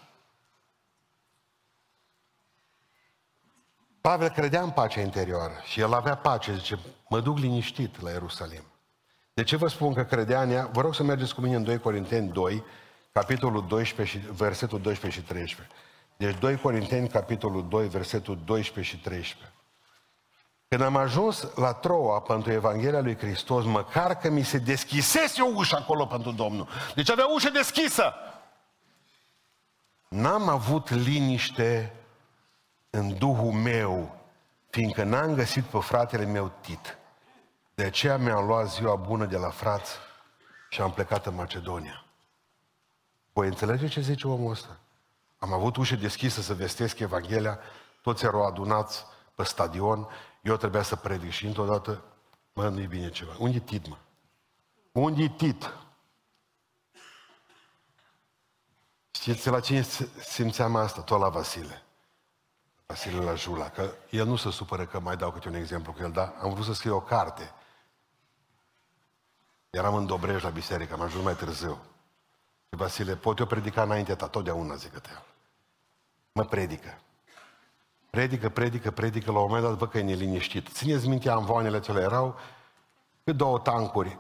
Pavel 4.01 4.29
credea 4.29 4.63
în 4.63 4.71
pacea 4.71 5.01
interioară 5.01 5.55
și 5.65 5.81
el 5.81 5.93
avea 5.93 6.17
pace, 6.17 6.55
zice, 6.55 6.79
mă 7.09 7.21
duc 7.21 7.39
liniștit 7.39 8.01
la 8.01 8.11
Ierusalim. 8.11 8.63
De 9.37 9.43
ce 9.43 9.57
vă 9.57 9.69
spun 9.69 9.95
că 9.95 10.05
credea 10.05 10.43
în 10.43 10.51
ea? 10.51 10.69
Vă 10.73 10.81
rog 10.81 10.95
să 10.95 11.03
mergeți 11.03 11.35
cu 11.35 11.41
mine 11.41 11.57
în 11.57 11.65
2 11.65 11.79
Corinteni 11.79 12.29
2, 12.29 12.65
capitolul 13.13 13.67
12 13.67 14.19
și 14.19 14.25
versetul 14.33 14.81
12 14.81 15.21
și 15.21 15.27
13. 15.27 15.75
Deci 16.17 16.39
2 16.39 16.57
Corinteni, 16.57 17.09
capitolul 17.09 17.69
2, 17.69 17.89
versetul 17.89 18.39
12 18.45 18.95
și 18.95 19.03
13. 19.03 19.53
Când 20.69 20.83
am 20.83 20.97
ajuns 20.97 21.55
la 21.55 21.73
Troa 21.73 22.21
pentru 22.21 22.53
Evanghelia 22.53 23.01
lui 23.01 23.17
Hristos, 23.17 23.65
măcar 23.65 24.19
că 24.19 24.31
mi 24.31 24.43
se 24.43 24.59
deschisese 24.59 25.43
o 25.43 25.51
ușă 25.55 25.77
acolo 25.77 26.07
pentru 26.07 26.31
Domnul. 26.33 26.69
Deci 26.95 27.11
avea 27.11 27.27
ușă 27.35 27.51
deschisă. 27.51 28.15
N-am 30.09 30.49
avut 30.49 30.91
liniște 30.91 31.93
în 32.91 33.19
Duhul 33.19 33.53
meu, 33.53 34.17
fiindcă 34.71 35.05
n-am 35.05 35.35
găsit 35.35 35.65
pe 35.65 35.79
fratele 35.79 36.25
meu 36.25 36.53
Tit. 36.61 36.99
De 37.77 37.85
aceea 37.85 38.17
mi-am 38.17 38.47
luat 38.47 38.71
ziua 38.71 38.95
bună 38.95 39.25
de 39.25 39.37
la 39.37 39.51
frați 39.51 39.91
și 40.69 40.81
am 40.81 40.93
plecat 40.93 41.27
în 41.27 41.35
Macedonia. 41.35 42.05
Voi 43.33 43.47
înțelege 43.47 43.89
ce 43.89 44.01
zice 44.01 44.29
omul 44.29 44.51
ăsta? 44.51 44.79
Am 45.39 45.53
avut 45.53 45.77
ușă 45.77 45.97
deschisă 45.97 46.41
să 46.41 46.55
vestesc 46.55 46.99
Evanghelia, 46.99 47.59
toți 48.01 48.25
erau 48.25 48.47
adunați 48.47 49.05
pe 49.35 49.45
stadion, 49.45 50.09
eu 50.43 50.57
trebuia 50.57 50.83
să 50.83 50.97
predic 50.97 51.31
și 51.31 51.47
într-o 51.47 51.65
dată, 51.65 52.03
mă, 52.53 52.69
nu-i 52.69 52.87
bine 52.87 53.11
ceva. 53.11 53.33
Unde 53.39 53.59
Tit, 53.59 53.89
mă? 53.89 53.97
Unde 54.93 55.35
Tit? 55.37 55.75
Știți 59.11 59.49
la 59.49 59.61
cine 59.61 59.83
simțeam 60.25 60.77
asta? 60.77 61.01
Tot 61.01 61.21
la 61.21 61.29
Vasile. 61.29 61.83
Vasile 62.87 63.23
la 63.23 63.35
Jula. 63.35 63.71
Că 63.71 63.95
el 64.11 64.27
nu 64.27 64.37
se 64.37 64.51
supără 64.51 64.87
că 64.87 65.01
mai 65.01 65.17
dau 65.17 65.31
câte 65.31 65.49
un 65.49 65.55
exemplu 65.55 65.93
cu 65.93 66.03
el, 66.03 66.13
dar 66.13 66.35
am 66.41 66.53
vrut 66.53 66.65
să 66.65 66.73
scriu 66.73 66.97
o 66.97 67.01
carte. 67.01 67.55
Eram 69.77 69.95
în 69.95 70.07
Dobrej 70.07 70.43
la 70.43 70.49
biserică, 70.49 70.95
am 70.95 71.01
ajuns 71.01 71.25
mai 71.25 71.35
târziu. 71.35 71.79
Și 72.69 72.77
Vasile, 72.77 73.17
pot 73.17 73.39
eu 73.39 73.47
predica 73.47 73.83
înainte 73.83 74.15
ta, 74.15 74.29
totdeauna, 74.29 74.75
zică 74.75 75.01
el. 75.09 75.23
Mă 76.33 76.45
predică. 76.45 76.99
Predică, 78.11 78.49
predică, 78.49 78.91
predică, 78.91 79.33
la 79.33 79.39
un 79.39 79.47
moment 79.47 79.65
dat 79.67 79.79
văd 79.79 79.91
că 79.91 79.99
e 79.99 80.03
neliniștit. 80.03 80.69
Țineți 80.69 81.09
minte, 81.09 81.31
amvoanele 81.31 81.81
cele 81.81 82.01
erau 82.01 82.39
cât 83.25 83.37
două 83.37 83.59
tancuri 83.59 84.19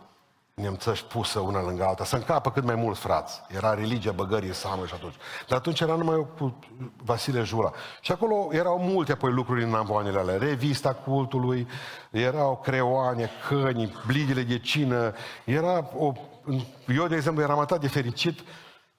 nemțăși 0.63 1.05
pusă 1.05 1.41
una 1.41 1.63
lângă 1.63 1.85
alta, 1.85 2.05
să 2.05 2.17
încapă 2.17 2.51
cât 2.51 2.65
mai 2.65 2.75
mulți 2.75 3.01
frați. 3.01 3.43
Era 3.49 3.75
religia 3.75 4.13
băgării 4.13 4.55
samă 4.55 4.87
și 4.87 4.95
atunci. 4.95 5.15
Dar 5.49 5.59
atunci 5.59 5.81
era 5.81 5.95
numai 5.95 6.15
eu 6.15 6.25
cu 6.39 6.59
Vasile 6.97 7.43
Jura. 7.43 7.73
Și 8.01 8.13
acolo 8.13 8.49
erau 8.51 8.79
multe 8.79 9.13
apoi 9.13 9.33
lucruri 9.33 9.63
în 9.63 9.75
amvoanele 9.75 10.19
alea. 10.19 10.37
Revista 10.37 10.93
cultului, 10.93 11.69
erau 12.11 12.61
creoane, 12.63 13.31
căni, 13.49 13.95
blidile 14.07 14.43
de 14.43 14.59
cină. 14.59 15.13
Era 15.45 15.91
o... 15.97 16.13
Eu, 16.89 17.07
de 17.07 17.15
exemplu, 17.15 17.43
eram 17.43 17.59
atât 17.59 17.81
de 17.81 17.89
fericit 17.89 18.41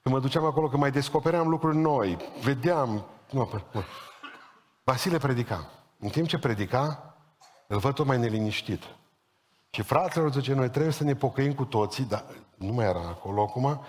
că 0.02 0.08
mă 0.08 0.20
duceam 0.20 0.44
acolo, 0.44 0.68
că 0.68 0.76
mai 0.76 0.90
descopeream 0.90 1.48
lucruri 1.48 1.76
noi. 1.76 2.16
Vedeam... 2.42 3.04
Nu, 3.30 3.50
nu. 3.72 3.82
Vasile 4.84 5.18
predica. 5.18 5.70
În 5.98 6.08
timp 6.08 6.28
ce 6.28 6.38
predica, 6.38 7.14
îl 7.66 7.78
văd 7.78 7.94
tot 7.94 8.06
mai 8.06 8.18
neliniștit. 8.18 8.82
Și 9.70 9.82
fraților 9.82 10.32
zice, 10.32 10.52
noi 10.52 10.70
trebuie 10.70 10.92
să 10.92 11.04
ne 11.04 11.14
pocăim 11.14 11.54
cu 11.54 11.64
toții, 11.64 12.04
dar 12.04 12.24
nu 12.56 12.72
mai 12.72 12.86
era 12.86 12.98
acolo 12.98 13.42
acum, 13.42 13.84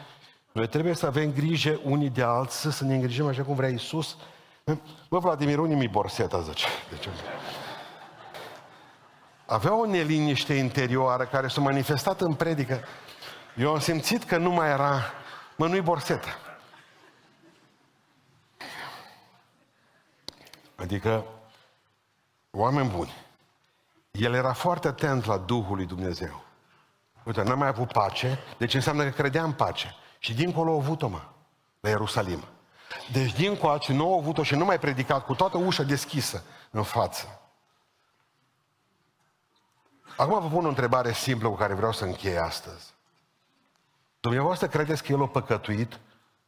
noi 0.51 0.67
trebuie 0.67 0.93
să 0.93 1.05
avem 1.05 1.31
grijă 1.31 1.79
unii 1.83 2.09
de 2.09 2.21
alții, 2.21 2.71
să 2.71 2.83
ne 2.83 2.95
îngrijim 2.95 3.27
așa 3.27 3.43
cum 3.43 3.55
vrea 3.55 3.69
Iisus. 3.69 4.17
Bă, 5.09 5.19
Vladimir, 5.19 5.59
unii 5.59 5.75
mi 5.75 5.87
borseta, 5.87 6.41
zice. 6.41 6.65
Deci, 6.89 7.09
avea 9.45 9.75
o 9.75 9.85
neliniște 9.85 10.53
interioară 10.53 11.23
care 11.23 11.47
s-a 11.47 11.61
manifestat 11.61 12.21
în 12.21 12.33
predică. 12.33 12.79
Eu 13.55 13.71
am 13.71 13.79
simțit 13.79 14.23
că 14.23 14.37
nu 14.37 14.51
mai 14.51 14.69
era, 14.69 15.01
mă, 15.55 15.67
nu-i 15.67 15.81
borseta. 15.81 16.37
Adică, 20.75 21.25
oameni 22.51 22.89
buni, 22.89 23.13
el 24.19 24.33
era 24.33 24.53
foarte 24.53 24.87
atent 24.87 25.25
la 25.25 25.37
Duhul 25.37 25.75
lui 25.75 25.85
Dumnezeu. 25.85 26.43
Uite, 27.23 27.43
n-am 27.43 27.57
mai 27.57 27.67
avut 27.67 27.91
pace, 27.91 28.39
deci 28.57 28.73
înseamnă 28.73 29.03
că 29.03 29.09
credea 29.09 29.43
în 29.43 29.51
pace. 29.51 29.95
Și 30.19 30.33
dincolo 30.33 30.71
a 30.71 30.75
avut-o, 30.75 31.07
mă, 31.07 31.21
la 31.79 31.89
Ierusalim. 31.89 32.43
Deci 33.11 33.33
din 33.33 33.57
coace 33.57 33.93
nu 33.93 34.05
au 34.05 34.19
avut-o 34.19 34.43
și 34.43 34.55
nu 34.55 34.65
mai 34.65 34.79
predicat 34.79 35.25
cu 35.25 35.35
toată 35.35 35.57
ușa 35.57 35.83
deschisă 35.83 36.43
în 36.71 36.83
față. 36.83 37.39
Acum 40.17 40.39
vă 40.39 40.47
pun 40.47 40.65
o 40.65 40.67
întrebare 40.67 41.13
simplă 41.13 41.49
cu 41.49 41.55
care 41.55 41.73
vreau 41.73 41.91
să 41.91 42.05
închei 42.05 42.37
astăzi. 42.37 42.93
Dumneavoastră 44.19 44.67
credeți 44.67 45.03
că 45.03 45.11
el 45.11 45.21
a 45.21 45.27
păcătuit 45.27 45.99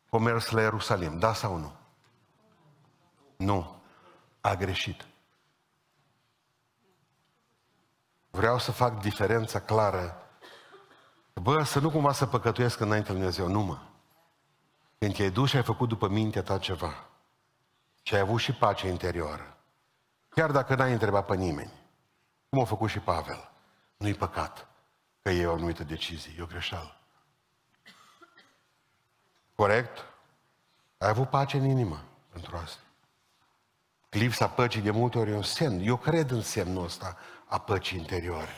cu 0.10 0.18
mers 0.18 0.50
la 0.50 0.62
Ierusalim, 0.62 1.20
da 1.20 1.34
sau 1.34 1.58
nu? 1.58 1.72
Nu. 3.36 3.76
A 4.42 4.56
greșit. 4.56 5.06
Vreau 8.32 8.60
să 8.60 8.72
fac 8.72 9.02
diferența 9.02 9.60
clară. 9.60 10.28
Bă, 11.34 11.64
să 11.64 11.80
nu 11.80 11.90
cumva 11.90 12.12
să 12.12 12.26
păcătuiesc 12.26 12.80
înainte 12.80 13.12
lui 13.12 13.18
Dumnezeu, 13.18 13.48
nu 13.48 13.62
mă. 13.62 13.78
Când 14.98 15.16
te-ai 15.16 15.30
dus 15.30 15.50
și 15.50 15.56
ai 15.56 15.64
făcut 15.64 15.88
după 15.88 16.08
mintea 16.08 16.44
ta 16.44 16.58
ceva. 16.58 17.06
Și 18.02 18.16
ai 18.16 18.20
avut 18.20 18.40
și 18.40 18.52
pace 18.54 18.88
interioară. 18.88 19.58
Chiar 20.30 20.52
dacă 20.52 20.76
n-ai 20.76 20.92
întrebat 20.92 21.26
pe 21.26 21.36
nimeni. 21.36 21.72
Cum 22.50 22.60
a 22.60 22.66
făcut 22.66 22.90
și 22.90 23.00
Pavel. 23.00 23.52
Nu-i 23.98 24.14
păcat 24.14 24.68
că 25.22 25.30
ei 25.30 25.44
au 25.44 25.54
anumită 25.54 25.84
decizie. 25.84 26.36
E 26.38 26.42
o 26.42 26.46
greșeală. 26.46 26.96
Corect? 29.56 29.98
Ai 30.98 31.10
avut 31.10 31.30
pace 31.30 31.58
în 31.58 31.66
inimă 31.66 32.04
pentru 32.32 32.56
asta. 32.56 32.82
Lipsa 34.10 34.48
păcii 34.48 34.82
de 34.82 34.92
multe 34.92 35.18
ori 35.18 35.32
e 35.32 35.36
un 35.36 35.44
semn. 35.44 35.80
Eu 35.84 35.98
cred 35.98 36.32
în 36.32 36.42
semnul 36.42 36.84
ăsta 36.84 37.18
a 37.52 37.58
păcii 37.58 37.98
interioare. 37.98 38.52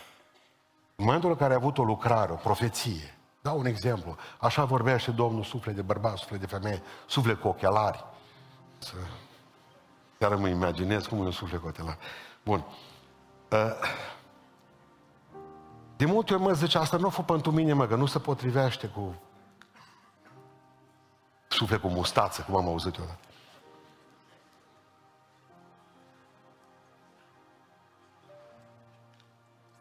În 0.95 1.05
momentul 1.05 1.29
în 1.29 1.35
care 1.35 1.53
a 1.53 1.55
avut 1.55 1.77
o 1.77 1.83
lucrare, 1.83 2.31
o 2.31 2.35
profeție, 2.35 3.17
dau 3.41 3.59
un 3.59 3.65
exemplu, 3.65 4.15
așa 4.39 4.65
vorbea 4.65 4.97
și 4.97 5.11
Domnul 5.11 5.43
suflet 5.43 5.75
de 5.75 5.81
bărbat, 5.81 6.17
suflet 6.17 6.39
de 6.39 6.45
femeie, 6.45 6.81
suflet 7.07 7.39
cu 7.39 7.47
ochelari. 7.47 8.05
Să... 8.77 8.93
Chiar 10.19 10.35
mă 10.35 10.47
imaginez 10.47 11.05
cum 11.05 11.17
e 11.17 11.21
un 11.21 11.31
suflet 11.31 11.61
cu 11.61 11.67
ochelari. 11.67 11.97
Bun. 12.43 12.65
Uh, 13.51 13.59
de 15.95 16.05
multe 16.05 16.33
ori 16.33 16.41
mă 16.41 16.53
zice, 16.53 16.77
asta 16.77 16.97
nu 16.97 17.07
a 17.07 17.09
fost 17.09 17.27
pentru 17.27 17.51
mine, 17.51 17.73
mă, 17.73 17.87
că 17.87 17.95
nu 17.95 18.05
se 18.05 18.19
potrivește 18.19 18.87
cu 18.87 19.21
suflet 21.47 21.81
cu 21.81 21.87
mustață, 21.87 22.41
cum 22.41 22.55
am 22.55 22.67
auzit 22.67 22.97
eu. 22.97 23.15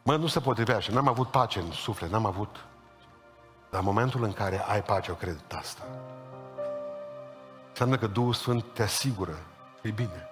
Mă, 0.02 0.16
nu 0.16 0.26
se 0.26 0.40
potrivea 0.40 0.78
și 0.78 0.92
n-am 0.92 1.08
avut 1.08 1.28
pace 1.28 1.58
în 1.58 1.70
suflet, 1.70 2.10
n-am 2.10 2.26
avut. 2.26 2.64
Dar 3.70 3.80
în 3.80 3.86
momentul 3.86 4.24
în 4.24 4.32
care 4.32 4.64
ai 4.68 4.82
pace, 4.82 5.10
o 5.10 5.14
cred 5.14 5.40
asta. 5.58 5.82
Înseamnă 7.68 7.96
că 7.96 8.06
Duhul 8.06 8.32
Sfânt 8.32 8.64
te 8.72 8.82
asigură 8.82 9.38
că 9.80 9.88
e 9.88 9.90
bine. 9.90 10.28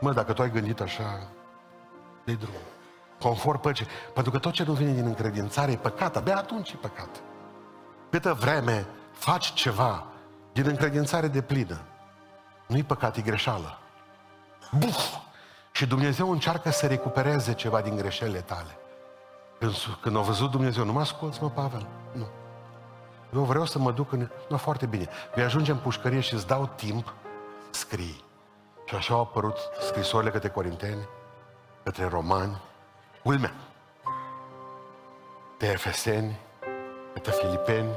Mă, 0.00 0.12
dacă 0.12 0.32
tu 0.32 0.42
ai 0.42 0.50
gândit 0.50 0.80
așa, 0.80 1.20
de 2.24 2.32
drum. 2.32 2.54
Conform 3.20 3.60
păcii. 3.60 3.86
Pentru 4.14 4.32
că 4.32 4.38
tot 4.38 4.52
ce 4.52 4.64
nu 4.64 4.72
vine 4.72 4.92
din 4.92 5.06
încredințare 5.06 5.72
e 5.72 5.76
păcat. 5.76 6.16
Abia 6.16 6.36
atunci 6.36 6.70
e 6.70 6.76
păcat. 6.76 7.22
Câtă 8.10 8.34
vreme 8.34 8.86
faci 9.12 9.52
ceva 9.52 10.06
din 10.52 10.66
încredințare 10.66 11.28
de 11.28 11.42
plină, 11.42 11.80
nu-i 12.66 12.82
păcat, 12.82 13.16
e 13.16 13.20
greșeală. 13.20 13.78
Buf! 14.78 15.16
Și 15.72 15.86
Dumnezeu 15.86 16.30
încearcă 16.30 16.70
să 16.70 16.86
recupereze 16.86 17.54
ceva 17.54 17.80
din 17.80 17.96
greșelile 17.96 18.40
tale. 18.40 18.76
Când, 19.62 19.74
când 20.00 20.16
a 20.16 20.20
văzut 20.20 20.50
Dumnezeu, 20.50 20.84
nu 20.84 20.92
mă 20.92 21.00
asculți, 21.00 21.42
mă, 21.42 21.50
Pavel? 21.50 21.86
Nu. 22.12 22.26
Eu 23.34 23.42
vreau 23.42 23.64
să 23.64 23.78
mă 23.78 23.92
duc 23.92 24.12
în... 24.12 24.28
Nu, 24.48 24.56
foarte 24.56 24.86
bine. 24.86 25.08
Vei 25.34 25.44
ajunge 25.44 25.70
în 25.70 25.76
pușcărie 25.76 26.20
și 26.20 26.34
îți 26.34 26.46
dau 26.46 26.70
timp, 26.74 27.14
scrii. 27.70 28.24
Și 28.84 28.94
așa 28.94 29.14
au 29.14 29.20
apărut 29.20 29.56
scrisorile 29.80 30.30
către 30.30 30.48
Corinteni, 30.48 31.08
către 31.82 32.08
Romani, 32.08 32.60
ulmea, 33.22 33.52
pe 35.58 35.66
Efeseni, 35.66 36.38
pe 37.22 37.30
Filipeni, 37.30 37.90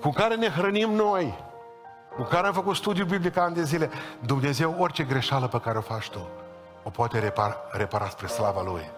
cu 0.00 0.10
care 0.10 0.34
ne 0.34 0.48
hrănim 0.48 0.90
noi, 0.90 1.38
cu 2.16 2.22
care 2.22 2.46
am 2.46 2.52
făcut 2.52 2.76
studiu 2.76 3.04
biblic 3.04 3.36
ani 3.36 3.54
de 3.54 3.62
zile. 3.62 3.90
Dumnezeu, 4.20 4.76
orice 4.78 5.02
greșeală 5.02 5.46
pe 5.48 5.60
care 5.60 5.78
o 5.78 5.80
faci 5.80 6.10
tu, 6.10 6.28
o 6.82 6.90
poate 6.90 7.18
repara, 7.18 7.56
repara 7.70 8.08
spre 8.08 8.26
slava 8.26 8.62
Lui. 8.62 8.90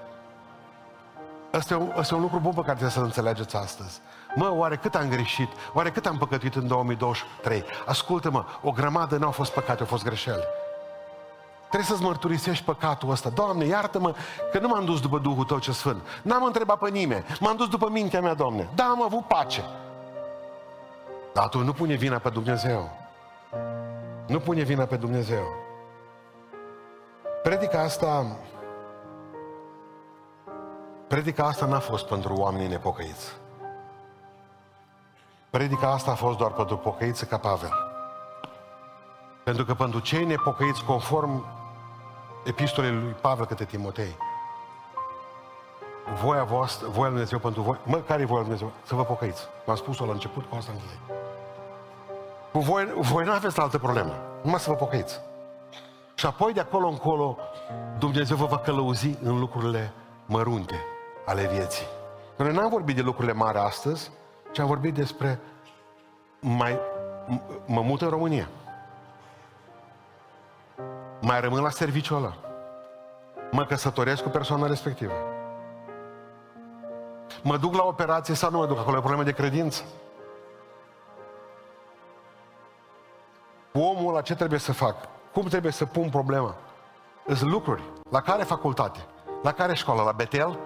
Asta 1.52 1.74
e, 1.74 1.76
un, 1.76 1.92
asta 1.96 2.14
e 2.14 2.16
un 2.16 2.22
lucru 2.22 2.38
bun 2.38 2.50
pe 2.52 2.60
care 2.60 2.72
trebuie 2.72 2.90
să-l 2.90 3.04
înțelegeți 3.04 3.56
astăzi. 3.56 4.00
Mă, 4.34 4.52
oare 4.52 4.76
cât 4.76 4.94
am 4.94 5.08
greșit? 5.08 5.48
Oare 5.72 5.90
cât 5.90 6.06
am 6.06 6.18
păcătuit 6.18 6.54
în 6.54 6.66
2023? 6.66 7.64
Ascultă-mă, 7.86 8.44
o 8.62 8.70
grămadă 8.70 9.16
n-au 9.16 9.30
fost 9.30 9.52
păcate, 9.52 9.80
au 9.80 9.86
fost 9.86 10.04
greșeli. 10.04 10.44
Trebuie 11.68 11.90
să-ți 11.90 12.02
mărturisești 12.02 12.64
păcatul 12.64 13.10
ăsta. 13.10 13.28
Doamne, 13.28 13.64
iartă-mă 13.64 14.14
că 14.52 14.58
nu 14.58 14.68
m-am 14.68 14.84
dus 14.84 15.00
după 15.00 15.18
Duhul 15.18 15.44
Tău 15.44 15.58
ce 15.58 15.72
Sfânt. 15.72 16.02
N-am 16.22 16.44
întrebat 16.44 16.78
pe 16.78 16.90
nimeni. 16.90 17.24
M-am 17.40 17.56
dus 17.56 17.68
după 17.68 17.88
mintea 17.90 18.20
mea, 18.20 18.34
Doamne. 18.34 18.68
Da, 18.74 18.84
am 18.84 19.02
avut 19.02 19.26
pace. 19.26 19.64
Dar 21.32 21.48
tu 21.48 21.64
nu 21.64 21.72
pune 21.72 21.94
vina 21.94 22.18
pe 22.18 22.28
Dumnezeu. 22.28 22.90
Nu 24.26 24.38
pune 24.38 24.62
vina 24.62 24.84
pe 24.84 24.96
Dumnezeu. 24.96 25.61
Predica 27.42 27.80
asta 27.80 28.36
Predica 31.08 31.44
asta 31.44 31.66
n-a 31.66 31.78
fost 31.78 32.06
pentru 32.06 32.34
oamenii 32.34 32.68
nepocăiți. 32.68 33.32
Predica 35.50 35.92
asta 35.92 36.10
a 36.10 36.14
fost 36.14 36.38
doar 36.38 36.50
pentru 36.50 36.76
pocăiță 36.76 37.24
ca 37.24 37.36
Pavel. 37.38 37.72
Pentru 39.44 39.64
că 39.64 39.74
pentru 39.74 40.00
cei 40.00 40.24
nepocăiți, 40.24 40.84
conform 40.84 41.44
epistolei 42.44 42.92
lui 42.92 43.16
Pavel 43.20 43.46
către 43.46 43.64
Timotei, 43.64 44.16
voia 46.22 46.44
voastră, 46.44 46.86
voia 46.86 47.10
lui 47.10 47.10
Dumnezeu 47.10 47.38
pentru 47.38 47.62
voi, 47.62 47.78
mă, 47.84 47.96
care 47.96 48.22
e 48.22 48.24
voia 48.24 48.40
lui 48.40 48.48
Dumnezeu? 48.48 48.72
Să 48.82 48.94
vă 48.94 49.04
pocăiți. 49.04 49.48
V-am 49.64 49.76
spus-o 49.76 50.04
la 50.04 50.12
început, 50.12 50.44
cu 50.44 50.56
asta 50.56 50.72
închei. 50.72 51.16
Cu 52.52 52.58
voi, 52.58 52.92
voi 52.96 53.24
nu 53.24 53.32
aveți 53.32 53.60
altă 53.60 53.78
problemă, 53.78 54.12
numai 54.42 54.60
să 54.60 54.70
vă 54.70 54.76
pocăiți. 54.76 55.20
Și 56.22 56.28
apoi 56.28 56.52
de 56.52 56.60
acolo 56.60 56.88
încolo, 56.88 57.38
Dumnezeu 57.98 58.36
vă 58.36 58.46
va 58.46 58.58
călăuzi 58.58 59.18
în 59.22 59.38
lucrurile 59.38 59.92
mărunte 60.26 60.84
ale 61.26 61.46
vieții. 61.46 61.86
Noi 62.36 62.52
n-am 62.52 62.68
vorbit 62.68 62.96
de 62.96 63.02
lucrurile 63.02 63.32
mari 63.32 63.58
astăzi, 63.58 64.10
ci 64.52 64.58
am 64.58 64.66
vorbit 64.66 64.94
despre 64.94 65.40
mai, 66.40 66.78
mă 67.66 67.80
mut 67.80 68.02
în 68.02 68.08
România. 68.08 68.48
Mai 71.20 71.40
rămân 71.40 71.62
la 71.62 71.70
serviciul 71.70 72.16
ăla. 72.16 72.36
Mă 73.50 73.64
căsătoresc 73.64 74.22
cu 74.22 74.28
persoana 74.28 74.66
respectivă. 74.66 75.12
Mă 77.42 77.56
duc 77.56 77.74
la 77.74 77.84
operație 77.84 78.34
sau 78.34 78.50
nu 78.50 78.58
mă 78.58 78.66
duc? 78.66 78.78
Acolo 78.78 78.94
e 78.94 78.98
o 78.98 79.00
problemă 79.00 79.22
de 79.22 79.32
credință. 79.32 79.82
Cu 83.72 83.78
omul 83.78 84.08
ăla 84.08 84.20
ce 84.20 84.34
trebuie 84.34 84.58
să 84.58 84.72
fac? 84.72 85.11
Cum 85.32 85.42
trebuie 85.42 85.72
să 85.72 85.84
pun 85.86 86.08
problema? 86.08 86.54
Sunt 87.26 87.50
lucruri. 87.50 87.82
La 88.10 88.20
care 88.20 88.42
facultate? 88.42 89.06
La 89.42 89.52
care 89.52 89.74
școală? 89.74 90.02
La 90.02 90.12
Betel? 90.12 90.58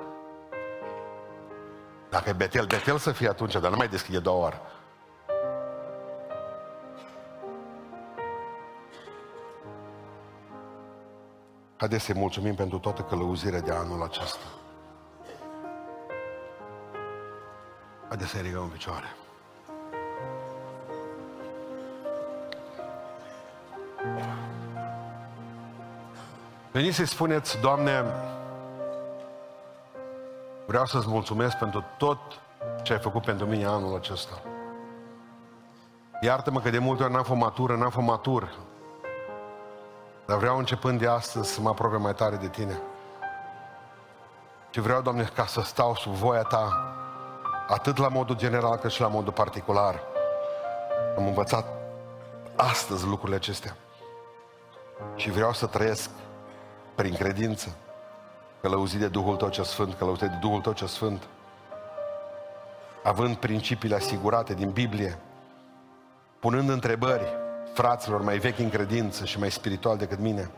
Dacă 2.11 2.29
e 2.29 2.33
Betel, 2.33 2.67
Betel 2.67 2.99
să 2.99 3.13
fie 3.13 3.29
atunci, 3.29 3.53
dar 3.53 3.71
nu 3.71 3.77
mai 3.77 3.89
deschide 3.89 4.19
două 4.19 4.45
ori. 4.45 4.61
Haideți 11.77 12.05
să-i 12.05 12.15
mulțumim 12.15 12.55
pentru 12.55 12.79
toată 12.79 13.03
călăuzirea 13.03 13.61
de 13.61 13.73
anul 13.73 14.03
acesta. 14.03 14.47
Haideți 18.09 18.31
să-i 18.31 18.43
rigăm 18.43 18.63
în 18.63 18.69
picioare. 18.69 19.07
Veniți 26.77 26.97
să-i 26.97 27.07
spuneți, 27.07 27.59
Doamne, 27.61 28.05
vreau 30.67 30.87
să-ți 30.87 31.09
mulțumesc 31.09 31.57
pentru 31.57 31.85
tot 31.99 32.19
ce 32.83 32.93
ai 32.93 32.99
făcut 32.99 33.25
pentru 33.25 33.47
mine 33.47 33.65
anul 33.65 33.97
acesta. 33.97 34.43
Iartă-mă 36.21 36.61
că 36.61 36.71
de 36.71 36.79
multe 36.79 37.03
ori 37.03 37.13
n-am 37.13 37.23
fost 37.23 37.41
matură, 37.41 37.77
n-am 37.77 37.91
fost 37.91 38.07
matur. 38.07 38.55
Dar 40.27 40.37
vreau 40.39 40.59
începând 40.59 40.99
de 40.99 41.07
astăzi 41.07 41.53
să 41.53 41.61
mă 41.61 41.69
apropie 41.69 41.99
mai 41.99 42.15
tare 42.15 42.37
de 42.37 42.49
Tine. 42.49 42.81
Și 44.71 44.81
vreau, 44.81 45.03
Doamne, 45.03 45.31
ca 45.35 45.47
să 45.47 45.61
stau 45.61 45.95
sub 45.95 46.13
voia 46.13 46.43
Ta, 46.43 46.95
atât 47.69 47.97
la 47.97 48.09
modul 48.09 48.37
general 48.37 48.77
cât 48.77 48.91
și 48.91 49.01
la 49.01 49.09
modul 49.09 49.33
particular. 49.33 50.01
Am 51.17 51.27
învățat 51.27 51.67
astăzi 52.57 53.07
lucrurile 53.07 53.37
acestea. 53.37 53.77
Și 55.15 55.31
vreau 55.31 55.53
să 55.53 55.67
trăiesc 55.67 56.11
prin 56.97 57.15
credință, 57.15 57.77
călăuzit 58.61 59.01
de 59.01 59.09
Duhul 59.09 59.37
Tău 59.37 59.49
ce 59.49 59.63
Sfânt, 59.63 59.95
călăuzit 59.95 60.29
de 60.29 60.37
Duhul 60.41 60.61
Tău 60.61 60.73
ce 60.73 60.87
Sfânt, 60.87 61.23
având 63.03 63.37
principiile 63.37 63.95
asigurate 63.95 64.55
din 64.55 64.71
Biblie, 64.71 65.19
punând 66.41 66.69
întrebări 66.69 67.25
fraților 67.75 68.23
mai 68.23 68.39
vechi 68.39 68.59
în 68.59 68.71
credință 68.71 69.25
și 69.25 69.39
mai 69.39 69.51
spiritual 69.51 69.97
decât 69.97 70.19
mine, 70.19 70.51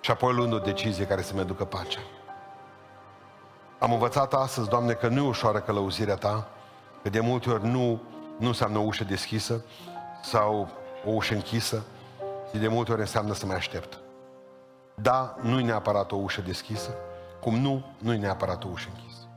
și 0.00 0.10
apoi 0.10 0.32
luând 0.32 0.52
o 0.52 0.58
decizie 0.58 1.06
care 1.06 1.22
să-mi 1.22 1.40
aducă 1.40 1.64
pacea. 1.64 2.00
Am 3.78 3.92
învățat 3.92 4.34
astăzi, 4.34 4.68
Doamne, 4.68 4.92
că 4.92 5.08
nu 5.08 5.24
e 5.24 5.28
ușoară 5.28 5.58
călăuzirea 5.58 6.14
Ta, 6.14 6.48
că 7.02 7.08
de 7.08 7.20
multe 7.20 7.50
ori 7.50 7.66
nu, 7.66 8.00
nu 8.36 8.46
înseamnă 8.46 8.78
o 8.78 8.82
ușă 8.82 9.04
deschisă 9.04 9.64
sau 10.22 10.68
o 11.04 11.10
ușă 11.10 11.34
închisă, 11.34 11.82
și 12.52 12.58
de 12.58 12.68
multe 12.68 12.92
ori 12.92 13.00
înseamnă 13.00 13.34
să 13.34 13.46
mai 13.46 13.56
aștept. 13.56 13.99
Da, 15.02 15.34
nu 15.40 15.58
e 15.58 15.62
neapărat 15.62 16.12
o 16.12 16.16
ușă 16.16 16.40
deschisă, 16.40 16.90
cum 17.40 17.54
nu, 17.54 17.84
nu 17.98 18.12
e 18.12 18.16
neapărat 18.16 18.64
o 18.64 18.68
ușă 18.72 18.88
închisă. 18.94 19.28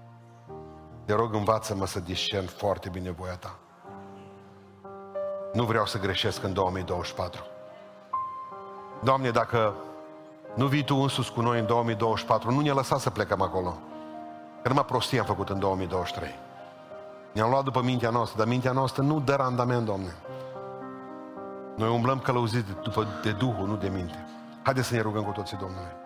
Te 1.06 1.14
rog, 1.14 1.34
învață-mă 1.34 1.86
să 1.86 2.00
discern 2.00 2.46
foarte 2.46 2.90
bine 2.90 3.12
voia 3.12 3.36
ta. 3.36 3.56
Nu 5.54 5.64
vreau 5.64 5.86
să 5.86 6.00
greșesc 6.00 6.44
în 6.44 6.54
2024. 6.54 7.44
Doamne, 9.04 9.30
dacă 9.30 9.76
nu 10.56 10.66
vii 10.66 10.84
Tu 10.84 10.96
însus 10.96 11.30
cu 11.30 11.42
noi 11.42 11.60
în 11.60 11.66
2024, 11.66 12.52
nu 12.52 12.60
ne 12.60 12.72
lăsa 12.72 12.98
să 12.98 13.10
plecăm 13.10 13.42
acolo. 13.42 13.78
Că 14.62 14.68
numai 14.68 14.86
prostie 14.86 15.20
am 15.20 15.26
făcut 15.26 15.50
în 15.50 15.60
2023. 15.60 16.30
Ne-am 17.32 17.50
luat 17.50 17.64
după 17.64 17.82
mintea 17.82 18.10
noastră, 18.10 18.38
dar 18.38 18.48
mintea 18.48 18.72
noastră 18.72 19.04
nu 19.04 19.20
dă 19.20 19.36
randament, 19.36 19.86
Doamne. 19.86 20.16
Noi 21.76 21.90
umblăm 21.90 22.20
călăuziți 22.20 22.66
de, 22.66 22.76
după, 22.84 23.08
de 23.24 23.32
Duhul, 23.32 23.68
nu 23.68 23.76
de 23.76 23.90
minte. 23.90 24.33
Haideți 24.64 24.88
să 24.88 24.94
ne 24.94 25.02
rugăm 25.02 25.24
cu 25.24 25.32
toții 25.32 25.58
Domnului. 25.58 26.03